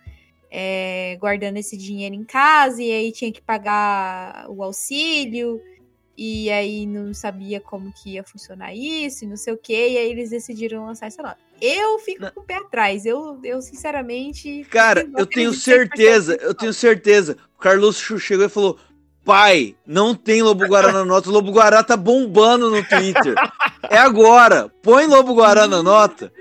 é, 0.49 1.15
guardando 1.19 1.57
esse 1.57 1.77
dinheiro 1.77 2.15
em 2.15 2.23
casa, 2.23 2.81
e 2.81 2.91
aí 2.91 3.11
tinha 3.11 3.31
que 3.31 3.41
pagar 3.41 4.45
o 4.49 4.63
auxílio, 4.63 5.61
e 6.17 6.49
aí 6.51 6.85
não 6.85 7.13
sabia 7.13 7.59
como 7.59 7.93
que 7.93 8.11
ia 8.11 8.23
funcionar 8.23 8.75
isso, 8.75 9.23
e 9.23 9.27
não 9.27 9.37
sei 9.37 9.53
o 9.53 9.57
que, 9.57 9.73
e 9.73 9.97
aí 9.97 10.09
eles 10.09 10.29
decidiram 10.29 10.85
lançar 10.85 11.07
essa 11.07 11.21
nota. 11.21 11.39
Eu 11.61 11.99
fico 11.99 12.21
Não. 12.21 12.31
com 12.31 12.41
o 12.41 12.43
pé 12.43 12.55
atrás, 12.55 13.05
eu, 13.05 13.39
eu 13.43 13.61
sinceramente. 13.61 14.65
Cara, 14.69 15.01
eu 15.01 15.25
tenho 15.25 15.49
apenas 15.49 15.57
100% 15.57 15.59
certeza, 15.59 16.35
eu 16.41 16.55
tenho 16.55 16.73
certeza. 16.73 17.37
O 17.55 17.59
Carlos 17.59 17.97
chegou 18.19 18.45
e 18.45 18.49
falou: 18.49 18.79
Pai, 19.23 19.75
não 19.85 20.15
tem 20.15 20.41
Lobo 20.41 20.65
Guará 20.65 20.91
na 20.91 21.05
nota. 21.05 21.29
O 21.29 21.31
Lobo 21.31 21.51
Guará 21.51 21.83
tá 21.83 21.95
bombando 21.95 22.69
no 22.71 22.83
Twitter. 22.83 23.35
É 23.89 23.97
agora. 23.97 24.71
Põe 24.81 25.05
Lobo 25.05 25.33
Guará 25.35 25.67
na 25.67 25.83
nota. 25.83 26.31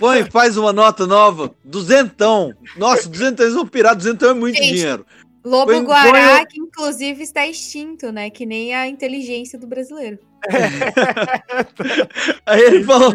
Põe, 0.00 0.24
faz 0.30 0.56
uma 0.56 0.72
nota 0.72 1.06
nova. 1.06 1.54
Duzentão. 1.64 2.52
Nossa, 2.76 3.08
duzentão, 3.08 3.44
eles 3.46 3.54
vão 3.54 3.66
pirar. 3.66 3.94
Duzentão 3.94 4.30
é 4.30 4.34
muito 4.34 4.56
Gente, 4.56 4.74
dinheiro. 4.74 5.06
Lobo 5.44 5.72
Põe- 5.72 5.84
Guará, 5.84 6.36
põe 6.38 6.46
que 6.46 6.58
inclusive 6.60 7.22
está 7.22 7.46
extinto, 7.46 8.10
né? 8.10 8.30
Que 8.30 8.44
nem 8.46 8.74
a 8.74 8.88
inteligência 8.88 9.58
do 9.58 9.66
brasileiro. 9.66 10.18
Aí 12.46 12.60
ele 12.60 12.84
falou: 12.84 13.14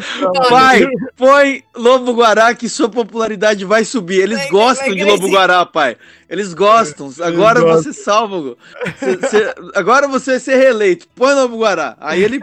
Pai, 0.50 0.88
põe 1.16 1.64
Lobo 1.76 2.14
Guará 2.14 2.54
que 2.54 2.68
sua 2.70 2.90
popularidade 2.90 3.66
vai 3.66 3.84
subir. 3.86 4.22
Eles 4.22 4.40
Vai- 4.40 4.50
gostam 4.50 4.88
vai 4.88 4.96
de 4.96 5.04
Lobo. 5.04 5.30
Guará, 5.30 5.66
pai. 5.66 5.98
Eles 6.30 6.54
gostam. 6.54 7.12
Agora 7.22 7.62
gostam. 7.62 7.84
você 7.84 7.94
salva. 7.94 8.40
Gu. 8.42 8.58
Cê- 9.00 9.28
cê- 9.28 9.56
agora 9.76 10.08
você 10.08 10.32
vai 10.32 10.40
ser 10.40 10.56
reeleito. 10.58 11.08
Põe 11.16 11.34
Lobo 11.34 11.58
Guará. 11.58 11.96
Aí 12.00 12.24
ele. 12.24 12.40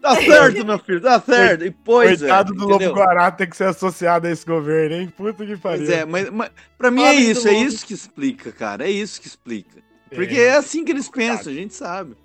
Tá 0.00 0.16
certo, 0.16 0.64
meu 0.64 0.78
filho, 0.78 0.98
tá 1.02 1.20
certo. 1.20 1.62
E 1.62 1.70
pôs, 1.70 2.20
Coitado 2.20 2.54
velho, 2.54 2.66
do 2.66 2.70
entendeu? 2.74 2.88
Lobo 2.88 3.00
Guará 3.00 3.30
ter 3.30 3.46
que 3.46 3.54
ser 3.54 3.64
associado 3.64 4.26
a 4.26 4.30
esse 4.30 4.46
governo, 4.46 4.96
hein? 4.96 5.12
Puta 5.14 5.44
que 5.44 5.58
pariu. 5.58 5.84
Pois 5.84 5.90
é, 5.90 6.06
mas, 6.06 6.30
mas 6.30 6.50
pra 6.78 6.90
mim 6.90 7.02
é 7.02 7.10
Pobre 7.10 7.24
do 7.26 7.30
isso, 7.32 7.48
é 7.48 7.52
isso 7.52 7.86
que 7.86 7.92
explica, 7.92 8.50
cara. 8.50 8.86
É 8.86 8.90
isso 8.90 9.20
que 9.20 9.26
explica. 9.26 9.76
Porque 10.08 10.36
É. 10.36 10.46
é, 10.46 10.56
assim 10.56 10.86
que 10.86 10.92
eles 10.92 11.06
pensam, 11.10 11.52
a 11.52 11.54
gente 11.54 11.74
sabe. 11.74 12.16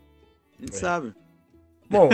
A 0.57 0.61
gente 0.61 0.73
É. 0.73 0.79
sabe. 0.79 1.13
Bom, 1.89 2.09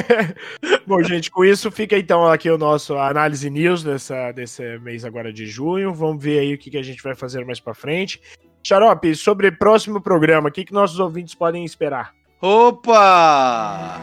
bom, 0.86 1.02
gente, 1.02 1.30
com 1.30 1.44
isso 1.44 1.70
fica 1.70 1.98
então 1.98 2.26
aqui 2.26 2.48
o 2.50 2.58
nosso 2.58 2.96
análise 2.96 3.50
news 3.50 3.82
dessa, 3.82 4.30
desse 4.32 4.78
mês 4.78 5.04
agora 5.04 5.32
de 5.32 5.46
junho. 5.46 5.92
Vamos 5.92 6.22
ver 6.22 6.38
aí 6.38 6.54
o 6.54 6.58
que, 6.58 6.70
que 6.70 6.78
a 6.78 6.82
gente 6.82 7.02
vai 7.02 7.14
fazer 7.14 7.44
mais 7.44 7.60
pra 7.60 7.74
frente. 7.74 8.20
Xarope, 8.62 9.14
sobre 9.14 9.48
o 9.48 9.56
próximo 9.56 10.00
programa, 10.00 10.48
o 10.48 10.52
que, 10.52 10.64
que 10.64 10.72
nossos 10.72 10.98
ouvintes 10.98 11.34
podem 11.34 11.64
esperar? 11.64 12.12
Opa! 12.40 14.00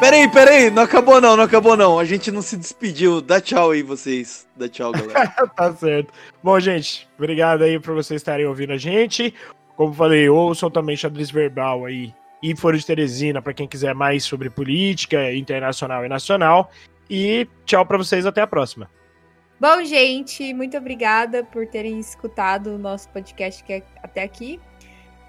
Peraí, 0.00 0.30
peraí, 0.30 0.70
não 0.70 0.84
acabou 0.84 1.20
não, 1.20 1.36
não 1.36 1.44
acabou 1.44 1.76
não. 1.76 1.98
A 1.98 2.04
gente 2.04 2.30
não 2.30 2.40
se 2.40 2.56
despediu. 2.56 3.20
Dá 3.20 3.40
tchau 3.40 3.72
aí, 3.72 3.82
vocês. 3.82 4.46
Dá 4.56 4.68
tchau, 4.68 4.92
galera. 4.92 5.28
tá 5.56 5.74
certo. 5.74 6.12
Bom, 6.42 6.58
gente, 6.60 7.08
obrigado 7.18 7.62
aí 7.62 7.80
por 7.80 7.94
vocês 7.94 8.20
estarem 8.20 8.46
ouvindo 8.46 8.72
a 8.72 8.76
gente. 8.76 9.34
Como 9.76 9.92
falei, 9.92 10.28
ouçam 10.28 10.70
também 10.70 10.96
xadrez 10.96 11.30
verbal 11.30 11.84
aí 11.84 12.14
e 12.40 12.54
Foro 12.56 12.78
de 12.78 12.86
Teresina 12.86 13.42
para 13.42 13.52
quem 13.52 13.66
quiser 13.66 13.92
mais 13.92 14.22
sobre 14.22 14.48
política 14.48 15.32
internacional 15.34 16.04
e 16.04 16.08
nacional. 16.08 16.70
E 17.10 17.48
tchau 17.64 17.84
pra 17.84 17.98
vocês, 17.98 18.24
até 18.24 18.40
a 18.40 18.46
próxima. 18.46 18.88
Bom, 19.60 19.82
gente, 19.84 20.54
muito 20.54 20.76
obrigada 20.76 21.42
por 21.42 21.66
terem 21.66 21.98
escutado 21.98 22.74
o 22.74 22.78
nosso 22.78 23.08
podcast 23.08 23.64
que 23.64 23.72
é 23.72 23.82
até 24.00 24.22
aqui. 24.22 24.60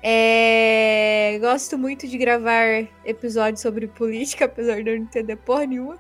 É, 0.02 1.38
Gosto 1.40 1.78
muito 1.78 2.08
de 2.08 2.18
gravar 2.18 2.88
episódios 3.04 3.62
sobre 3.62 3.88
política, 3.88 4.46
apesar 4.46 4.82
de 4.82 4.90
eu 4.90 4.98
não 4.98 5.04
entender 5.04 5.36
porra 5.38 5.66
nenhuma. 5.66 6.00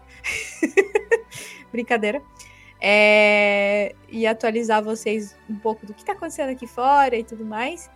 Brincadeira. 1.72 2.22
É, 2.82 3.93
E 4.08 4.26
atualizar 4.26 4.84
vocês 4.84 5.36
um 5.50 5.56
pouco 5.56 5.86
do 5.86 5.93
que 5.93 6.04
tá 6.04 6.14
acontecendo 6.14 6.50
aqui 6.50 6.68
fora 6.68 7.16
e 7.16 7.24
tudo 7.24 7.45
mais. 7.45 7.89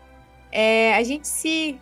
É, 0.51 0.95
A 0.95 1.03
gente 1.03 1.27
se 1.27 1.79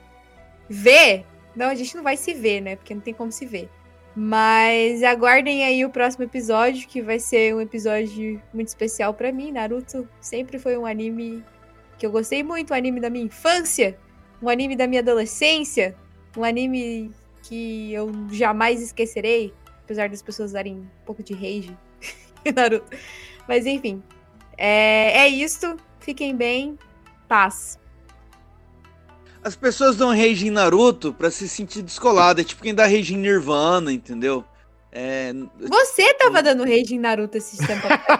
vê. 0.69 1.26
Não, 1.55 1.67
a 1.67 1.76
gente 1.76 1.95
não 1.95 2.03
vai 2.03 2.15
se 2.15 2.34
ver, 2.34 2.61
né? 2.61 2.76
Porque 2.76 2.93
não 2.93 3.01
tem 3.01 3.13
como 3.13 3.32
se 3.32 3.45
ver. 3.45 3.69
Mas 4.15 5.03
aguardem 5.03 5.63
aí 5.63 5.86
o 5.86 5.89
próximo 5.89 6.26
episódio, 6.26 6.88
que 6.88 7.01
vai 7.01 7.19
ser 7.19 7.55
um 7.55 7.61
episódio 7.61 8.41
muito 8.53 8.67
especial 8.67 9.13
pra 9.13 9.32
mim. 9.32 9.51
Naruto 9.51 10.07
sempre 10.19 10.59
foi 10.59 10.78
um 10.78 10.86
anime 10.86 11.43
que 11.97 12.05
eu 12.05 12.11
gostei 12.11 12.43
muito, 12.43 12.74
um 12.74 12.76
anime 12.76 12.99
da 12.99 13.09
minha 13.09 13.26
infância, 13.26 13.97
um 14.41 14.49
anime 14.49 14.75
da 14.75 14.87
minha 14.87 15.01
adolescência, 15.01 15.95
um 16.35 16.43
anime 16.43 17.11
que 17.43 17.93
eu 17.93 18.11
jamais 18.31 18.81
esquecerei, 18.81 19.53
apesar 19.83 20.09
das 20.09 20.21
pessoas 20.21 20.51
darem 20.53 20.75
um 20.75 20.87
pouco 21.05 21.23
de 21.23 21.33
rage 21.33 21.77
Naruto. 22.55 22.95
Mas 23.47 23.65
enfim, 23.65 24.01
é, 24.57 25.19
é 25.19 25.27
isto. 25.27 25.77
Fiquem 25.99 26.35
bem. 26.35 26.77
Paz. 27.27 27.79
As 29.43 29.55
pessoas 29.55 29.95
dão 29.95 30.09
rage 30.09 30.47
em 30.47 30.51
Naruto 30.51 31.13
pra 31.13 31.31
se 31.31 31.47
sentir 31.49 31.81
descolada. 31.81 32.41
É 32.41 32.43
tipo 32.43 32.61
quem 32.61 32.75
dá 32.75 32.85
rage 32.85 33.13
em 33.13 33.17
Nirvana, 33.17 33.91
entendeu? 33.91 34.45
É... 34.91 35.31
Você 35.59 36.13
tava 36.15 36.43
dando 36.43 36.63
rage 36.63 36.93
em 36.93 36.99
Naruto 36.99 37.37
esses 37.37 37.65
tempos 37.65 37.89
atrás. 37.89 38.19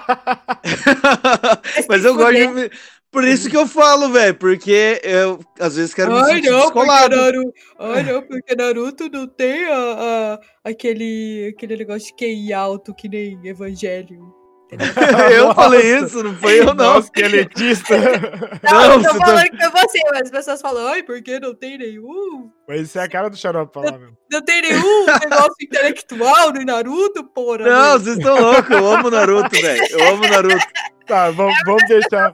Mas 1.88 2.06
eu 2.06 2.16
gosto 2.16 2.34
de. 2.34 2.72
Por 3.12 3.26
isso 3.26 3.50
que 3.50 3.58
eu 3.58 3.68
falo, 3.68 4.10
velho. 4.10 4.36
Porque 4.36 5.02
eu 5.04 5.40
às 5.60 5.76
vezes 5.76 5.94
quero 5.94 6.12
me 6.14 6.20
sentir 6.36 6.50
descolado. 6.62 7.16
Naruto, 7.16 7.54
ai, 7.78 8.04
não, 8.04 8.22
porque 8.22 8.56
Naruto 8.56 9.10
não 9.10 9.28
tem 9.28 9.66
a, 9.66 9.76
a- 9.76 10.40
aquele, 10.64 11.54
aquele 11.56 11.76
negócio 11.78 12.08
de 12.08 12.14
QI 12.14 12.54
alto 12.54 12.94
que 12.96 13.10
nem 13.10 13.40
Evangelho. 13.46 14.34
eu 15.36 15.54
falei 15.54 15.98
isso, 16.00 16.24
não 16.24 16.34
foi 16.36 16.60
eu, 16.62 16.66
não. 16.74 16.94
Nossa, 16.96 17.12
que 17.12 17.22
elitista. 17.22 17.96
Não, 18.64 18.72
Não, 18.72 18.94
eu 18.94 19.04
tô 19.04 19.10
você 19.12 19.20
tá- 19.20 19.26
falando 19.26 19.50
que 19.50 19.58
foi 19.58 19.70
você, 19.82 20.00
mas 20.12 20.22
as 20.22 20.32
pessoas 20.32 20.62
falam, 20.62 20.88
ai, 20.88 21.04
porque 21.04 21.40
não 21.40 21.54
tem 21.54 21.78
nenhum. 21.78 22.50
Mas 22.68 22.82
isso 22.82 22.98
é 23.00 23.04
a 23.04 23.10
cara 23.10 23.30
do 23.30 23.36
Xarope 23.36 23.74
falar, 23.74 23.98
meu. 23.98 24.12
Não 24.32 24.42
tem 24.42 24.62
nenhum 24.62 25.06
negócio 25.06 25.56
intelectual 25.62 26.54
no 26.54 26.64
Naruto, 26.64 27.24
porra. 27.26 27.58
Não, 27.60 27.90
meu. 27.92 28.00
vocês 28.00 28.18
estão 28.18 28.40
loucos. 28.40 28.70
Eu 28.72 28.88
amo 28.92 29.10
Naruto, 29.10 29.50
velho. 29.62 29.88
Eu 29.92 30.14
amo 30.14 30.28
Naruto. 30.28 30.58
Tá, 31.08 31.30
vamos, 31.32 31.56
vamos 31.66 31.84
deixar, 31.90 32.34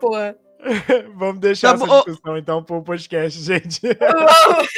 porra. 0.00 0.34
vamos 1.14 1.40
deixar 1.40 1.76
Tá 1.76 1.84
essa 1.84 1.94
discussão 2.06 2.38
então 2.38 2.62
pro 2.64 2.82
podcast, 2.82 3.38
gente. 3.42 3.80
Vamos. 4.00 4.68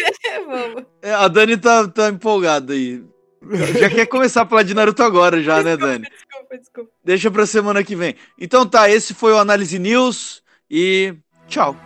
Vamos. 0.49 0.85
É, 1.01 1.13
A 1.15 1.29
Dani 1.29 1.57
tá, 1.57 1.87
tá 1.87 2.09
empolgada 2.09 2.73
aí. 2.73 3.05
Já 3.79 3.89
quer 3.89 4.07
começar 4.07 4.43
a 4.43 4.47
falar 4.47 4.65
de 4.65 4.75
Naruto 4.75 5.01
agora, 5.05 5.41
já, 5.41 5.63
né, 5.63 5.77
Dani? 5.77 6.09
Desculpa. 6.55 6.91
Deixa 7.05 7.31
pra 7.31 7.47
semana 7.47 7.83
que 7.83 7.97
vem. 7.97 8.15
Então 8.39 8.67
tá, 8.67 8.89
esse 8.89 9.15
foi 9.15 9.33
o 9.33 9.39
Análise 9.39 9.79
News 9.79 10.43
e 10.71 11.15
tchau. 11.49 11.77